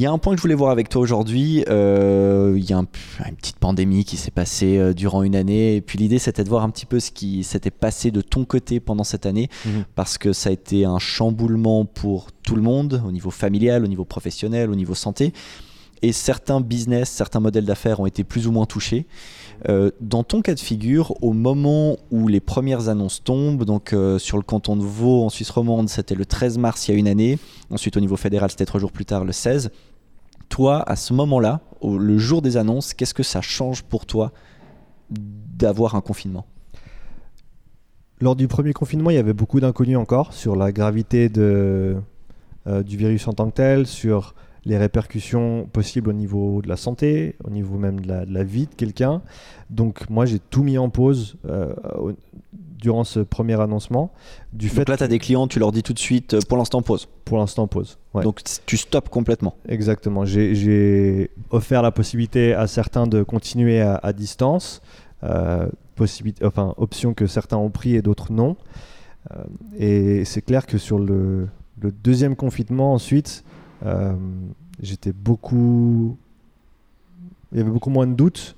Il 0.00 0.04
y 0.04 0.06
a 0.06 0.12
un 0.12 0.16
point 0.16 0.32
que 0.32 0.38
je 0.38 0.42
voulais 0.42 0.54
voir 0.54 0.70
avec 0.70 0.88
toi 0.88 1.02
aujourd'hui. 1.02 1.62
Euh, 1.68 2.54
il 2.56 2.64
y 2.64 2.72
a 2.72 2.78
un- 2.78 2.86
une 3.28 3.36
petite 3.36 3.58
pandémie 3.58 4.06
qui 4.06 4.16
s'est 4.16 4.30
passée 4.30 4.78
euh, 4.78 4.94
durant 4.94 5.22
une 5.22 5.36
année. 5.36 5.76
Et 5.76 5.82
puis 5.82 5.98
l'idée, 5.98 6.18
c'était 6.18 6.42
de 6.42 6.48
voir 6.48 6.64
un 6.64 6.70
petit 6.70 6.86
peu 6.86 7.00
ce 7.00 7.10
qui 7.10 7.44
s'était 7.44 7.70
passé 7.70 8.10
de 8.10 8.22
ton 8.22 8.46
côté 8.46 8.80
pendant 8.80 9.04
cette 9.04 9.26
année. 9.26 9.50
Mhm. 9.66 9.84
Parce 9.96 10.16
que 10.16 10.32
ça 10.32 10.48
a 10.48 10.52
été 10.52 10.86
un 10.86 10.98
chamboulement 10.98 11.84
pour 11.84 12.28
tout 12.42 12.56
le 12.56 12.62
monde, 12.62 13.02
au 13.06 13.12
niveau 13.12 13.30
familial, 13.30 13.84
au 13.84 13.88
niveau 13.88 14.06
professionnel, 14.06 14.70
au 14.70 14.74
niveau 14.74 14.94
santé. 14.94 15.34
Et 16.00 16.12
certains 16.12 16.62
business, 16.62 17.10
certains 17.10 17.40
modèles 17.40 17.66
d'affaires 17.66 18.00
ont 18.00 18.06
été 18.06 18.24
plus 18.24 18.46
ou 18.46 18.52
moins 18.52 18.64
touchés. 18.64 19.06
Euh, 19.68 19.90
dans 20.00 20.24
ton 20.24 20.40
cas 20.40 20.54
de 20.54 20.60
figure, 20.60 21.12
au 21.22 21.34
moment 21.34 21.98
où 22.10 22.26
les 22.26 22.40
premières 22.40 22.88
annonces 22.88 23.22
tombent, 23.22 23.66
donc 23.66 23.92
euh, 23.92 24.18
sur 24.18 24.38
le 24.38 24.42
canton 24.42 24.76
de 24.76 24.82
Vaud 24.82 25.24
en 25.24 25.28
Suisse 25.28 25.50
romande, 25.50 25.90
c'était 25.90 26.14
le 26.14 26.24
13 26.24 26.56
mars 26.56 26.88
il 26.88 26.92
y 26.92 26.94
a 26.94 26.98
une 26.98 27.06
année. 27.06 27.38
Ensuite, 27.70 27.98
au 27.98 28.00
niveau 28.00 28.16
fédéral, 28.16 28.48
c'était 28.50 28.64
trois 28.64 28.80
jours 28.80 28.92
plus 28.92 29.04
tard, 29.04 29.26
le 29.26 29.32
16. 29.32 29.70
Toi, 30.50 30.82
à 30.86 30.96
ce 30.96 31.14
moment-là, 31.14 31.60
le 31.82 32.18
jour 32.18 32.42
des 32.42 32.58
annonces, 32.58 32.92
qu'est-ce 32.92 33.14
que 33.14 33.22
ça 33.22 33.40
change 33.40 33.82
pour 33.82 34.04
toi 34.04 34.32
d'avoir 35.08 35.94
un 35.94 36.02
confinement? 36.02 36.44
Lors 38.20 38.36
du 38.36 38.48
premier 38.48 38.74
confinement, 38.74 39.08
il 39.08 39.14
y 39.14 39.18
avait 39.18 39.32
beaucoup 39.32 39.60
d'inconnus 39.60 39.96
encore 39.96 40.34
sur 40.34 40.56
la 40.56 40.72
gravité 40.72 41.30
euh, 41.38 41.98
du 42.84 42.96
virus 42.98 43.26
en 43.28 43.32
tant 43.32 43.48
que 43.48 43.54
tel, 43.54 43.86
sur 43.86 44.34
les 44.64 44.76
répercussions 44.76 45.66
possibles 45.72 46.10
au 46.10 46.12
niveau 46.12 46.60
de 46.60 46.68
la 46.68 46.76
santé, 46.76 47.36
au 47.44 47.50
niveau 47.50 47.78
même 47.78 48.00
de 48.00 48.26
la, 48.28 48.44
vie 48.44 48.66
de 48.66 48.74
quelqu'un. 48.74 49.22
Donc 49.70 50.10
moi, 50.10 50.26
j'ai 50.26 50.38
tout 50.38 50.62
mis 50.62 50.76
en 50.76 50.90
pause 50.90 51.36
euh, 51.48 51.72
durant 52.80 53.04
ce 53.04 53.20
premier 53.20 53.60
annoncement. 53.60 54.12
Du 54.52 54.68
fait 54.68 54.78
Donc 54.80 54.88
là, 54.88 54.96
tu 54.96 55.02
as 55.04 55.08
des 55.08 55.18
clients, 55.18 55.46
tu 55.46 55.58
leur 55.58 55.72
dis 55.72 55.82
tout 55.82 55.92
de 55.92 55.98
suite, 55.98 56.34
euh, 56.34 56.40
pour 56.48 56.56
l'instant, 56.58 56.82
pause. 56.82 57.08
pour 57.24 57.38
l'instant 57.38 57.66
pause. 57.66 57.98
Ouais. 58.14 58.22
Donc 58.22 58.40
tu 58.66 58.76
stoppes 58.76 59.08
complètement. 59.08 59.54
Exactement. 59.68 60.24
J'ai- 60.24 61.30
offert 61.50 61.82
la 61.82 61.90
possibilité 61.92 62.54
à 62.54 62.66
certains 62.66 63.06
de 63.06 63.22
continuer 63.22 63.80
à, 63.80 63.96
à 63.96 64.12
distance, 64.12 64.80
euh, 65.22 65.68
possibilité, 65.94 66.44
enfin, 66.44 66.74
option 66.76 67.14
que 67.14 67.26
certains 67.26 67.56
ont 67.58 67.70
pris 67.70 67.94
et 67.94 68.02
d'autres 68.02 68.32
non. 68.32 68.56
Euh, 69.32 69.44
et 69.78 70.24
c'est 70.24 70.42
clair 70.42 70.66
que 70.66 70.78
sur 70.78 70.98
le, 70.98 71.48
le 71.80 71.92
deuxième 71.92 72.36
confinement, 72.36 72.94
ensuite, 72.94 73.44
j'étais 74.82 75.12
beaucoup. 75.12 76.16
Il 77.52 77.58
y 77.58 77.60
avait 77.60 77.70
beaucoup 77.70 77.90
moins 77.90 78.06
de 78.06 78.14
doutes, 78.14 78.56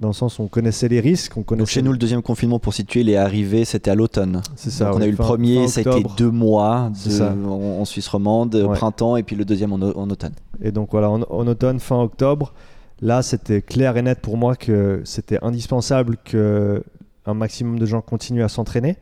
dans 0.00 0.08
le 0.08 0.14
sens 0.14 0.38
où 0.38 0.42
on 0.42 0.48
connaissait 0.48 0.88
les 0.88 0.98
risques, 0.98 1.36
on 1.36 1.40
Donc 1.40 1.46
connaissait. 1.46 1.72
chez 1.74 1.82
nous, 1.82 1.92
le 1.92 1.98
deuxième 1.98 2.22
confinement, 2.22 2.58
pour 2.58 2.74
situer, 2.74 3.00
il 3.02 3.10
est 3.10 3.16
arrivé, 3.16 3.64
c'était 3.64 3.90
à 3.90 3.94
l'automne. 3.94 4.40
c'est 4.56 4.70
ça. 4.70 4.86
Donc 4.86 4.96
on 4.96 5.00
a 5.02 5.06
eu 5.06 5.10
le 5.10 5.16
premier, 5.16 5.68
ça 5.68 5.80
a 5.80 5.98
été 5.98 6.04
deux 6.16 6.30
mois 6.30 6.90
de- 7.04 7.10
ça. 7.10 7.32
en, 7.46 7.50
en 7.80 7.84
Suisse 7.84 8.08
romande, 8.08 8.54
au 8.56 8.68
printemps, 8.70 9.16
et 9.16 9.22
puis 9.22 9.36
le 9.36 9.44
deuxième 9.44 9.72
en 9.72 9.80
automne. 9.80 10.32
Et 10.62 10.72
donc 10.72 10.88
voilà, 10.92 11.10
en, 11.10 11.20
en 11.22 11.46
automne, 11.46 11.78
fin 11.80 12.00
octobre, 12.00 12.52
là, 13.02 13.22
c'était 13.22 13.62
clair 13.62 13.96
et 13.96 14.02
net 14.02 14.20
pour 14.20 14.36
moi 14.36 14.56
que 14.56 15.02
c'était 15.04 15.38
indispensable 15.42 16.16
que 16.24 16.82
un 17.26 17.34
maximum 17.34 17.78
de 17.78 17.84
gens 17.86 18.00
continuent 18.00 18.42
à 18.44 18.48
s'entraîner, 18.48 18.96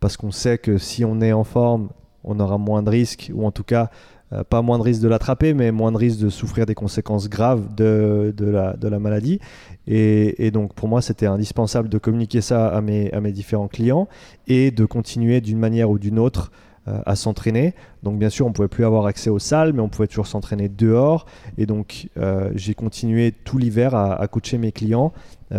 parce 0.00 0.16
qu'on 0.16 0.32
sait 0.32 0.58
que 0.58 0.76
si 0.78 1.04
on 1.04 1.20
est 1.20 1.32
en 1.32 1.44
forme, 1.44 1.88
on 2.24 2.38
aura 2.40 2.58
moins 2.58 2.82
de 2.82 2.90
risques, 2.90 3.30
ou 3.32 3.46
en 3.46 3.52
tout 3.52 3.62
cas, 3.64 3.90
euh, 4.32 4.44
pas 4.44 4.62
moins 4.62 4.78
de 4.78 4.82
risque 4.82 5.02
de 5.02 5.08
l'attraper, 5.08 5.54
mais 5.54 5.72
moins 5.72 5.92
de 5.92 5.96
risque 5.96 6.20
de 6.20 6.28
souffrir 6.28 6.66
des 6.66 6.74
conséquences 6.74 7.28
graves 7.28 7.74
de, 7.74 8.32
de, 8.36 8.46
la, 8.46 8.74
de 8.74 8.88
la, 8.88 8.98
maladie. 8.98 9.40
Et, 9.86 10.50
donc 10.50 10.74
pour 10.74 10.88
moi, 10.88 11.02
c'était 11.02 11.26
indispensable 11.26 11.88
de 11.88 11.98
communiquer 11.98 12.40
ça 12.40 12.68
à 12.68 12.80
mes, 12.80 13.12
à 13.12 13.20
mes 13.20 13.32
différents 13.32 13.68
clients 13.68 14.08
et 14.46 14.70
de 14.70 14.84
continuer 14.84 15.40
d'une 15.40 15.58
manière 15.58 15.90
ou 15.90 15.98
d'une 15.98 16.18
autre 16.18 16.50
euh, 16.88 16.98
à 17.06 17.14
s'entraîner. 17.14 17.74
Donc 18.02 18.18
bien 18.18 18.28
sûr, 18.28 18.44
on 18.44 18.52
pouvait 18.52 18.66
plus 18.66 18.84
avoir 18.84 19.06
accès 19.06 19.30
aux 19.30 19.38
salles, 19.38 19.72
mais 19.72 19.80
on 19.80 19.88
pouvait 19.88 20.08
toujours 20.08 20.26
s'entraîner 20.26 20.68
dehors. 20.68 21.26
Et 21.56 21.64
donc 21.64 22.08
euh, 22.16 22.50
j'ai 22.56 22.74
continué 22.74 23.30
tout 23.30 23.56
l'hiver 23.56 23.94
à, 23.94 24.26
coacher 24.26 24.58
mes 24.58 24.72
clients 24.72 25.12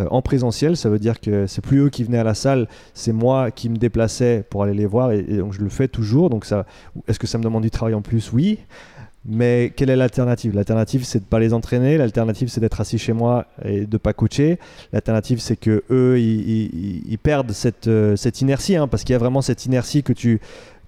en 0.10 0.22
présentiel. 0.22 0.78
Ça 0.78 0.90
veut 0.90 1.00
dire 1.00 1.20
que 1.20 1.48
c'est 1.48 1.62
plus 1.62 1.80
eux 1.80 1.90
qui 1.90 2.04
venaient 2.04 2.18
à 2.18 2.24
la 2.24 2.34
salle, 2.34 2.68
c'est 2.94 3.14
moi 3.14 3.52
qui 3.52 3.70
me 3.70 3.78
déplaçais 3.78 4.44
pour 4.50 4.64
aller 4.64 4.74
les 4.74 4.86
voir. 4.86 5.12
Et, 5.12 5.24
donc 5.24 5.54
je 5.54 5.62
le 5.62 5.70
fais 5.70 5.88
toujours. 5.88 6.30
Donc 6.30 6.46
ça, 6.46 6.66
est-ce 7.08 7.20
que 7.20 7.28
ça 7.28 7.38
me 7.38 7.44
demande 7.44 7.64
du 7.64 7.72
travail 7.72 7.94
en 7.94 8.02
plus? 8.02 8.32
Oui. 8.34 8.60
Mais 9.26 9.72
quelle 9.76 9.90
est 9.90 9.96
l'alternative? 9.96 10.54
L'alternative, 10.54 11.06
c'est 11.06 11.20
de 11.20 11.24
pas 11.24 11.40
les 11.40 11.54
entraîner. 11.54 11.98
L'alternative, 11.98 12.50
c'est 12.50 12.60
d'être 12.60 12.82
assis 12.82 12.98
chez 12.98 13.14
moi 13.14 13.46
et 13.64 13.86
de 13.86 13.98
pas 13.98 14.12
coacher. 14.12 14.60
L'alternative, 14.92 15.40
c'est 15.40 15.56
que 15.56 15.84
eux, 15.90 16.20
ils, 16.20 17.18
perdent 17.24 17.54
cette, 17.54 17.88
euh, 17.88 18.18
cette 18.18 18.42
inertie, 18.42 18.76
hein, 18.76 18.90
parce 18.90 19.06
qu'il 19.06 19.14
y 19.14 19.16
a 19.16 19.20
vraiment 19.20 19.42
cette 19.42 19.66
inertie 19.66 20.04
que 20.04 20.12
tu 20.12 20.42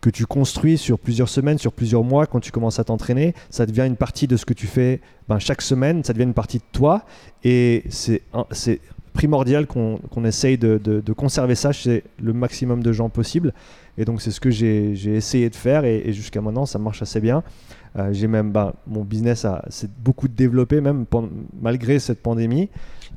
que 0.05 0.11
tu 0.11 0.27
construis 0.27 0.77
sur 0.77 0.99
plusieurs 0.99 1.29
semaines, 1.29 1.57
sur 1.57 1.73
plusieurs 1.73 2.03
mois, 2.03 2.27
quand 2.27 2.39
tu 2.39 2.51
commences 2.51 2.77
à 2.77 2.83
t'entraîner, 2.83 3.33
ça 3.49 3.65
devient 3.65 3.87
une 3.87 3.95
partie 3.95 4.27
de 4.27 4.37
ce 4.37 4.45
que 4.45 4.53
tu 4.53 4.67
fais 4.67 5.01
ben, 5.27 5.39
chaque 5.39 5.63
semaine, 5.63 6.03
ça 6.03 6.13
devient 6.13 6.25
une 6.25 6.35
partie 6.35 6.59
de 6.59 6.63
toi. 6.71 7.05
Et 7.43 7.85
c'est 7.89 8.21
primordial 9.13 9.65
qu'on 9.65 10.25
essaye 10.25 10.59
de, 10.59 10.77
de, 10.77 11.13
conserver 11.13 11.55
ça 11.55 11.71
chez 11.71 12.03
le 12.21 12.33
maximum 12.33 12.83
de 12.83 12.91
gens 12.91 13.09
possible. 13.09 13.51
Et 13.97 14.05
donc 14.05 14.21
c'est 14.21 14.29
ce 14.29 14.39
que 14.39 14.51
j'ai 14.51 14.93
essayé 15.15 15.49
de 15.49 15.55
faire 15.55 15.85
et, 15.85 16.03
et 16.05 16.13
jusqu'à 16.13 16.39
maintenant 16.39 16.67
ça 16.67 16.77
marche 16.77 17.01
assez 17.01 17.19
bien. 17.19 17.41
Euh, 17.97 18.13
j'ai 18.13 18.27
même, 18.27 18.51
bah, 18.51 18.75
mon 18.85 19.03
business 19.03 19.47
s'est 19.69 19.89
beaucoup 20.03 20.27
développé, 20.27 20.81
même 20.81 21.05
malgré 21.59 21.97
cette 21.97 22.21
pandémie. 22.21 22.69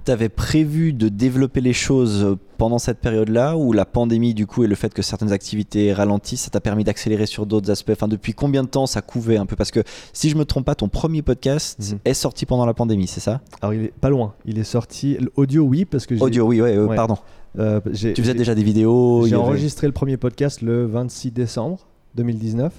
Tu 0.09 0.13
avais 0.13 0.31
prévu 0.31 0.95
de 0.95 1.11
développer 1.11 1.61
les 1.61 1.75
choses 1.75 2.39
pendant 2.57 2.79
cette 2.79 2.97
période-là 2.99 3.59
ou 3.59 3.75
la 3.75 3.85
pandémie 3.85 4.33
du 4.33 4.47
coup 4.47 4.65
et 4.65 4.67
le 4.67 4.75
fait 4.75 4.95
que 4.95 5.03
certaines 5.03 5.33
activités 5.33 5.93
ralentissent, 5.93 6.45
ça 6.45 6.51
t'a 6.51 6.63
permis 6.63 6.83
d'accélérer 6.83 7.27
sur 7.27 7.45
d'autres 7.45 7.71
aspects? 7.71 7.91
Enfin, 7.91 8.09
depuis 8.09 8.33
combien 8.33 8.63
de 8.63 8.69
temps 8.69 8.87
ça 8.87 9.03
couvait 9.03 9.37
un 9.37 9.45
peu? 9.45 9.55
Parce 9.55 9.71
que 9.71 9.81
si 10.15 10.31
je 10.31 10.37
me 10.37 10.47
trompe 10.47 10.65
pas, 10.65 10.75
ton 10.75 10.89
premier 10.89 11.21
podcast 11.21 11.93
mhm. 11.93 11.99
est 12.07 12.15
sorti 12.15 12.47
pendant 12.47 12.65
la 12.65 12.73
pandémie, 12.73 13.07
c'est 13.07 13.21
ça? 13.21 13.43
Alors 13.61 13.75
il 13.75 13.83
est 13.83 13.93
pas 13.93 14.09
loin. 14.09 14.33
Il 14.47 14.59
est 14.59 14.65
sorti 14.65 15.19
audio, 15.37 15.65
oui, 15.65 15.85
parce 15.85 16.07
que 16.07 16.15
audio, 16.15 16.47
oui, 16.47 16.63
ouais, 16.63 16.75
euh, 16.75 16.87
pardon. 16.87 17.19
Euh, 17.59 17.79
tu 17.93 18.15
faisais 18.15 18.33
déjà 18.33 18.55
des 18.55 18.63
vidéos. 18.63 19.27
J'ai 19.27 19.37
enregistré 19.37 19.87
le 19.87 19.93
premier 19.93 20.17
podcast 20.17 20.63
le 20.63 20.87
26 20.87 21.33
décembre 21.33 21.87
2019. 22.15 22.73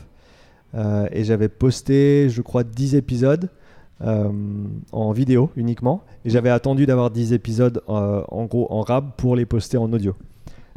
Euh, 0.73 1.07
et 1.11 1.23
j'avais 1.23 1.47
posté, 1.47 2.27
je 2.31 2.41
crois, 2.41 2.63
10 2.63 2.95
épisodes 2.95 3.49
euh, 4.01 4.29
en 4.91 5.11
vidéo 5.11 5.51
uniquement. 5.55 6.03
Et 6.25 6.29
j'avais 6.29 6.49
attendu 6.49 6.85
d'avoir 6.85 7.11
10 7.11 7.33
épisodes 7.33 7.81
euh, 7.89 8.23
en 8.27 8.45
gros 8.45 8.67
en 8.71 8.81
rab 8.81 9.11
pour 9.17 9.35
les 9.35 9.45
poster 9.45 9.77
en 9.77 9.91
audio. 9.91 10.15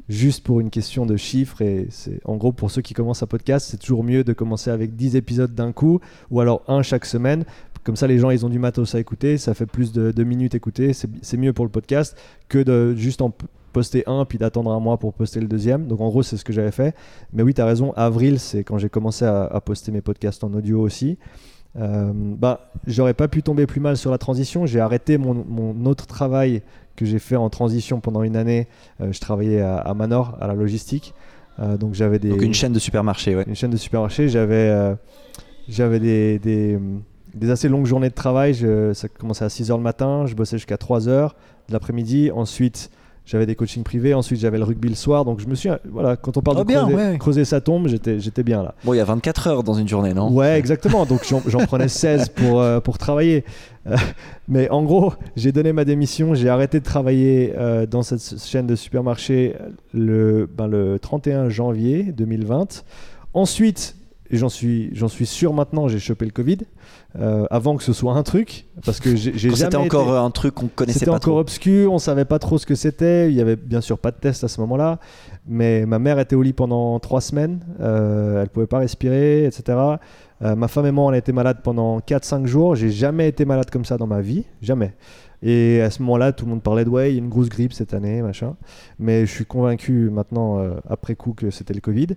Juste 0.08 0.42
pour 0.44 0.60
une 0.60 0.70
question 0.70 1.06
de 1.06 1.16
chiffres. 1.16 1.62
Et 1.62 1.86
c'est 1.90 2.20
en 2.24 2.36
gros 2.36 2.52
pour 2.52 2.70
ceux 2.70 2.82
qui 2.82 2.94
commencent 2.94 3.22
un 3.22 3.28
podcast, 3.28 3.68
c'est 3.70 3.78
toujours 3.78 4.04
mieux 4.04 4.24
de 4.24 4.32
commencer 4.32 4.70
avec 4.70 4.96
10 4.96 5.16
épisodes 5.16 5.54
d'un 5.54 5.72
coup 5.72 6.00
ou 6.30 6.40
alors 6.40 6.62
un 6.68 6.82
chaque 6.82 7.04
semaine. 7.04 7.44
Comme 7.84 7.96
ça, 7.96 8.06
les 8.06 8.18
gens, 8.18 8.30
ils 8.30 8.46
ont 8.46 8.48
du 8.48 8.60
matos 8.60 8.94
à 8.94 9.00
écouter. 9.00 9.38
Ça 9.38 9.54
fait 9.54 9.66
plus 9.66 9.92
de, 9.92 10.12
de 10.12 10.24
minutes 10.24 10.54
écoutées. 10.54 10.92
C'est 10.92 11.36
mieux 11.36 11.52
pour 11.52 11.64
le 11.64 11.70
podcast 11.70 12.16
que 12.48 12.62
de 12.62 12.94
juste 12.94 13.22
en 13.22 13.32
poster 13.72 14.04
un 14.06 14.24
puis 14.24 14.38
d'attendre 14.38 14.70
un 14.70 14.80
mois 14.80 14.98
pour 14.98 15.14
poster 15.14 15.40
le 15.40 15.48
deuxième. 15.48 15.86
Donc 15.86 16.00
en 16.00 16.08
gros, 16.08 16.22
c'est 16.22 16.36
ce 16.36 16.44
que 16.44 16.52
j'avais 16.52 16.70
fait. 16.70 16.94
Mais 17.32 17.42
oui, 17.42 17.54
tu 17.54 17.60
as 17.60 17.66
raison, 17.66 17.92
avril, 17.94 18.38
c'est 18.38 18.62
quand 18.62 18.78
j'ai 18.78 18.88
commencé 18.88 19.24
à, 19.24 19.60
poster 19.64 19.90
mes 19.90 20.00
podcasts 20.00 20.44
en 20.44 20.52
audio 20.54 20.80
aussi. 20.80 21.18
Euh, 21.78 22.12
bah, 22.14 22.70
j'aurais 22.86 23.14
pas 23.14 23.28
pu 23.28 23.42
tomber 23.42 23.66
plus 23.66 23.80
mal 23.80 23.96
sur 23.96 24.10
la 24.10 24.18
transition. 24.18 24.66
J'ai 24.66 24.80
arrêté 24.80 25.18
mon, 25.18 25.84
autre 25.86 26.06
travail 26.06 26.62
que 26.96 27.06
j'ai 27.06 27.18
fait 27.18 27.36
en 27.36 27.48
transition 27.50 28.00
pendant 28.00 28.22
une 28.22 28.36
année. 28.36 28.68
Euh, 29.00 29.12
je 29.12 29.20
travaillais 29.20 29.60
à, 29.60 29.92
Manor, 29.94 30.36
à 30.40 30.46
la 30.46 30.54
logistique. 30.54 31.14
Euh, 31.58 31.76
donc 31.76 31.94
j'avais 31.94 32.18
des. 32.18 32.30
Donc 32.30 32.42
une 32.42 32.54
chaîne 32.54 32.72
de 32.72 32.78
supermarché, 32.78 33.36
ouais. 33.36 33.44
Une 33.46 33.54
chaîne 33.54 33.70
de 33.70 33.76
supermarché. 33.76 34.28
J'avais, 34.28 34.54
euh, 34.54 34.94
j'avais 35.68 36.00
des, 36.00 36.38
des, 36.38 36.78
des, 37.34 37.50
assez 37.50 37.68
longues 37.68 37.86
journées 37.86 38.08
de 38.08 38.14
travail. 38.14 38.54
Je, 38.54 38.92
ça 38.92 39.08
commençait 39.08 39.44
à 39.44 39.48
6 39.48 39.70
h 39.70 39.76
le 39.76 39.82
matin. 39.82 40.26
Je 40.26 40.34
bossais 40.34 40.56
jusqu'à 40.56 40.78
3 40.78 41.00
h 41.00 41.28
de 41.68 41.72
l'après-midi. 41.72 42.30
Ensuite, 42.30 42.90
j'avais 43.24 43.46
des 43.46 43.54
coachings 43.54 43.84
privés, 43.84 44.14
ensuite 44.14 44.40
j'avais 44.40 44.58
le 44.58 44.64
rugby 44.64 44.88
le 44.88 44.94
soir, 44.94 45.24
donc 45.24 45.40
je 45.40 45.46
me 45.46 45.54
suis, 45.54 45.68
voilà, 45.88 46.16
quand 46.16 46.36
on 46.36 46.40
parle 46.40 46.58
oh, 46.58 46.64
de 46.64 47.16
creuser, 47.16 47.44
sa 47.44 47.60
tombe, 47.60 47.88
j'étais, 47.88 48.18
j'étais 48.18 48.42
bien 48.42 48.62
là. 48.62 48.74
Bon, 48.84 48.94
il 48.94 48.96
y 48.96 49.00
a 49.00 49.04
24 49.04 49.46
heures 49.46 49.62
dans 49.62 49.74
une 49.74 49.88
journée, 49.88 50.12
non? 50.12 50.32
Ouais, 50.32 50.58
exactement, 50.58 51.06
donc 51.06 51.24
j'en, 51.46 51.66
prenais 51.66 51.88
16 51.88 52.30
pour, 52.30 52.60
euh, 52.60 52.80
pour 52.80 52.98
travailler. 52.98 53.44
Euh, 53.86 53.96
mais 54.48 54.68
en 54.70 54.82
gros, 54.82 55.12
j'ai 55.36 55.52
donné 55.52 55.72
ma 55.72 55.84
démission, 55.84 56.34
j'ai 56.34 56.48
arrêté 56.48 56.80
de 56.80 56.84
travailler 56.84 57.54
euh, 57.56 57.86
dans 57.86 58.02
cette 58.02 58.40
chaîne 58.42 58.66
de 58.66 58.76
supermarché 58.76 59.54
le, 59.94 60.48
ben, 60.52 60.66
le 60.66 60.98
31 60.98 61.48
janvier 61.48 62.04
2020. 62.04 62.84
Ensuite, 63.34 63.96
et 64.30 64.36
j'en 64.36 64.48
suis, 64.48 64.90
j'en 64.94 65.08
suis 65.08 65.26
sûr 65.26 65.52
maintenant, 65.52 65.88
j'ai 65.88 65.98
chopé 65.98 66.24
le 66.24 66.30
Covid. 66.30 66.58
Euh, 67.20 67.44
avant 67.50 67.76
que 67.76 67.82
ce 67.82 67.92
soit 67.92 68.14
un 68.14 68.22
truc, 68.22 68.66
parce 68.86 68.98
que 68.98 69.14
j'ai 69.14 69.36
jamais. 69.36 69.56
C'était 69.56 69.76
encore 69.76 70.16
un 70.16 70.30
truc 70.30 70.54
qu'on 70.54 70.68
connaissait 70.68 71.00
pas. 71.00 71.04
C'était 71.04 71.10
encore 71.14 71.36
obscur, 71.36 71.92
on 71.92 71.98
savait 71.98 72.24
pas 72.24 72.38
trop 72.38 72.56
ce 72.56 72.64
que 72.64 72.74
c'était. 72.74 73.30
Il 73.30 73.36
y 73.36 73.40
avait 73.42 73.56
bien 73.56 73.82
sûr 73.82 73.98
pas 73.98 74.10
de 74.10 74.16
test 74.16 74.44
à 74.44 74.48
ce 74.48 74.60
moment-là, 74.62 74.98
mais 75.46 75.84
ma 75.84 75.98
mère 75.98 76.18
était 76.18 76.36
au 76.36 76.42
lit 76.42 76.54
pendant 76.54 76.98
trois 77.00 77.20
semaines. 77.20 77.60
Euh, 77.80 78.42
elle 78.42 78.48
pouvait 78.48 78.66
pas 78.66 78.78
respirer, 78.78 79.44
etc. 79.44 79.78
Euh, 80.42 80.56
ma 80.56 80.68
femme 80.68 80.86
et 80.86 80.90
moi, 80.90 81.04
on 81.04 81.10
a 81.10 81.18
été 81.18 81.32
malades 81.32 81.58
pendant 81.62 82.00
4-5 82.00 82.46
jours. 82.46 82.74
J'ai 82.76 82.90
jamais 82.90 83.28
été 83.28 83.44
malade 83.44 83.70
comme 83.70 83.84
ça 83.84 83.98
dans 83.98 84.06
ma 84.06 84.20
vie, 84.20 84.44
jamais. 84.62 84.94
Et 85.42 85.80
à 85.80 85.90
ce 85.90 86.02
moment-là, 86.02 86.32
tout 86.32 86.44
le 86.44 86.50
monde 86.50 86.62
parlait 86.62 86.84
de 86.84 86.88
ouais, 86.88 87.10
il 87.10 87.14
y 87.14 87.16
a 87.16 87.18
une 87.18 87.28
grosse 87.28 87.48
grippe 87.48 87.72
cette 87.72 87.94
année, 87.94 88.22
machin. 88.22 88.56
Mais 88.98 89.26
je 89.26 89.32
suis 89.32 89.44
convaincu 89.44 90.08
maintenant, 90.10 90.58
euh, 90.58 90.74
après 90.88 91.16
coup, 91.16 91.32
que 91.32 91.50
c'était 91.50 91.74
le 91.74 91.80
Covid. 91.80 92.08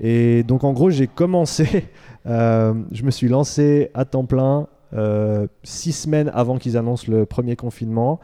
Et 0.00 0.42
donc 0.42 0.64
en 0.64 0.72
gros, 0.72 0.90
j'ai 0.90 1.06
commencé, 1.06 1.86
euh, 2.26 2.74
je 2.92 3.02
me 3.02 3.10
suis 3.10 3.28
lancé 3.28 3.90
à 3.94 4.04
temps 4.04 4.24
plein 4.24 4.68
euh, 4.94 5.46
six 5.62 5.92
semaines 5.92 6.30
avant 6.34 6.58
qu'ils 6.58 6.76
annoncent 6.76 7.10
le 7.10 7.26
premier 7.26 7.56
confinement. 7.56 8.20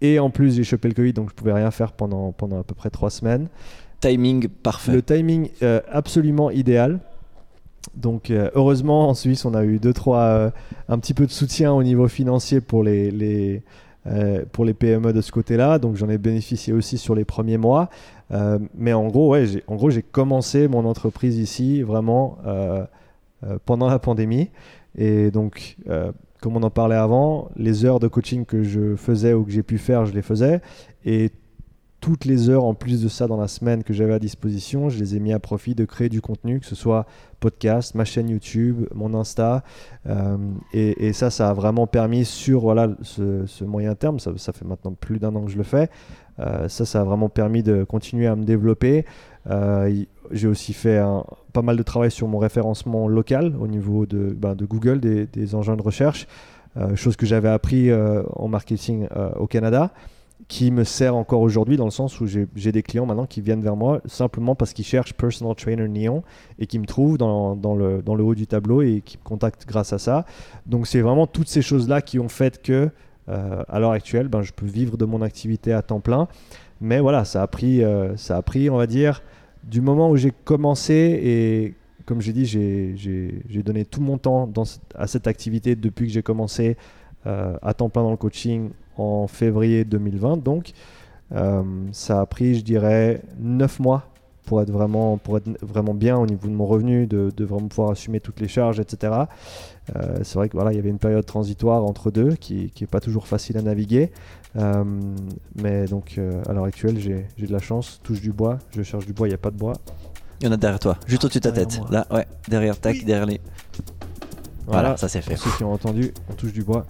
Et 0.00 0.18
en 0.18 0.30
plus, 0.30 0.56
j'ai 0.56 0.64
chopé 0.64 0.88
le 0.88 0.94
Covid, 0.94 1.12
donc 1.12 1.30
je 1.30 1.34
pouvais 1.34 1.52
rien 1.52 1.70
faire 1.70 1.92
pendant, 1.92 2.32
pendant 2.32 2.60
à 2.60 2.64
peu 2.64 2.74
près 2.74 2.90
trois 2.90 3.10
semaines. 3.10 3.48
Timing 4.00 4.48
parfait. 4.48 4.92
Le 4.92 5.02
timing 5.02 5.50
euh, 5.62 5.80
absolument 5.90 6.50
idéal. 6.50 7.00
Donc 7.96 8.32
heureusement 8.54 9.08
en 9.08 9.14
Suisse 9.14 9.44
on 9.44 9.54
a 9.54 9.64
eu 9.64 9.80
deux 9.80 9.92
trois 9.92 10.52
un 10.88 10.98
petit 11.00 11.14
peu 11.14 11.26
de 11.26 11.32
soutien 11.32 11.72
au 11.72 11.82
niveau 11.82 12.06
financier 12.06 12.60
pour 12.60 12.84
les, 12.84 13.10
les 13.10 13.64
pour 14.50 14.64
les 14.64 14.74
PME 14.74 15.12
de 15.12 15.20
ce 15.20 15.30
côté-là. 15.30 15.78
Donc 15.78 15.96
j'en 15.96 16.08
ai 16.08 16.18
bénéficié 16.18 16.72
aussi 16.72 16.98
sur 16.98 17.14
les 17.14 17.24
premiers 17.24 17.58
mois. 17.58 17.88
Euh, 18.32 18.58
mais 18.74 18.92
en 18.92 19.08
gros, 19.08 19.30
ouais, 19.30 19.44
en 19.66 19.76
gros, 19.76 19.90
j'ai 19.90 20.02
commencé 20.02 20.68
mon 20.68 20.84
entreprise 20.84 21.38
ici 21.38 21.82
vraiment 21.82 22.38
euh, 22.46 22.84
euh, 23.44 23.58
pendant 23.64 23.88
la 23.88 23.98
pandémie. 23.98 24.50
Et 24.96 25.30
donc, 25.30 25.78
comme 26.40 26.56
on 26.56 26.62
en 26.62 26.70
parlait 26.70 26.96
avant, 26.96 27.48
les 27.56 27.86
heures 27.86 27.98
de 27.98 28.08
coaching 28.08 28.44
que 28.44 28.62
je 28.62 28.94
faisais 28.94 29.32
ou 29.32 29.44
que 29.44 29.50
j'ai 29.50 29.62
pu 29.62 29.78
faire, 29.78 30.04
je 30.04 30.12
les 30.12 30.20
faisais. 30.20 30.60
Et 31.06 31.30
toutes 32.02 32.24
les 32.24 32.50
heures 32.50 32.64
en 32.64 32.74
plus 32.74 33.00
de 33.00 33.08
ça 33.08 33.28
dans 33.28 33.36
la 33.36 33.46
semaine 33.46 33.84
que 33.84 33.92
j'avais 33.94 34.12
à 34.12 34.18
disposition, 34.18 34.90
je 34.90 34.98
les 34.98 35.14
ai 35.14 35.20
mis 35.20 35.32
à 35.32 35.38
profit 35.38 35.76
de 35.76 35.84
créer 35.84 36.08
du 36.08 36.20
contenu, 36.20 36.58
que 36.58 36.66
ce 36.66 36.74
soit 36.74 37.06
podcast, 37.38 37.94
ma 37.94 38.04
chaîne 38.04 38.28
YouTube, 38.28 38.86
mon 38.92 39.14
Insta. 39.14 39.62
et, 40.72 41.12
ça, 41.12 41.30
ça 41.30 41.48
a 41.48 41.52
vraiment 41.54 41.86
permis 41.86 42.24
sur 42.24 42.62
voilà, 42.62 42.88
ce, 43.02 43.64
moyen 43.64 43.94
terme, 43.94 44.18
ça, 44.18 44.32
fait 44.52 44.64
maintenant 44.64 44.92
plus 44.92 45.20
d'un 45.20 45.34
an 45.36 45.44
que 45.44 45.50
je 45.52 45.56
le 45.56 45.62
fais, 45.62 45.90
euh, 46.40 46.68
ça, 46.68 46.84
ça 46.84 47.02
a 47.02 47.04
vraiment 47.04 47.28
permis 47.28 47.62
de 47.62 47.84
continuer 47.84 48.26
à 48.26 48.34
me 48.34 48.42
développer. 48.42 49.04
Euh, 49.48 50.04
j'ai 50.32 50.48
aussi 50.48 50.72
fait 50.72 51.00
pas 51.52 51.62
mal 51.62 51.76
de 51.76 51.82
travail 51.84 52.10
sur 52.10 52.26
mon 52.26 52.38
référencement 52.38 53.06
local 53.06 53.54
au 53.60 53.68
niveau 53.68 54.06
de, 54.06 54.34
ben, 54.36 54.56
Google, 54.56 54.98
des, 54.98 55.54
engins 55.54 55.76
de 55.76 55.82
recherche, 55.82 56.26
euh, 56.76 56.96
chose 56.96 57.14
que 57.14 57.26
j'avais 57.26 57.50
appris 57.50 57.90
en 57.92 58.48
marketing 58.48 59.06
au 59.38 59.46
Canada 59.46 59.92
qui 60.48 60.70
me 60.70 60.84
sert 60.84 61.14
encore 61.14 61.40
aujourd'hui 61.40 61.76
dans 61.76 61.84
le 61.84 61.90
sens 61.90 62.20
où 62.20 62.26
j'ai 62.26 62.72
des 62.72 62.82
clients 62.82 63.06
maintenant 63.06 63.26
qui 63.26 63.40
viennent 63.40 63.62
vers 63.62 63.76
moi 63.76 64.00
simplement 64.04 64.54
parce 64.54 64.72
qu'ils 64.72 64.84
cherchent 64.84 65.14
personal 65.14 65.54
trainer 65.54 65.88
Neon 65.88 66.22
et 66.58 66.66
qui 66.66 66.78
me 66.78 66.86
trouvent 66.86 67.18
dans, 67.18 67.54
le, 67.54 68.02
haut 68.06 68.34
du 68.34 68.46
tableau 68.46 68.82
et 68.82 69.02
qui 69.04 69.18
me 69.18 69.22
contactent 69.22 69.66
grâce 69.66 69.92
à 69.92 69.98
ça. 69.98 70.24
Donc 70.66 70.86
c'est 70.86 71.00
vraiment 71.00 71.26
toutes 71.26 71.48
ces 71.48 71.62
choses-là 71.62 72.02
qui 72.02 72.18
ont 72.18 72.28
fait 72.28 72.60
que 72.60 72.90
euh, 73.28 73.62
à 73.68 73.78
l'heure 73.78 73.92
actuelle, 73.92 74.28
ben, 74.28 74.42
je 74.42 74.52
peux 74.52 74.66
vivre 74.66 74.96
de 74.96 75.04
mon 75.04 75.22
activité 75.22 75.72
à 75.72 75.82
temps 75.82 76.00
plein. 76.00 76.28
Mais 76.80 76.98
voilà, 77.00 77.24
ça 77.24 77.42
a 77.42 77.46
pris, 77.46 77.84
euh, 77.84 78.16
ça 78.16 78.36
a 78.36 78.42
pris 78.42 78.68
on 78.68 78.76
va 78.76 78.86
dire, 78.86 79.22
du 79.64 79.80
moment 79.80 80.10
où 80.10 80.16
j'ai 80.16 80.32
commencé 80.44 81.20
et 81.22 81.74
comme 82.04 82.20
j'ai 82.20 82.32
dit, 82.32 82.46
j'ai 82.46 83.62
donné 83.62 83.84
tout 83.84 84.00
mon 84.00 84.18
temps 84.18 84.52
à 84.94 85.06
cette 85.06 85.26
activité 85.26 85.76
depuis 85.76 86.08
que 86.08 86.12
j'ai 86.12 86.22
commencé 86.22 86.76
euh, 87.26 87.56
à 87.62 87.72
temps 87.72 87.88
plein 87.88 88.02
dans 88.02 88.10
le 88.10 88.16
coaching 88.16 88.70
en 88.96 89.26
février 89.26 89.84
2020. 89.84 90.38
Donc, 90.38 90.72
ça 91.92 92.20
a 92.20 92.26
pris, 92.26 92.56
je 92.56 92.62
dirais, 92.62 93.22
9 93.38 93.80
mois 93.80 94.12
pour 94.44 94.60
être 94.60 94.70
vraiment, 94.70 95.18
pour 95.18 95.36
être 95.36 95.48
vraiment 95.62 95.94
bien 95.94 96.18
au 96.18 96.26
niveau 96.26 96.48
de 96.48 96.52
mon 96.52 96.66
revenu, 96.66 97.06
de, 97.06 97.32
de 97.34 97.44
vraiment 97.44 97.68
pouvoir 97.68 97.90
assumer 97.90 98.20
toutes 98.20 98.40
les 98.40 98.48
charges, 98.48 98.80
etc. 98.80 99.12
Euh, 99.96 100.18
c'est 100.22 100.34
vrai 100.34 100.48
que 100.48 100.56
voilà, 100.56 100.72
il 100.72 100.76
y 100.76 100.78
avait 100.78 100.90
une 100.90 100.98
période 100.98 101.24
transitoire 101.24 101.84
entre 101.84 102.10
deux 102.10 102.34
qui 102.34 102.72
n'est 102.80 102.86
pas 102.86 103.00
toujours 103.00 103.26
facile 103.26 103.56
à 103.58 103.62
naviguer. 103.62 104.10
Euh, 104.56 104.84
mais 105.56 105.86
donc 105.86 106.16
euh, 106.18 106.42
à 106.48 106.52
l'heure 106.52 106.64
actuelle, 106.64 106.98
j'ai 106.98 107.26
de 107.38 107.52
la 107.52 107.60
chance, 107.60 108.00
touche 108.02 108.20
du 108.20 108.32
bois, 108.32 108.58
je 108.70 108.82
cherche 108.82 109.06
du 109.06 109.12
bois, 109.12 109.28
il 109.28 109.30
n'y 109.30 109.34
a 109.34 109.38
pas 109.38 109.50
de 109.50 109.56
bois. 109.56 109.74
Il 110.40 110.46
y 110.46 110.48
en 110.48 110.52
a 110.52 110.56
derrière 110.56 110.80
toi, 110.80 110.98
juste 111.06 111.24
au-dessus 111.24 111.38
de 111.38 111.44
ta 111.44 111.52
tête. 111.52 111.78
moi. 111.78 111.88
Là, 111.90 112.06
ouais, 112.10 112.26
derrière, 112.48 112.78
tac, 112.78 113.04
derrière 113.04 113.26
les. 113.26 113.40
Voilà, 114.66 114.96
ça 114.96 115.08
c'est 115.08 115.22
fait. 115.22 115.34
Pour 115.34 115.42
ceux 115.42 115.56
qui 115.56 115.64
ont 115.64 115.72
entendu, 115.72 116.12
on 116.30 116.34
touche 116.34 116.52
du 116.52 116.62
bois 116.62 116.86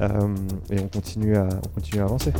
euh, 0.00 0.34
et 0.70 0.78
on 0.80 0.88
continue 0.88 1.36
à, 1.36 1.48
on 1.64 1.68
continue 1.68 2.00
à 2.00 2.04
avancer. 2.04 2.32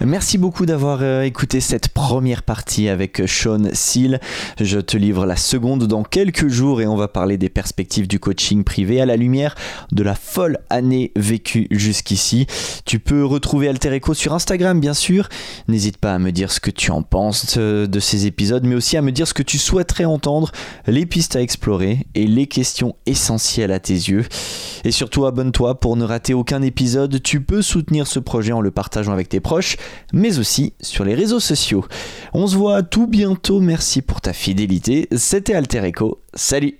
Merci 0.00 0.38
beaucoup 0.38 0.64
d'avoir 0.64 1.00
euh, 1.02 1.22
écouté 1.22 1.58
cette 1.58 1.88
première 1.88 2.44
partie 2.44 2.88
avec 2.88 3.20
Sean 3.26 3.64
Seal. 3.72 4.20
Je 4.60 4.78
te 4.78 4.96
livre 4.96 5.26
la 5.26 5.34
seconde 5.34 5.88
dans 5.88 6.04
quelques 6.04 6.46
jours 6.46 6.80
et 6.80 6.86
on 6.86 6.94
va 6.94 7.08
parler 7.08 7.36
des 7.36 7.48
perspectives 7.48 8.06
du 8.06 8.20
coaching 8.20 8.62
privé 8.62 9.00
à 9.00 9.06
la 9.06 9.16
lumière 9.16 9.56
de 9.90 10.04
la 10.04 10.14
folle 10.14 10.58
année 10.70 11.10
vécue 11.16 11.66
jusqu'ici. 11.72 12.46
Tu 12.84 13.00
peux 13.00 13.24
retrouver 13.24 13.68
Alter 13.68 13.92
Echo 13.92 14.14
sur 14.14 14.34
Instagram 14.34 14.78
bien 14.78 14.94
sûr. 14.94 15.28
N'hésite 15.66 15.96
pas 15.96 16.14
à 16.14 16.20
me 16.20 16.30
dire 16.30 16.52
ce 16.52 16.60
que 16.60 16.70
tu 16.70 16.92
en 16.92 17.02
penses 17.02 17.56
euh, 17.58 17.88
de 17.88 17.98
ces 17.98 18.26
épisodes, 18.26 18.64
mais 18.64 18.76
aussi 18.76 18.96
à 18.96 19.02
me 19.02 19.10
dire 19.10 19.26
ce 19.26 19.34
que 19.34 19.42
tu 19.42 19.58
souhaiterais 19.58 20.04
entendre, 20.04 20.52
les 20.86 21.06
pistes 21.06 21.34
à 21.34 21.42
explorer 21.42 22.06
et 22.14 22.28
les 22.28 22.46
questions 22.46 22.94
essentielles 23.06 23.72
à 23.72 23.80
tes 23.80 23.94
yeux. 23.94 24.24
Et 24.84 24.92
surtout 24.92 25.26
abonne-toi 25.26 25.80
pour 25.80 25.96
ne 25.96 26.04
rater 26.04 26.34
aucun 26.34 26.62
épisode. 26.62 27.20
Tu 27.20 27.40
peux 27.40 27.62
soutenir 27.62 28.06
ce 28.06 28.20
projet 28.20 28.52
en 28.52 28.60
le 28.60 28.70
partageant 28.70 29.12
avec 29.12 29.28
tes 29.28 29.40
proches 29.40 29.76
mais 30.12 30.38
aussi 30.38 30.74
sur 30.80 31.04
les 31.04 31.14
réseaux 31.14 31.40
sociaux. 31.40 31.84
On 32.32 32.46
se 32.46 32.56
voit 32.56 32.82
tout 32.82 33.06
bientôt, 33.06 33.60
merci 33.60 34.02
pour 34.02 34.20
ta 34.20 34.32
fidélité, 34.32 35.08
c'était 35.16 35.54
Alter 35.54 35.84
Echo, 35.84 36.20
salut 36.34 36.76